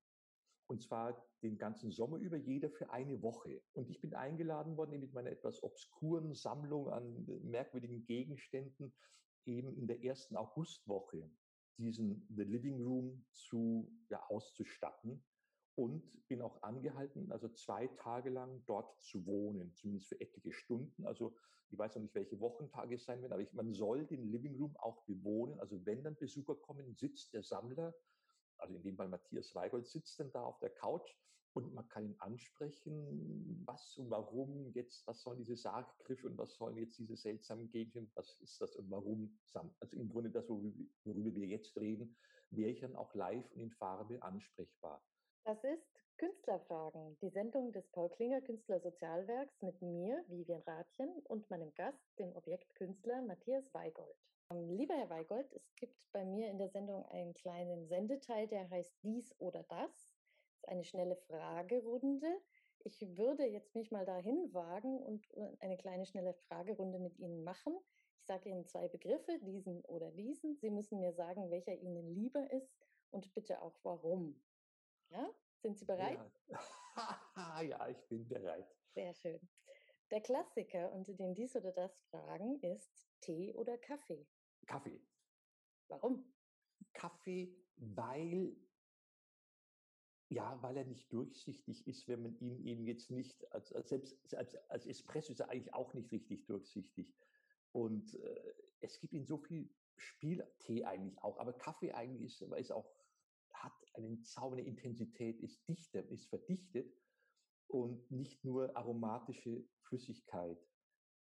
Und 0.67 0.83
zwar 0.83 1.25
den 1.43 1.57
ganzen 1.57 1.91
Sommer 1.91 2.17
über, 2.17 2.37
jeder 2.37 2.69
für 2.69 2.89
eine 2.89 3.21
Woche. 3.21 3.61
Und 3.73 3.89
ich 3.89 4.01
bin 4.01 4.13
eingeladen 4.13 4.75
worden 4.75 4.99
mit 4.99 5.13
meiner 5.13 5.31
etwas 5.31 5.63
obskuren 5.63 6.33
Sammlung 6.33 6.89
an 6.89 7.25
merkwürdigen 7.43 8.05
Gegenständen, 8.05 8.93
eben 9.45 9.73
in 9.73 9.87
der 9.87 10.03
ersten 10.03 10.35
Augustwoche 10.35 11.31
diesen 11.77 12.27
The 12.35 12.43
Living 12.43 12.83
Room 12.83 13.25
zu 13.31 13.89
ja, 14.09 14.21
auszustatten 14.29 15.23
und 15.75 16.27
bin 16.27 16.41
auch 16.41 16.61
angehalten, 16.63 17.31
also 17.31 17.49
zwei 17.49 17.87
Tage 17.87 18.29
lang 18.29 18.63
dort 18.65 18.99
zu 18.99 19.25
wohnen, 19.25 19.73
zumindest 19.75 20.09
für 20.09 20.19
etliche 20.19 20.51
Stunden. 20.51 21.05
Also 21.05 21.35
ich 21.69 21.77
weiß 21.77 21.95
noch 21.95 22.01
nicht, 22.01 22.15
welche 22.15 22.39
Wochentage 22.39 22.95
es 22.95 23.05
sein 23.05 23.21
werden, 23.21 23.33
aber 23.33 23.41
ich, 23.41 23.53
man 23.53 23.73
soll 23.73 24.05
den 24.05 24.23
Living 24.31 24.55
Room 24.55 24.75
auch 24.77 25.03
bewohnen. 25.05 25.59
Also 25.59 25.85
wenn 25.85 26.03
dann 26.03 26.17
Besucher 26.17 26.55
kommen, 26.55 26.95
sitzt 26.95 27.33
der 27.33 27.43
Sammler 27.43 27.93
also 28.57 28.75
in 28.75 28.83
dem 28.83 28.95
Fall 28.95 29.07
Matthias 29.07 29.53
Weigold, 29.55 29.87
sitzt 29.87 30.19
dann 30.19 30.31
da 30.31 30.43
auf 30.43 30.59
der 30.59 30.69
Couch 30.69 31.15
und 31.53 31.73
man 31.73 31.87
kann 31.89 32.05
ihn 32.05 32.15
ansprechen, 32.19 33.63
was 33.65 33.97
und 33.97 34.11
warum 34.11 34.71
jetzt, 34.73 35.07
was 35.07 35.21
sollen 35.21 35.39
diese 35.39 35.55
Sarggriffe 35.55 36.27
und 36.27 36.37
was 36.37 36.55
sollen 36.55 36.77
jetzt 36.77 36.99
diese 36.99 37.17
seltsamen 37.17 37.69
Gegenstände, 37.69 38.11
was 38.13 38.37
ist 38.41 38.61
das 38.61 38.75
und 38.75 38.91
warum? 38.91 39.35
Also 39.79 39.97
im 39.97 40.09
Grunde 40.09 40.29
das, 40.29 40.47
worüber 40.49 41.33
wir 41.33 41.47
jetzt 41.47 41.75
reden, 41.77 42.15
wäre 42.51 42.69
ich 42.69 42.81
dann 42.81 42.95
auch 42.95 43.13
live 43.15 43.49
und 43.51 43.61
in 43.61 43.71
Farbe 43.71 44.21
ansprechbar. 44.21 45.03
Das 45.45 45.57
ist 45.63 45.87
Künstlerfragen, 46.17 47.17
die 47.21 47.29
Sendung 47.29 47.71
des 47.71 47.87
Paul 47.89 48.09
Klinger 48.09 48.41
Künstler 48.41 48.79
Sozialwerks 48.79 49.61
mit 49.61 49.81
mir, 49.81 50.23
Vivian 50.27 50.61
Rathjen, 50.61 51.09
und 51.25 51.49
meinem 51.49 51.73
Gast, 51.75 52.03
dem 52.19 52.35
Objektkünstler 52.35 53.21
Matthias 53.21 53.73
Weigold. 53.73 54.17
Ähm, 54.49 54.69
lieber 54.69 54.95
Herr 54.95 55.09
Weigold, 55.09 55.51
es 55.53 55.75
gibt 55.75 55.95
bei 56.13 56.23
mir 56.23 56.49
in 56.49 56.57
der 56.57 56.69
Sendung 56.69 57.05
einen 57.07 57.33
kleinen 57.33 57.85
Sendeteil, 57.85 58.47
der 58.47 58.69
heißt 58.69 58.93
dies 59.03 59.35
oder 59.39 59.63
das. 59.63 60.15
Das 60.49 60.57
ist 60.57 60.69
eine 60.69 60.83
schnelle 60.83 61.15
Fragerunde. 61.15 62.41
Ich 62.79 63.01
würde 63.17 63.45
jetzt 63.45 63.75
mich 63.75 63.91
mal 63.91 64.05
dahin 64.05 64.53
wagen 64.53 64.99
und 64.99 65.29
äh, 65.35 65.57
eine 65.59 65.77
kleine 65.77 66.05
schnelle 66.05 66.33
Fragerunde 66.33 66.99
mit 66.99 67.17
Ihnen 67.17 67.43
machen. 67.43 67.77
Ich 68.19 68.25
sage 68.25 68.49
Ihnen 68.49 68.65
zwei 68.65 68.87
Begriffe, 68.87 69.37
diesen 69.39 69.83
oder 69.85 70.11
diesen. 70.11 70.55
Sie 70.55 70.69
müssen 70.69 70.99
mir 70.99 71.13
sagen, 71.13 71.49
welcher 71.49 71.75
Ihnen 71.75 72.07
lieber 72.13 72.49
ist 72.51 72.73
und 73.11 73.33
bitte 73.33 73.61
auch 73.61 73.77
warum. 73.83 74.41
Ja, 75.09 75.29
sind 75.61 75.77
Sie 75.77 75.85
bereit? 75.85 76.19
Ja, 76.47 76.61
ja 77.61 77.87
ich 77.89 78.01
bin 78.07 78.27
bereit. 78.27 78.73
Sehr 78.93 79.13
schön. 79.13 79.39
Der 80.09 80.21
Klassiker 80.21 80.93
unter 80.93 81.13
den 81.13 81.35
dies 81.35 81.55
oder 81.57 81.73
das 81.73 81.99
Fragen 82.09 82.61
ist 82.61 83.05
Tee 83.19 83.53
oder 83.53 83.77
Kaffee? 83.77 84.25
Kaffee. 84.67 85.01
Warum? 85.87 86.31
Kaffee, 86.93 87.55
weil 87.77 88.55
ja, 90.29 90.61
weil 90.61 90.77
er 90.77 90.85
nicht 90.85 91.11
durchsichtig 91.13 91.87
ist, 91.87 92.07
wenn 92.07 92.21
man 92.21 92.37
ihn 92.39 92.59
eben 92.65 92.85
jetzt 92.85 93.11
nicht, 93.11 93.49
als, 93.53 93.71
als 93.71 93.89
selbst 93.89 94.35
als, 94.35 94.55
als 94.69 94.85
Espresso 94.85 95.31
ist 95.31 95.39
er 95.39 95.49
eigentlich 95.49 95.73
auch 95.73 95.93
nicht 95.93 96.11
richtig 96.11 96.45
durchsichtig. 96.45 97.15
Und 97.71 98.13
äh, 98.15 98.53
es 98.81 98.99
gibt 98.99 99.13
in 99.13 99.25
so 99.25 99.37
viel 99.37 99.69
Spieltee 99.95 100.83
eigentlich 100.83 101.17
auch, 101.23 101.37
aber 101.37 101.53
Kaffee 101.53 101.93
eigentlich 101.93 102.41
ist, 102.41 102.41
ist 102.41 102.71
auch, 102.71 102.91
hat 103.53 103.73
einen 103.93 104.21
Zauber, 104.21 104.57
eine 104.57 104.67
Intensität, 104.67 105.39
ist 105.39 105.67
dichter, 105.67 106.03
ist 106.09 106.27
verdichtet 106.27 106.93
und 107.67 108.11
nicht 108.11 108.43
nur 108.43 108.75
aromatische 108.75 109.65
Flüssigkeit. 109.83 110.59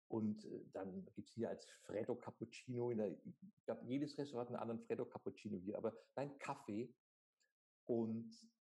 Und 0.08 0.44
äh, 0.44 0.64
dann 0.72 1.04
gibt 1.14 1.28
es 1.28 1.34
hier 1.34 1.48
als 1.48 1.66
Freddo 1.86 2.14
Cappuccino, 2.14 2.90
in 2.90 2.98
der, 2.98 3.10
ich 3.10 3.64
glaube, 3.64 3.84
jedes 3.86 4.16
Restaurant 4.18 4.48
einen 4.48 4.58
anderen 4.58 4.80
Freddo 4.80 5.04
Cappuccino 5.06 5.58
hier, 5.58 5.78
aber 5.78 5.94
nein, 6.16 6.38
Kaffee. 6.38 6.92
Und 7.86 8.30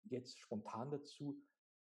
jetzt 0.05 0.39
spontan 0.39 0.91
dazu, 0.91 1.43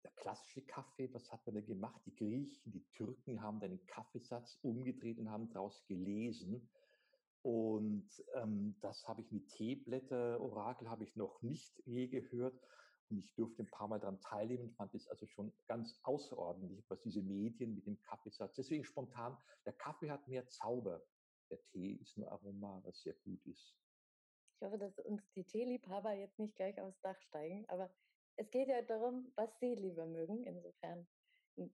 der 0.03 0.11
klassische 0.11 0.61
Kaffee, 0.65 1.13
was 1.13 1.31
hat 1.31 1.45
man 1.45 1.55
da 1.55 1.61
gemacht? 1.61 2.01
Die 2.05 2.15
Griechen, 2.15 2.71
die 2.71 2.85
Türken 2.93 3.41
haben 3.41 3.61
einen 3.61 3.85
Kaffeesatz 3.87 4.57
umgedreht 4.61 5.19
und 5.19 5.29
haben 5.29 5.49
daraus 5.49 5.85
gelesen. 5.87 6.69
Und 7.41 8.09
ähm, 8.35 8.75
das 8.81 9.07
habe 9.07 9.21
ich 9.21 9.31
mit 9.31 9.47
Teeblätter, 9.49 10.39
Orakel 10.39 10.89
habe 10.89 11.03
ich 11.03 11.15
noch 11.15 11.41
nicht 11.41 11.81
je 11.85 12.07
gehört. 12.07 12.59
Und 13.09 13.19
ich 13.19 13.33
durfte 13.35 13.63
ein 13.63 13.71
paar 13.71 13.87
Mal 13.87 13.99
daran 13.99 14.19
teilnehmen, 14.19 14.71
fand 14.71 14.93
es 14.93 15.07
also 15.07 15.25
schon 15.27 15.53
ganz 15.67 15.99
außerordentlich, 16.03 16.89
was 16.89 16.99
diese 17.01 17.21
Medien 17.21 17.75
mit 17.75 17.85
dem 17.87 17.99
Kaffeesatz. 18.01 18.55
Deswegen 18.55 18.83
spontan, 18.83 19.37
der 19.65 19.73
Kaffee 19.73 20.11
hat 20.11 20.27
mehr 20.27 20.47
Zauber. 20.47 21.05
Der 21.49 21.63
Tee 21.63 21.93
ist 21.93 22.17
nur 22.17 22.29
Aroma, 22.31 22.81
was 22.83 23.01
sehr 23.01 23.13
gut 23.13 23.45
ist. 23.45 23.77
Ich 24.55 24.61
hoffe, 24.61 24.77
dass 24.77 24.99
uns 24.99 25.31
die 25.31 25.45
Teeliebhaber 25.45 26.13
jetzt 26.13 26.39
nicht 26.39 26.55
gleich 26.55 26.81
aufs 26.81 26.99
Dach 27.01 27.19
steigen, 27.21 27.65
aber 27.69 27.89
es 28.35 28.49
geht 28.51 28.67
ja 28.67 28.81
darum, 28.81 29.31
was 29.35 29.57
Sie 29.59 29.75
lieber 29.75 30.05
mögen. 30.05 30.43
Insofern 30.43 31.07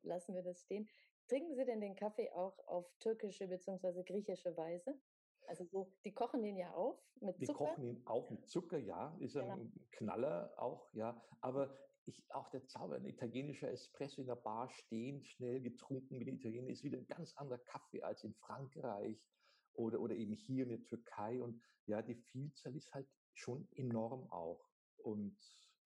lassen 0.03 0.35
wir 0.35 0.43
das 0.43 0.61
stehen. 0.61 0.87
Trinken 1.27 1.55
Sie 1.55 1.65
denn 1.65 1.81
den 1.81 1.95
Kaffee 1.95 2.31
auch 2.31 2.57
auf 2.67 2.93
türkische 2.99 3.47
bzw. 3.47 4.03
griechische 4.03 4.55
Weise? 4.55 4.99
Also 5.47 5.65
so, 5.65 5.91
die 6.05 6.13
kochen 6.13 6.41
den 6.43 6.57
ja 6.57 6.73
auf 6.73 6.97
mit 7.21 7.39
Die 7.39 7.45
Zucker. 7.45 7.65
kochen 7.65 7.83
ihn 7.83 8.07
auf 8.07 8.29
mit 8.31 8.47
Zucker, 8.47 8.77
ja, 8.77 9.15
ist 9.19 9.35
ein 9.37 9.47
Genau. 9.47 9.87
Knaller 9.91 10.53
auch, 10.57 10.93
ja. 10.93 11.21
Aber 11.41 11.77
ich, 12.05 12.25
auch 12.31 12.49
der 12.49 12.65
Zauber, 12.65 12.95
ein 12.95 13.05
italienischer 13.05 13.69
Espresso 13.71 14.21
in 14.21 14.27
der 14.27 14.35
Bar 14.35 14.69
stehen, 14.69 15.23
schnell 15.23 15.61
getrunken 15.61 16.17
mit 16.17 16.27
Italienern, 16.27 16.69
ist 16.69 16.83
wieder 16.83 16.97
ein 16.97 17.07
ganz 17.07 17.35
anderer 17.37 17.59
Kaffee 17.59 18.03
als 18.03 18.23
in 18.23 18.33
Frankreich 18.35 19.23
oder, 19.73 19.99
oder 20.01 20.15
eben 20.15 20.33
hier 20.33 20.63
in 20.63 20.69
der 20.69 20.83
Türkei. 20.83 21.41
Und 21.41 21.61
ja, 21.85 22.01
die 22.01 22.15
Vielzahl 22.15 22.75
ist 22.75 22.93
halt 22.93 23.09
schon 23.33 23.67
enorm 23.71 24.29
auch. 24.31 24.69
Und 24.97 25.37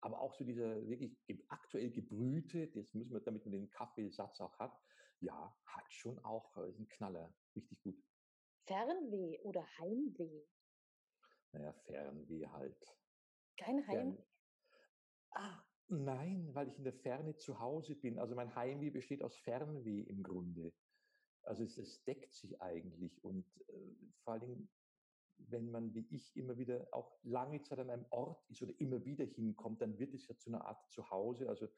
aber 0.00 0.20
auch 0.20 0.34
so 0.34 0.44
dieser 0.44 0.86
wirklich 0.88 1.18
aktuell 1.48 1.90
gebrühte, 1.90 2.68
das 2.68 2.94
müssen 2.94 3.12
wir, 3.12 3.20
damit 3.20 3.44
man 3.44 3.52
den 3.52 3.70
Kaffeesatz 3.70 4.40
auch 4.40 4.58
hat, 4.58 4.78
ja, 5.20 5.56
hat 5.64 5.92
schon 5.92 6.18
auch 6.20 6.56
äh, 6.56 6.70
ist 6.70 6.78
ein 6.78 6.88
Knaller, 6.88 7.34
richtig 7.54 7.80
gut. 7.80 7.96
Fernweh 8.66 9.38
oder 9.40 9.66
Heimweh? 9.78 10.44
Naja, 11.52 11.72
Fernweh 11.72 12.46
halt. 12.48 12.98
Kein 13.56 13.86
Heim. 13.86 14.16
Fern 14.16 14.26
ah, 15.30 15.62
nein, 15.88 16.54
weil 16.54 16.68
ich 16.68 16.78
in 16.78 16.84
der 16.84 16.92
Ferne 16.92 17.36
zu 17.36 17.58
Hause 17.60 17.94
bin. 17.94 18.18
Also 18.18 18.34
mein 18.34 18.54
Heimweh 18.54 18.90
besteht 18.90 19.22
aus 19.22 19.36
Fernweh 19.36 20.02
im 20.02 20.22
Grunde. 20.22 20.72
Also 21.42 21.62
es, 21.62 21.78
es 21.78 22.02
deckt 22.04 22.34
sich 22.34 22.60
eigentlich 22.60 23.22
und 23.22 23.46
äh, 23.68 23.94
vor 24.24 24.34
allen 24.34 24.40
Dingen, 24.40 24.68
wenn 25.38 25.70
man 25.70 25.94
wie 25.94 26.06
ich 26.10 26.36
immer 26.36 26.56
wieder 26.56 26.88
auch 26.92 27.18
lange 27.22 27.62
Zeit 27.62 27.78
an 27.78 27.90
einem 27.90 28.06
Ort 28.10 28.42
ist 28.50 28.62
oder 28.62 28.72
immer 28.80 29.04
wieder 29.04 29.24
hinkommt, 29.24 29.80
dann 29.80 29.98
wird 29.98 30.14
es 30.14 30.26
ja 30.26 30.36
zu 30.36 30.50
einer 30.50 30.64
Art 30.64 30.90
Zuhause. 30.90 31.48
Also 31.48 31.68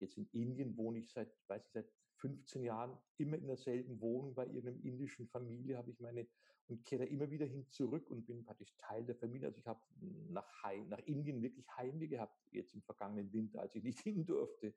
jetzt 0.00 0.16
in 0.16 0.28
Indien 0.32 0.76
wohne 0.76 0.98
ich 0.98 1.10
seit, 1.10 1.32
weiß 1.48 1.66
ich, 1.66 1.72
seit 1.72 1.90
15 2.16 2.62
Jahren 2.62 2.98
immer 3.16 3.36
in 3.38 3.46
derselben 3.46 4.00
Wohnung 4.00 4.34
bei 4.34 4.46
irgendeiner 4.46 4.84
indischen 4.84 5.26
Familie, 5.28 5.78
habe 5.78 5.90
ich 5.90 6.00
meine 6.00 6.28
und 6.70 6.84
kehre 6.84 7.04
immer 7.04 7.30
wieder 7.30 7.46
hin 7.46 7.66
zurück 7.70 8.08
und 8.10 8.26
bin 8.26 8.44
praktisch 8.44 8.76
Teil 8.78 9.04
der 9.04 9.16
Familie. 9.16 9.48
Also 9.48 9.58
ich 9.58 9.66
habe 9.66 9.80
nach, 10.28 10.62
Heim, 10.62 10.88
nach 10.88 11.00
Indien 11.00 11.42
wirklich 11.42 11.66
Heimweh 11.76 12.06
gehabt, 12.06 12.38
jetzt 12.52 12.74
im 12.74 12.82
vergangenen 12.82 13.32
Winter, 13.32 13.60
als 13.60 13.74
ich 13.74 13.82
nicht 13.84 14.00
hin 14.00 14.24
durfte. 14.24 14.74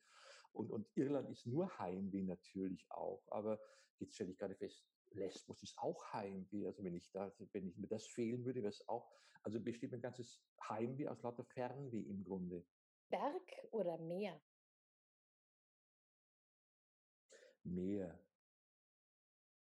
Und, 0.51 0.71
und 0.71 0.87
Irland 0.95 1.29
ist 1.29 1.45
nur 1.45 1.77
Heimweh 1.77 2.23
natürlich 2.23 2.85
auch. 2.89 3.23
Aber 3.27 3.59
jetzt 3.99 4.15
stelle 4.15 4.31
ich 4.31 4.37
gerade 4.37 4.55
fest, 4.55 4.85
Lesbos 5.11 5.61
ist 5.61 5.77
auch 5.77 6.11
Heimweh. 6.13 6.65
Also 6.65 6.83
wenn 6.83 6.95
ich 6.95 7.11
da, 7.11 7.31
wenn 7.51 7.67
ich 7.67 7.77
mir 7.77 7.87
das 7.87 8.07
fehlen 8.07 8.43
würde, 8.43 8.61
wäre 8.61 8.69
es 8.69 8.87
auch, 8.87 9.11
also 9.43 9.59
besteht 9.59 9.91
mein 9.91 10.01
ganzes 10.01 10.41
Heimweh 10.67 11.07
aus 11.07 11.21
lauter 11.21 11.43
Fernweh 11.43 12.01
im 12.01 12.23
Grunde. 12.23 12.65
Berg 13.09 13.51
oder 13.71 13.97
Meer? 13.99 14.41
Meer. 17.63 18.19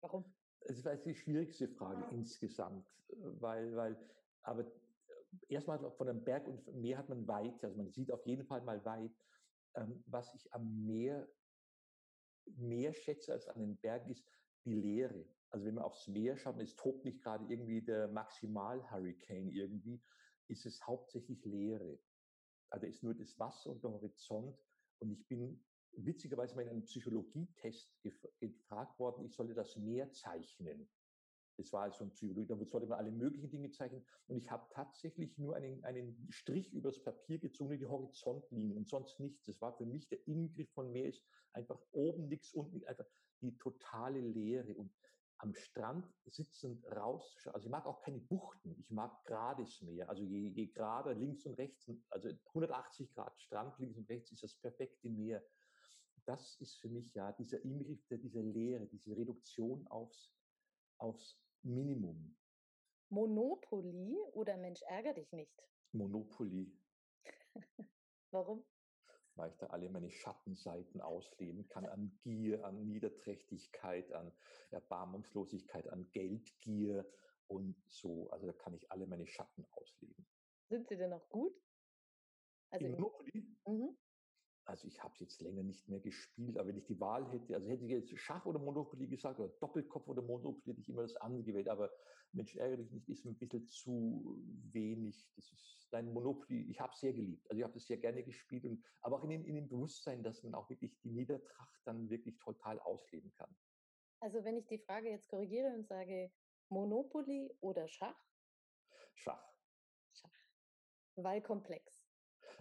Warum? 0.01 0.25
Es 0.61 0.85
war 0.85 0.93
jetzt 0.95 1.07
die 1.07 1.15
schwierigste 1.15 1.69
Frage 1.69 2.05
insgesamt, 2.15 2.87
äh, 3.09 3.15
weil, 3.41 3.75
weil, 3.77 4.11
aber 4.43 4.63
äh, 4.63 4.73
erstmal 5.49 5.79
von 5.93 6.09
einem 6.09 6.25
Berg 6.25 6.47
und 6.47 6.67
Meer 6.75 6.99
hat 6.99 7.09
man 7.09 7.27
weit, 7.27 7.63
also 7.65 7.77
man 7.77 7.91
sieht 7.91 8.13
auf 8.13 8.27
jeden 8.27 8.47
Fall 8.47 8.63
mal 8.63 8.85
weit. 8.85 9.13
Ähm, 9.75 10.03
was 10.07 10.35
ich 10.35 10.53
am 10.55 10.87
Meer 10.87 11.29
mehr 12.57 12.95
schätze 12.95 13.33
als 13.33 13.49
an 13.49 13.61
den 13.61 13.77
Bergen 13.77 14.11
ist 14.11 14.27
die 14.65 14.75
Leere. 14.75 15.27
Also 15.51 15.67
wenn 15.67 15.75
man 15.75 15.85
aufs 15.85 16.09
Meer 16.09 16.37
schaut, 16.37 16.57
und 16.57 16.63
es 16.63 16.77
tobt 16.77 17.05
nicht 17.05 17.23
gerade 17.23 17.45
irgendwie 17.53 17.83
der 17.83 18.09
Maximal-Hurricane 18.09 19.51
irgendwie, 19.51 20.03
ist 20.49 20.67
es 20.67 20.87
hauptsächlich 20.87 21.45
Leere. 21.45 21.99
Also 22.71 22.87
ist 22.87 23.03
nur 23.03 23.15
das 23.15 23.39
Wasser 23.39 23.71
und 23.71 23.83
der 23.83 23.91
Horizont. 23.91 24.59
Und 24.99 25.13
ich 25.13 25.27
bin 25.27 25.65
witzigerweise 26.05 26.55
mal 26.55 26.63
in 26.63 26.69
einem 26.69 26.85
Psychologietest 26.85 27.91
gef 28.03 28.27
gefragt 28.41 28.99
worden, 28.99 29.25
ich 29.25 29.35
solle 29.35 29.55
das 29.55 29.77
Meer 29.77 30.11
zeichnen. 30.13 30.89
Das 31.57 31.73
war 31.73 31.83
also 31.83 32.05
ein 32.05 32.13
Psychologie, 32.13 32.47
da 32.47 32.57
sollte 32.57 32.87
man 32.87 32.99
alle 32.99 33.11
möglichen 33.11 33.51
Dinge 33.51 33.71
zeichnen. 33.71 34.05
Und 34.29 34.37
ich 34.37 34.49
habe 34.49 34.69
tatsächlich 34.71 35.37
nur 35.39 35.57
einen, 35.57 35.83
einen 35.85 36.29
Strich 36.31 36.73
übers 36.73 37.03
Papier 37.03 37.39
gezogen, 37.39 37.79
die 37.79 37.87
Horizontlinie 37.87 38.77
und 38.77 38.89
sonst 38.89 39.19
nichts. 39.19 39.45
Das 39.45 39.61
war 39.61 39.77
für 39.77 39.85
mich 39.85 40.09
der 40.09 40.25
Ingriff 40.29 40.71
von 40.71 40.93
Meer 40.93 41.09
ist 41.09 41.25
einfach 41.53 41.81
oben 41.91 42.29
nichts, 42.29 42.53
unten 42.55 42.75
nichts, 42.75 42.89
einfach 42.89 43.07
die 43.41 43.57
totale 43.59 44.21
Leere. 44.21 44.77
Und 44.77 44.93
am 45.39 45.55
Strand 45.55 46.05
sitzend 46.27 46.85
rauszuschauen. 46.87 47.55
Also 47.55 47.67
ich 47.67 47.71
mag 47.71 47.87
auch 47.87 48.01
keine 48.03 48.19
Buchten, 48.19 48.77
ich 48.79 48.91
mag 48.91 49.25
gerades 49.25 49.81
Meer. 49.83 50.09
Also 50.09 50.23
je, 50.23 50.49
je 50.49 50.67
gerader 50.67 51.15
links 51.15 51.47
und 51.47 51.55
rechts, 51.55 51.91
also 52.11 52.29
180 52.49 53.15
Grad 53.15 53.41
Strand 53.41 53.79
links 53.79 53.97
und 53.97 54.09
rechts 54.09 54.33
ist 54.33 54.43
das 54.43 54.55
perfekte 54.57 55.09
Meer. 55.09 55.43
Das 56.29 56.61
ist 56.61 56.79
für 56.79 56.91
mich 56.91 57.15
ja 57.15 57.33
dieser 57.33 57.65
Ingriff, 57.65 58.07
der, 58.09 58.19
diese 58.19 58.43
Leere, 58.43 58.87
diese 58.87 59.17
Reduktion 59.17 59.89
aufs, 59.89 60.37
aufs 60.99 61.41
Minimum. 61.63 62.37
Monopoly 63.09 64.19
oder 64.33 64.59
Mensch 64.59 64.83
ärger 64.83 65.15
dich 65.15 65.33
nicht? 65.33 65.59
Monopoly, 65.93 66.79
Warum? 68.31 68.63
weil 69.37 69.51
ich 69.51 69.57
da 69.57 69.69
alle 69.69 69.89
meine 69.89 70.11
Schattenseiten 70.11 71.01
ausleben 71.01 71.67
kann, 71.69 71.87
an 71.87 72.19
Gier, 72.25 72.63
an 72.65 72.85
Niederträchtigkeit, 72.85 74.13
an 74.13 74.37
Erbarmungslosigkeit, 74.71 75.89
an 75.89 76.11
Geldgier 76.11 77.11
und 77.47 77.77
so. 77.87 78.29
Also 78.31 78.49
da 78.49 78.53
kann 78.53 78.75
ich 78.75 78.91
alle 78.91 79.07
meine 79.07 79.27
Schatten 79.27 79.65
ausleben. 79.71 80.27
Sind 80.69 80.89
sie 80.89 80.97
denn 80.97 81.11
noch 81.11 81.27
gut? 81.31 81.55
Also, 82.71 82.87
Monopoly? 82.87 83.57
mhm. 83.65 83.97
Also 84.69 84.87
ich 84.87 85.03
habe 85.03 85.15
es 85.15 85.21
jetzt 85.21 85.41
länger 85.41 85.63
nicht 85.63 85.89
mehr 85.89 85.99
gespielt, 85.99 86.59
aber 86.59 86.69
wenn 86.69 86.77
ich 86.77 86.85
die 86.85 87.01
Wahl 87.01 87.27
hätte, 87.33 87.55
also 87.55 87.67
hätte 87.71 87.85
ich 87.87 87.91
jetzt 87.91 88.19
Schach 88.19 88.45
oder 88.45 88.59
Monopoly 88.59 89.07
gesagt 89.07 89.41
oder 89.41 89.49
Doppelkopf 89.61 90.07
oder 90.09 90.21
Monopoly, 90.21 90.63
hätte 90.67 90.83
ich 90.83 90.91
immer 90.91 91.01
das 91.01 91.17
andere 91.17 91.43
gewählt. 91.43 91.69
Aber 91.71 91.91
Mensch, 92.33 92.55
ärgere 92.55 92.77
dich 92.77 92.93
nicht, 92.93 93.09
ist 93.09 93.25
ein 93.25 93.39
bisschen 93.39 93.67
zu 93.67 94.39
wenig. 94.71 95.27
Das 95.37 95.51
ist 95.51 95.89
dein 95.91 96.13
Monopoly. 96.13 96.71
Ich 96.71 96.79
habe 96.81 96.93
es 96.93 97.01
sehr 97.01 97.15
geliebt. 97.15 97.51
Also 97.51 97.59
ich 97.61 97.65
habe 97.65 97.79
es 97.79 97.87
sehr 97.87 97.97
gerne 97.97 98.23
gespielt, 98.23 98.67
und, 98.67 98.85
aber 99.01 99.17
auch 99.17 99.25
in 99.25 99.31
dem, 99.31 99.47
in 99.47 99.55
dem 99.55 99.69
Bewusstsein, 99.71 100.23
dass 100.23 100.43
man 100.43 100.55
auch 100.55 100.69
wirklich 100.69 100.99
die 101.01 101.13
Niedertracht 101.13 101.81
dann 101.87 102.11
wirklich 102.11 102.39
total 102.39 102.79
ausleben 102.81 103.33
kann. 103.33 103.57
also 104.21 104.45
wenn 104.45 104.59
ich 104.59 104.67
die 104.67 104.79
Frage 104.79 105.09
jetzt 105.09 105.29
korrigiere 105.29 105.73
und 105.75 105.87
sage 105.89 106.31
Monopoly 106.69 107.57
oder 107.61 107.89
Schach, 107.89 108.21
Schach. 109.15 109.51
Schach, 110.13 110.31
weil 111.17 111.41
komplex. 111.41 111.98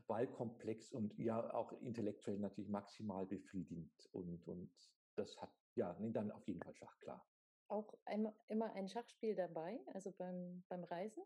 Weil 0.08 0.28
komplex 0.28 0.92
und 0.92 1.18
ja 1.18 1.54
auch 1.54 1.74
intellektuell 1.82 2.40
natürlich 2.40 2.70
maximal 2.70 3.26
befriedigend. 3.26 3.92
Und, 4.14 4.48
und 4.48 4.72
das 5.16 5.40
hat, 5.42 5.52
ja, 5.76 5.96
nee, 6.00 6.12
dann 6.12 6.32
auf 6.32 6.48
jeden 6.48 6.62
Fall 6.62 6.74
Schach, 6.74 6.98
klar. 7.00 7.28
Auch 7.68 7.94
immer, 8.14 8.34
immer 8.48 8.72
ein 8.74 8.88
Schachspiel 8.88 9.36
dabei, 9.36 9.80
also 9.94 10.14
beim, 10.14 10.64
beim 10.70 10.86
Reisen? 10.86 11.24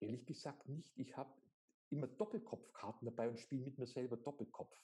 Ehrlich 0.00 0.26
gesagt 0.26 0.68
nicht. 0.68 0.92
Ich 0.96 1.16
habe 1.16 1.32
immer 1.90 2.08
Doppelkopfkarten 2.08 3.06
dabei 3.06 3.28
und 3.28 3.38
spiele 3.38 3.64
mit 3.64 3.78
mir 3.78 3.86
selber 3.86 4.16
Doppelkopf. 4.16 4.76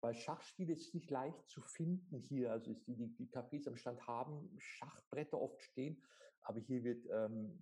Weil 0.00 0.14
Schachspiele 0.14 0.74
ist 0.74 0.94
nicht 0.94 1.10
leicht 1.10 1.48
zu 1.48 1.60
finden 1.60 2.18
hier. 2.18 2.52
Also 2.52 2.72
die, 2.72 2.94
die, 2.94 3.14
die 3.16 3.28
Cafés 3.28 3.68
am 3.68 3.76
Stand 3.76 4.06
haben 4.06 4.54
Schachbretter 4.58 5.40
oft 5.40 5.60
stehen, 5.60 6.02
aber 6.42 6.60
hier 6.60 6.84
wird, 6.84 7.06
ähm, 7.10 7.58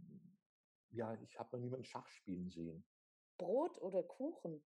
ja, 0.91 1.15
ich 1.23 1.39
habe 1.39 1.57
noch 1.57 1.63
niemanden 1.63 1.85
Schach 1.85 2.09
spielen 2.09 2.51
sehen. 2.51 2.85
Brot 3.39 3.81
oder 3.81 4.03
Kuchen? 4.03 4.63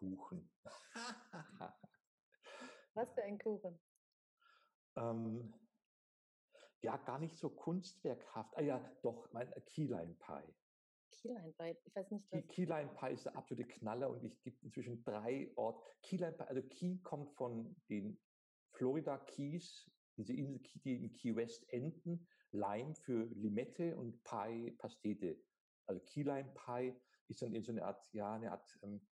Kuchen. 0.00 0.50
Was 2.94 3.12
für 3.12 3.22
ein 3.22 3.38
Kuchen? 3.38 3.78
ähm, 4.96 5.54
ja, 6.82 6.96
gar 6.96 7.18
nicht 7.18 7.36
so 7.36 7.50
kunstwerkhaft. 7.50 8.56
Ah 8.56 8.62
ja, 8.62 8.80
doch, 9.02 9.30
mein 9.32 9.52
Keyline 9.66 10.14
Pie. 10.14 10.54
Keyline 11.10 11.52
Pie. 11.52 11.76
Ich 11.84 11.94
weiß 11.94 12.10
nicht, 12.10 12.26
Key, 12.30 12.36
was. 12.38 12.48
Keyline 12.48 12.94
Pie 12.94 13.12
ist 13.12 13.26
der 13.26 13.36
absolute 13.36 13.68
Knaller 13.68 14.08
und 14.08 14.24
ich 14.24 14.40
gibt 14.42 14.62
inzwischen 14.62 15.04
drei 15.04 15.52
Orte. 15.56 15.84
Keyline 16.02 16.32
Pie, 16.32 16.44
also 16.44 16.62
Key 16.62 16.98
kommt 17.02 17.30
von 17.34 17.76
den 17.90 18.18
Florida 18.72 19.18
Keys, 19.18 19.90
diese 20.16 20.32
Insel, 20.32 20.60
Key, 20.60 20.78
die 20.78 20.96
in 20.96 21.12
Key 21.12 21.36
West 21.36 21.68
enden. 21.68 22.26
Lime 22.52 22.94
für 22.94 23.26
Limette 23.34 23.96
und 23.96 24.24
Pie 24.24 24.72
Pastete. 24.78 25.38
Also 25.86 26.02
Keyline 26.06 26.52
Pie 26.54 26.98
ist 27.28 27.42
dann 27.42 27.54
in 27.54 27.62
so 27.62 27.72
eine 27.72 27.84
Art, 27.84 28.08
ja, 28.12 28.32
eine 28.34 28.50
Art 28.50 28.78
ähm, 28.82 29.06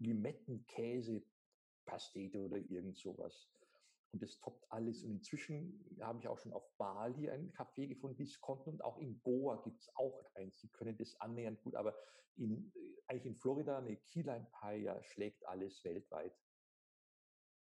Limettenkäse 0.00 1.22
Pastete 1.86 2.38
oder 2.38 2.56
irgend 2.56 2.98
sowas. 2.98 3.48
Und 4.12 4.22
das 4.22 4.38
toppt 4.40 4.70
alles. 4.70 5.04
Und 5.04 5.12
inzwischen 5.12 5.84
habe 6.00 6.18
ich 6.18 6.28
auch 6.28 6.38
schon 6.38 6.52
auf 6.52 6.68
Bali 6.76 7.30
einen 7.30 7.52
Café 7.52 7.86
gefunden, 7.86 8.16
die 8.16 8.24
es 8.24 8.40
konnten. 8.40 8.70
Und 8.70 8.82
auch 8.82 8.98
in 8.98 9.20
Goa 9.22 9.56
gibt 9.62 9.80
es 9.80 9.94
auch 9.96 10.24
eins. 10.34 10.58
Die 10.60 10.68
können 10.68 10.96
das 10.96 11.20
annähernd 11.20 11.62
gut. 11.62 11.74
Aber 11.76 11.96
in, 12.36 12.72
eigentlich 13.06 13.26
in 13.26 13.36
Florida, 13.36 13.78
eine 13.78 13.96
Keyline 13.96 14.46
Pie 14.60 14.82
ja, 14.82 15.02
schlägt 15.02 15.44
alles 15.46 15.84
weltweit. 15.84 16.36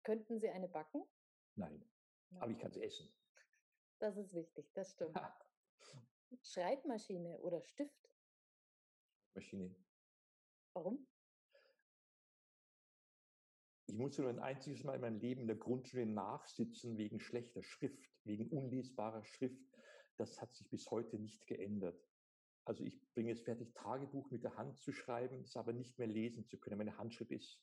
Könnten 0.04 0.38
Sie 0.38 0.48
eine 0.48 0.68
backen? 0.68 1.04
Nein, 1.54 1.84
aber 2.38 2.50
ich 2.52 2.58
kann 2.58 2.72
sie 2.72 2.82
essen. 2.82 3.12
Das 3.98 4.16
ist 4.16 4.32
wichtig, 4.32 4.72
das 4.74 4.92
stimmt. 4.92 5.18
Schreibmaschine 6.42 7.38
oder 7.40 7.60
Stift? 7.62 8.08
Maschine. 9.34 9.74
Warum? 10.72 11.06
Ich 13.88 13.96
musste 13.96 14.20
nur 14.20 14.30
ein 14.30 14.38
einziges 14.38 14.84
Mal 14.84 14.96
in 14.96 15.00
meinem 15.00 15.18
Leben 15.18 15.40
in 15.40 15.46
der 15.46 15.56
Grundschule 15.56 16.04
nachsitzen 16.04 16.98
wegen 16.98 17.20
schlechter 17.20 17.62
Schrift, 17.62 17.98
wegen 18.24 18.46
unlesbarer 18.48 19.24
Schrift. 19.24 19.64
das 20.18 20.40
hat 20.42 20.54
sich 20.54 20.68
bis 20.68 20.90
heute 20.90 21.18
nicht 21.18 21.46
geändert. 21.46 21.98
Also 22.64 22.84
ich 22.84 23.00
bringe 23.14 23.32
es 23.32 23.40
fertig, 23.40 23.72
Tagebuch 23.72 24.30
mit 24.30 24.44
der 24.44 24.56
Hand 24.56 24.78
zu 24.78 24.92
schreiben, 24.92 25.42
es 25.42 25.56
aber 25.56 25.72
nicht 25.72 25.98
mehr 25.98 26.06
lesen 26.06 26.44
zu 26.44 26.58
können. 26.58 26.76
Meine 26.76 26.98
Handschrift 26.98 27.30
ist 27.30 27.62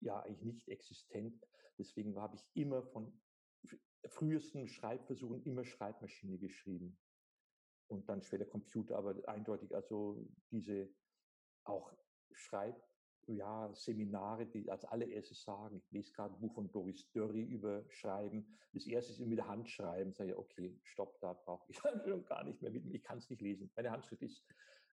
ja 0.00 0.18
eigentlich 0.20 0.44
nicht 0.44 0.68
existent. 0.68 1.46
Deswegen 1.76 2.16
habe 2.18 2.36
ich 2.36 2.44
immer 2.54 2.82
von 2.82 3.20
frühesten 4.06 4.66
Schreibversuchen 4.66 5.42
immer 5.42 5.64
Schreibmaschine 5.64 6.38
geschrieben. 6.38 6.98
Und 7.88 8.08
dann 8.08 8.22
später 8.22 8.46
Computer, 8.46 8.96
aber 8.96 9.28
eindeutig 9.28 9.74
also 9.74 10.26
diese 10.50 10.88
auch 11.64 11.92
Schreib, 12.32 12.82
ja, 13.26 13.72
Seminare, 13.74 14.46
die 14.46 14.70
als 14.70 14.84
allererstes 14.84 15.42
sagen, 15.42 15.76
ich 15.76 15.90
lese 15.90 16.12
gerade 16.12 16.34
ein 16.34 16.40
Buch 16.40 16.54
von 16.54 16.70
Doris 16.70 17.10
Dörri 17.12 17.44
über 17.44 17.84
Schreiben. 17.88 18.58
Das 18.72 18.86
erste 18.86 19.12
ist 19.12 19.20
mit 19.20 19.38
der 19.38 19.48
Hand 19.48 19.68
schreiben. 19.68 20.12
Sage 20.12 20.30
ich, 20.30 20.36
okay, 20.36 20.78
stopp, 20.82 21.20
da 21.20 21.32
brauche 21.32 21.70
ich 21.70 21.76
schon 21.78 22.24
gar 22.24 22.44
nicht 22.44 22.60
mehr 22.60 22.70
mit. 22.70 22.84
Ich 22.92 23.02
kann 23.02 23.18
es 23.18 23.30
nicht 23.30 23.42
lesen. 23.42 23.70
Meine 23.76 23.90
Handschrift 23.90 24.22
ist 24.22 24.44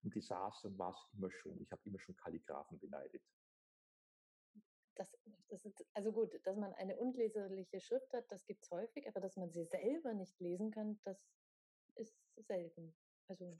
ein 0.03 0.11
Desaster 0.11 0.67
und 0.67 0.77
war 0.77 0.91
es 0.91 1.17
immer 1.17 1.31
schon. 1.31 1.59
Ich 1.61 1.71
habe 1.71 1.81
immer 1.85 1.99
schon 1.99 2.15
Kalligraphen 2.15 2.79
beneidet. 2.79 3.23
Das, 4.95 5.17
das 5.47 5.65
ist, 5.65 5.85
also 5.93 6.11
gut, 6.11 6.39
dass 6.45 6.57
man 6.57 6.73
eine 6.73 6.97
unleserliche 6.97 7.79
Schrift 7.79 8.13
hat, 8.13 8.29
das 8.29 8.45
gibt 8.45 8.63
es 8.63 8.71
häufig, 8.71 9.07
aber 9.07 9.21
dass 9.21 9.37
man 9.37 9.49
sie 9.49 9.63
selber 9.63 10.13
nicht 10.13 10.37
lesen 10.41 10.71
kann, 10.71 10.99
das 11.03 11.17
ist 11.95 12.17
selten. 12.35 12.93
Also 13.27 13.57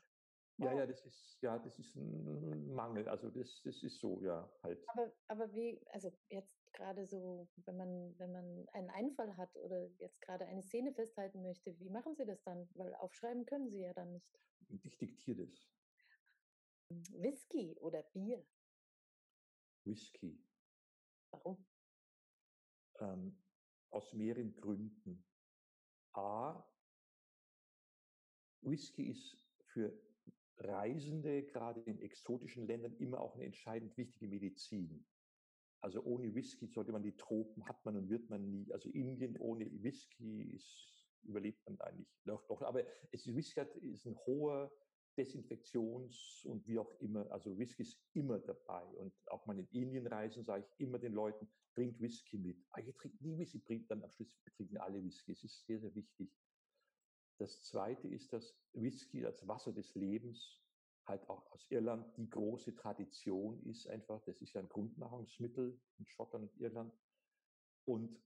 ja, 0.59 0.73
ja, 0.73 0.85
das 0.85 1.05
ist, 1.05 1.41
ja, 1.41 1.57
das 1.57 1.79
ist 1.79 1.95
ein 1.95 2.73
Mangel. 2.73 3.07
Also 3.07 3.29
das, 3.29 3.61
das 3.63 3.81
ist 3.83 3.99
so, 3.99 4.21
ja, 4.21 4.49
halt. 4.63 4.83
Aber, 4.87 5.11
aber 5.27 5.53
wie, 5.53 5.79
also 5.91 6.11
jetzt 6.29 6.71
gerade 6.73 7.05
so, 7.05 7.47
wenn 7.65 7.77
man, 7.77 8.19
wenn 8.19 8.31
man 8.31 8.67
einen 8.73 8.89
Einfall 8.89 9.35
hat 9.37 9.55
oder 9.57 9.87
jetzt 9.99 10.21
gerade 10.21 10.45
eine 10.45 10.61
Szene 10.61 10.93
festhalten 10.93 11.41
möchte, 11.41 11.77
wie 11.79 11.89
machen 11.89 12.15
Sie 12.15 12.25
das 12.25 12.43
dann? 12.43 12.69
Weil 12.75 12.93
aufschreiben 12.95 13.45
können 13.45 13.69
Sie 13.69 13.79
ja 13.79 13.93
dann 13.93 14.11
nicht. 14.11 14.39
Ich 14.83 14.97
diktiere 14.97 15.47
das. 15.47 15.71
Whisky 16.89 17.77
oder 17.79 18.03
Bier? 18.03 18.45
Whisky. 19.85 20.43
Warum? 21.31 21.65
Ähm, 22.99 23.37
aus 23.91 24.13
mehreren 24.13 24.53
Gründen. 24.59 25.23
A, 26.13 26.63
Whisky 28.61 29.09
ist 29.09 29.37
für 29.71 30.08
Reisende, 30.59 31.43
gerade 31.43 31.81
in 31.81 31.99
exotischen 32.01 32.67
Ländern, 32.67 32.95
immer 32.97 33.19
auch 33.21 33.35
eine 33.35 33.45
entscheidend 33.45 33.97
wichtige 33.97 34.27
Medizin. 34.27 35.05
Also 35.81 36.03
ohne 36.03 36.33
Whisky 36.35 36.67
sollte 36.67 36.91
man 36.91 37.03
die 37.03 37.15
Tropen, 37.15 37.65
hat 37.65 37.83
man 37.85 37.95
und 37.95 38.09
wird 38.09 38.29
man 38.29 38.49
nie. 38.49 38.71
Also 38.73 38.89
Indien 38.89 39.37
ohne 39.37 39.65
Whisky 39.81 40.51
ist, 40.53 41.07
überlebt 41.23 41.65
man 41.65 41.79
eigentlich 41.81 42.09
doch. 42.25 42.45
doch. 42.47 42.61
Aber 42.61 42.83
es 43.11 43.33
Whisky 43.33 43.61
hat, 43.61 43.75
ist 43.77 44.05
ein 44.05 44.17
hoher 44.25 44.71
Desinfektions- 45.17 46.45
und 46.45 46.67
wie 46.67 46.79
auch 46.79 46.99
immer. 46.99 47.29
Also 47.31 47.57
Whisky 47.57 47.83
ist 47.83 47.97
immer 48.13 48.39
dabei. 48.39 48.83
Und 48.97 49.13
auch 49.27 49.45
mal 49.45 49.57
in 49.57 49.67
Indien 49.71 50.07
reisen, 50.07 50.43
sage 50.43 50.65
ich 50.65 50.85
immer 50.85 50.99
den 50.99 51.13
Leuten, 51.13 51.49
bringt 51.73 51.99
Whisky 52.01 52.37
mit. 52.37 52.57
Ah, 52.71 52.81
ihr 52.81 52.95
trinkt 52.95 53.21
nie 53.21 53.37
Whisky, 53.37 53.59
bringt 53.59 53.89
dann 53.89 54.03
am 54.03 54.11
Schluss 54.11 54.37
trinken 54.55 54.77
alle 54.77 55.01
Whisky. 55.03 55.31
Es 55.31 55.43
ist 55.43 55.65
sehr, 55.65 55.79
sehr 55.79 55.93
wichtig. 55.95 56.29
Das 57.39 57.63
zweite 57.63 58.07
ist, 58.09 58.33
dass 58.33 58.53
Whisky 58.73 59.25
als 59.25 59.47
Wasser 59.47 59.71
des 59.71 59.95
Lebens 59.95 60.59
halt 61.05 61.27
auch 61.29 61.49
aus 61.51 61.65
Irland 61.69 62.17
die 62.17 62.29
große 62.29 62.75
Tradition 62.75 63.63
ist 63.63 63.87
einfach. 63.87 64.21
Das 64.25 64.41
ist 64.41 64.51
ja 64.53 64.61
ein 64.61 64.67
Grundnahrungsmittel 64.69 65.81
in 65.97 66.05
Schottland 66.05 66.51
und 66.51 66.59
Irland. 66.59 66.93
Und 67.85 68.21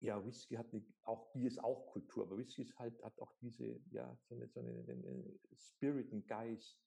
ja, 0.00 0.24
Whisky 0.24 0.54
hat 0.54 0.72
eine, 0.72 0.82
auch 1.02 1.30
Bier 1.32 1.48
ist 1.48 1.62
auch 1.62 1.86
Kultur, 1.86 2.24
aber 2.24 2.38
Whisky 2.38 2.62
ist 2.62 2.78
halt, 2.78 3.02
hat 3.02 3.20
auch 3.20 3.34
diese, 3.40 3.78
ja, 3.90 4.16
so 4.22 4.34
eine, 4.34 4.48
so 4.48 4.60
eine, 4.60 4.86
eine 4.88 5.38
Spirit, 5.52 6.10
einen 6.10 6.26
Geist. 6.26 6.80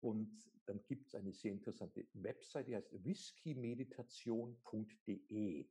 Und 0.00 0.50
dann 0.64 0.82
gibt 0.86 1.08
es 1.08 1.14
eine 1.14 1.34
sehr 1.34 1.52
interessante 1.52 2.08
Website, 2.14 2.68
die 2.68 2.76
heißt 2.76 3.04
whiskymeditation.de. 3.04 5.68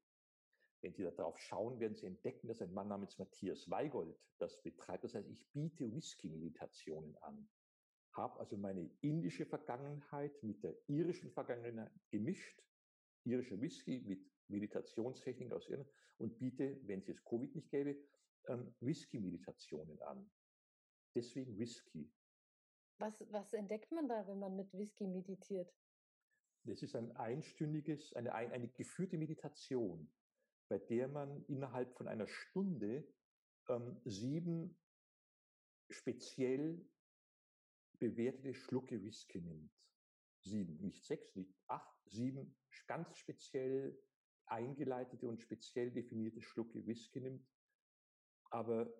Wenn 0.81 0.93
Sie 0.93 1.03
da 1.03 1.11
drauf 1.11 1.39
schauen, 1.39 1.79
werden 1.79 1.95
Sie 1.95 2.05
entdecken, 2.05 2.47
dass 2.47 2.61
ein 2.61 2.73
Mann 2.73 2.87
namens 2.87 3.17
Matthias 3.17 3.69
Weigold 3.69 4.17
das 4.37 4.61
betreibt. 4.61 5.03
Das 5.03 5.15
heißt, 5.15 5.29
ich 5.29 5.45
biete 5.51 5.93
Whisky-Meditationen 5.93 7.15
an. 7.17 7.49
Habe 8.13 8.39
also 8.39 8.57
meine 8.57 8.89
indische 9.01 9.45
Vergangenheit 9.45 10.41
mit 10.43 10.63
der 10.63 10.75
irischen 10.87 11.31
Vergangenheit 11.31 11.91
gemischt, 12.11 12.61
irischer 13.25 13.59
Whisky 13.59 14.01
mit 14.01 14.25
Meditationstechnik 14.47 15.51
aus 15.51 15.67
Irland 15.67 15.89
und 16.17 16.37
biete, 16.37 16.79
wenn 16.83 16.99
es 16.99 17.07
jetzt 17.07 17.25
Covid 17.25 17.55
nicht 17.55 17.69
gäbe, 17.71 17.97
ähm, 18.47 18.73
Whisky-Meditationen 18.79 20.01
an. 20.03 20.29
Deswegen 21.15 21.57
Whisky. 21.57 22.11
Was, 22.99 23.19
was 23.31 23.53
entdeckt 23.53 23.91
man 23.91 24.07
da, 24.07 24.25
wenn 24.27 24.39
man 24.39 24.55
mit 24.55 24.73
Whisky 24.73 25.07
meditiert? 25.07 25.73
Das 26.63 26.81
ist 26.81 26.95
ein 26.95 27.15
einstündiges, 27.15 28.13
eine, 28.13 28.33
eine 28.33 28.69
geführte 28.69 29.17
Meditation 29.17 30.11
bei 30.67 30.77
der 30.77 31.07
man 31.07 31.43
innerhalb 31.45 31.95
von 31.95 32.07
einer 32.07 32.27
Stunde 32.27 33.07
ähm, 33.69 33.99
sieben 34.05 34.77
speziell 35.89 36.85
bewertete 37.99 38.53
Schlucke 38.53 39.01
Whisky 39.03 39.41
nimmt. 39.41 39.71
Sieben, 40.41 40.77
nicht 40.81 41.05
sechs, 41.05 41.35
nicht 41.35 41.55
acht, 41.67 41.97
sieben 42.09 42.55
ganz 42.87 43.17
speziell 43.17 43.97
eingeleitete 44.47 45.27
und 45.27 45.41
speziell 45.41 45.91
definierte 45.91 46.41
Schlucke 46.41 46.85
Whisky 46.85 47.21
nimmt. 47.21 47.47
Aber 48.51 48.93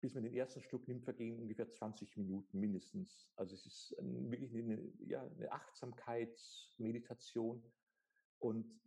bis 0.00 0.14
man 0.14 0.24
den 0.24 0.34
ersten 0.34 0.60
Schluck 0.62 0.88
nimmt, 0.88 1.04
vergehen 1.04 1.38
ungefähr 1.38 1.70
20 1.70 2.16
Minuten 2.16 2.58
mindestens. 2.58 3.30
Also 3.36 3.54
es 3.54 3.66
ist 3.66 3.94
wirklich 3.98 4.52
eine, 4.54 4.82
ja, 5.06 5.22
eine 5.22 5.52
Achtsamkeitsmeditation. 5.52 7.62
Und 8.38 8.80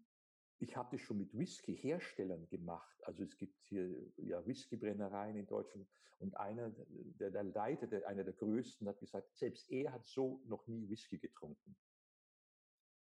ich 0.60 0.76
habe 0.76 0.95
das 0.95 1.01
schon 1.01 1.18
mit 1.18 1.38
Whisky-Herstellern 1.38 2.47
gemacht. 2.49 3.04
Also 3.04 3.24
es 3.24 3.38
gibt 3.38 3.60
hier 3.66 4.12
ja 4.18 4.45
Whiskybrennereien 4.45 5.36
in 5.36 5.45
Deutschland 5.45 5.88
und 6.20 6.38
einer, 6.38 6.72
der, 7.20 7.32
der 7.32 7.43
Leiter, 7.43 7.88
der, 7.88 8.08
einer 8.08 8.24
der 8.24 8.34
größten, 8.34 8.88
hat 8.88 8.99
gesagt, 8.99 9.36
selbst 9.36 9.70
er 9.70 9.91
hat 9.91 10.06
so 10.06 10.41
noch 10.45 10.66
nie 10.68 10.88
Whisky 10.89 11.18
getrunken. 11.18 11.76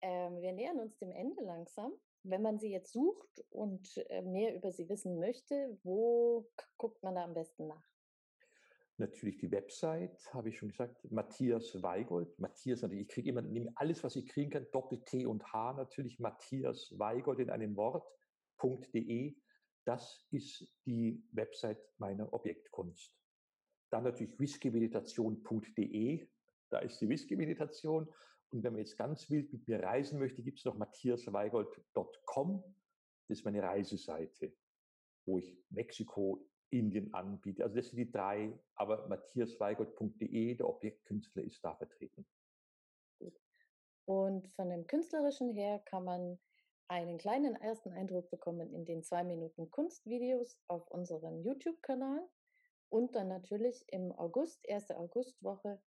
Ähm, 0.03 0.41
wir 0.41 0.53
nähern 0.53 0.81
uns 0.81 0.99
dem 0.99 1.13
Ende 1.13 1.43
langsam. 1.45 1.93
Wenn 2.25 2.43
man 2.43 2.59
sie 2.59 2.71
jetzt 2.71 2.93
sucht 2.93 3.45
und 3.51 3.97
äh, 4.09 4.23
mehr 4.23 4.55
über 4.57 4.73
sie 4.73 4.89
wissen 4.89 5.19
möchte, 5.19 5.79
wo 5.83 6.49
guckt 6.77 7.03
man 7.03 7.15
da 7.15 7.25
am 7.25 7.35
besten 7.35 7.69
nach? 7.69 7.92
Natürlich 8.99 9.39
die 9.39 9.51
Website, 9.51 10.33
habe 10.35 10.51
ich 10.51 10.59
schon 10.59 10.69
gesagt, 10.69 11.11
Matthias 11.11 11.83
Weigold. 11.83 12.39
Matthias 12.39 12.83
natürlich, 12.83 13.09
ich 13.09 13.09
kriege 13.09 13.31
immer 13.31 13.43
nehme 13.43 13.73
alles, 13.75 14.05
was 14.05 14.17
ich 14.17 14.27
kriegen 14.27 14.51
kann, 14.51 14.67
Doppel-T 14.71 15.27
und 15.27 15.53
H 15.53 15.73
natürlich, 15.73 16.19
Matthias 16.19 16.93
Weigold 16.99 17.39
in 17.39 17.51
einem 17.51 17.75
Wort.de. 17.77 19.35
Das 19.85 20.27
ist 20.31 20.69
die 20.87 21.25
Website 21.33 21.81
meiner 21.99 22.33
Objektkunst. 22.33 23.17
Dann 23.91 24.05
natürlich 24.05 24.39
whiskymeditation.de, 24.39 26.29
da 26.71 26.79
ist 26.79 27.01
die 27.01 27.09
Whisky-Meditation. 27.09 28.09
Und 28.51 28.63
wenn 28.63 28.73
man 28.73 28.81
jetzt 28.81 28.97
ganz 28.97 29.29
wild 29.31 29.53
mit 29.53 29.67
mir 29.67 29.83
reisen 29.83 30.19
möchte, 30.19 30.43
gibt 30.43 30.59
es 30.59 30.65
noch 30.65 30.77
matthiasweigold.com. 30.77 32.63
Das 33.29 33.39
ist 33.39 33.45
meine 33.45 33.63
Reiseseite, 33.63 34.55
wo 35.25 35.39
ich 35.39 35.59
Mexiko, 35.71 36.47
Indien 36.73 37.13
anbietet. 37.15 37.63
Also 37.63 37.77
das 37.77 37.87
sind 37.89 37.99
die 37.99 38.11
drei, 38.11 38.59
aber 38.75 39.07
matthiasweigert.de, 39.09 40.55
der 40.55 40.69
Objektkünstler, 40.69 41.43
ist 41.43 41.65
da 41.65 41.75
vertreten. 41.75 42.27
Und 44.05 44.49
von 44.49 44.69
dem 44.69 44.87
Künstlerischen 44.87 45.53
her 45.53 45.79
kann 45.85 46.05
man 46.05 46.39
einen 46.89 47.19
kleinen 47.19 47.55
ersten 47.57 47.93
Eindruck 47.93 48.31
bekommen 48.31 48.73
in 48.75 48.85
den 48.85 49.03
zwei 49.03 49.23
Minuten 49.25 49.71
Kunstvideos 49.71 50.59
auf 50.67 50.91
unserem 50.91 51.41
YouTube-Kanal 51.41 52.29
und 52.89 53.15
dann 53.15 53.29
natürlich 53.29 53.85
im 53.89 54.13
August, 54.13 54.61
erste 54.65 54.97
Augustwoche, 54.97 55.81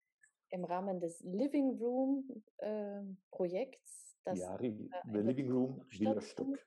im 0.50 0.64
Rahmen 0.64 1.00
des 1.00 1.20
Living 1.20 1.78
Room 1.78 2.44
äh, 2.58 3.02
Projekts. 3.30 4.18
Das 4.24 4.38
ja, 4.38 4.56
The 4.58 5.18
Living 5.18 5.50
Room 5.50 5.84
Stück. 6.20 6.64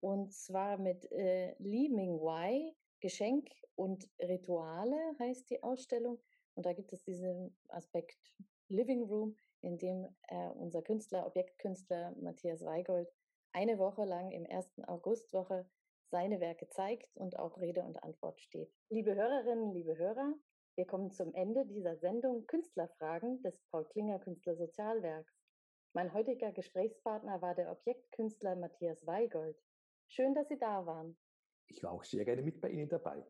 Und 0.00 0.32
zwar 0.32 0.78
mit 0.78 1.10
äh, 1.12 1.54
Li 1.58 1.88
Mingwei, 1.88 2.74
Geschenk 3.04 3.50
und 3.74 4.08
Rituale 4.18 4.96
heißt 5.18 5.50
die 5.50 5.62
Ausstellung. 5.62 6.22
Und 6.54 6.64
da 6.64 6.72
gibt 6.72 6.90
es 6.94 7.04
diesen 7.04 7.54
Aspekt 7.68 8.16
Living 8.68 9.02
Room, 9.02 9.36
in 9.60 9.76
dem 9.76 10.08
äh, 10.28 10.48
unser 10.54 10.80
Künstler, 10.80 11.26
Objektkünstler 11.26 12.14
Matthias 12.22 12.64
Weigold 12.64 13.12
eine 13.52 13.78
Woche 13.78 14.06
lang 14.06 14.30
im 14.30 14.46
ersten 14.46 14.86
Augustwoche 14.86 15.68
seine 16.10 16.40
Werke 16.40 16.66
zeigt 16.70 17.14
und 17.14 17.38
auch 17.38 17.58
Rede 17.58 17.82
und 17.82 18.02
Antwort 18.02 18.40
steht. 18.40 18.72
Liebe 18.88 19.14
Hörerinnen, 19.14 19.74
liebe 19.74 19.98
Hörer, 19.98 20.32
wir 20.74 20.86
kommen 20.86 21.10
zum 21.10 21.34
Ende 21.34 21.66
dieser 21.66 21.98
Sendung 21.98 22.46
Künstlerfragen 22.46 23.42
des 23.42 23.60
Paul 23.70 23.84
Klinger 23.84 24.18
Künstlersozialwerks. 24.18 25.34
Mein 25.92 26.14
heutiger 26.14 26.52
Gesprächspartner 26.52 27.42
war 27.42 27.54
der 27.54 27.70
Objektkünstler 27.70 28.56
Matthias 28.56 29.06
Weigold. 29.06 29.60
Schön, 30.08 30.32
dass 30.34 30.48
Sie 30.48 30.58
da 30.58 30.86
waren. 30.86 31.18
Ich 31.68 31.82
war 31.82 31.92
auch 31.92 32.04
sehr 32.04 32.24
gerne 32.24 32.42
mit 32.42 32.60
bei 32.60 32.70
Ihnen 32.70 32.88
dabei. 32.88 33.24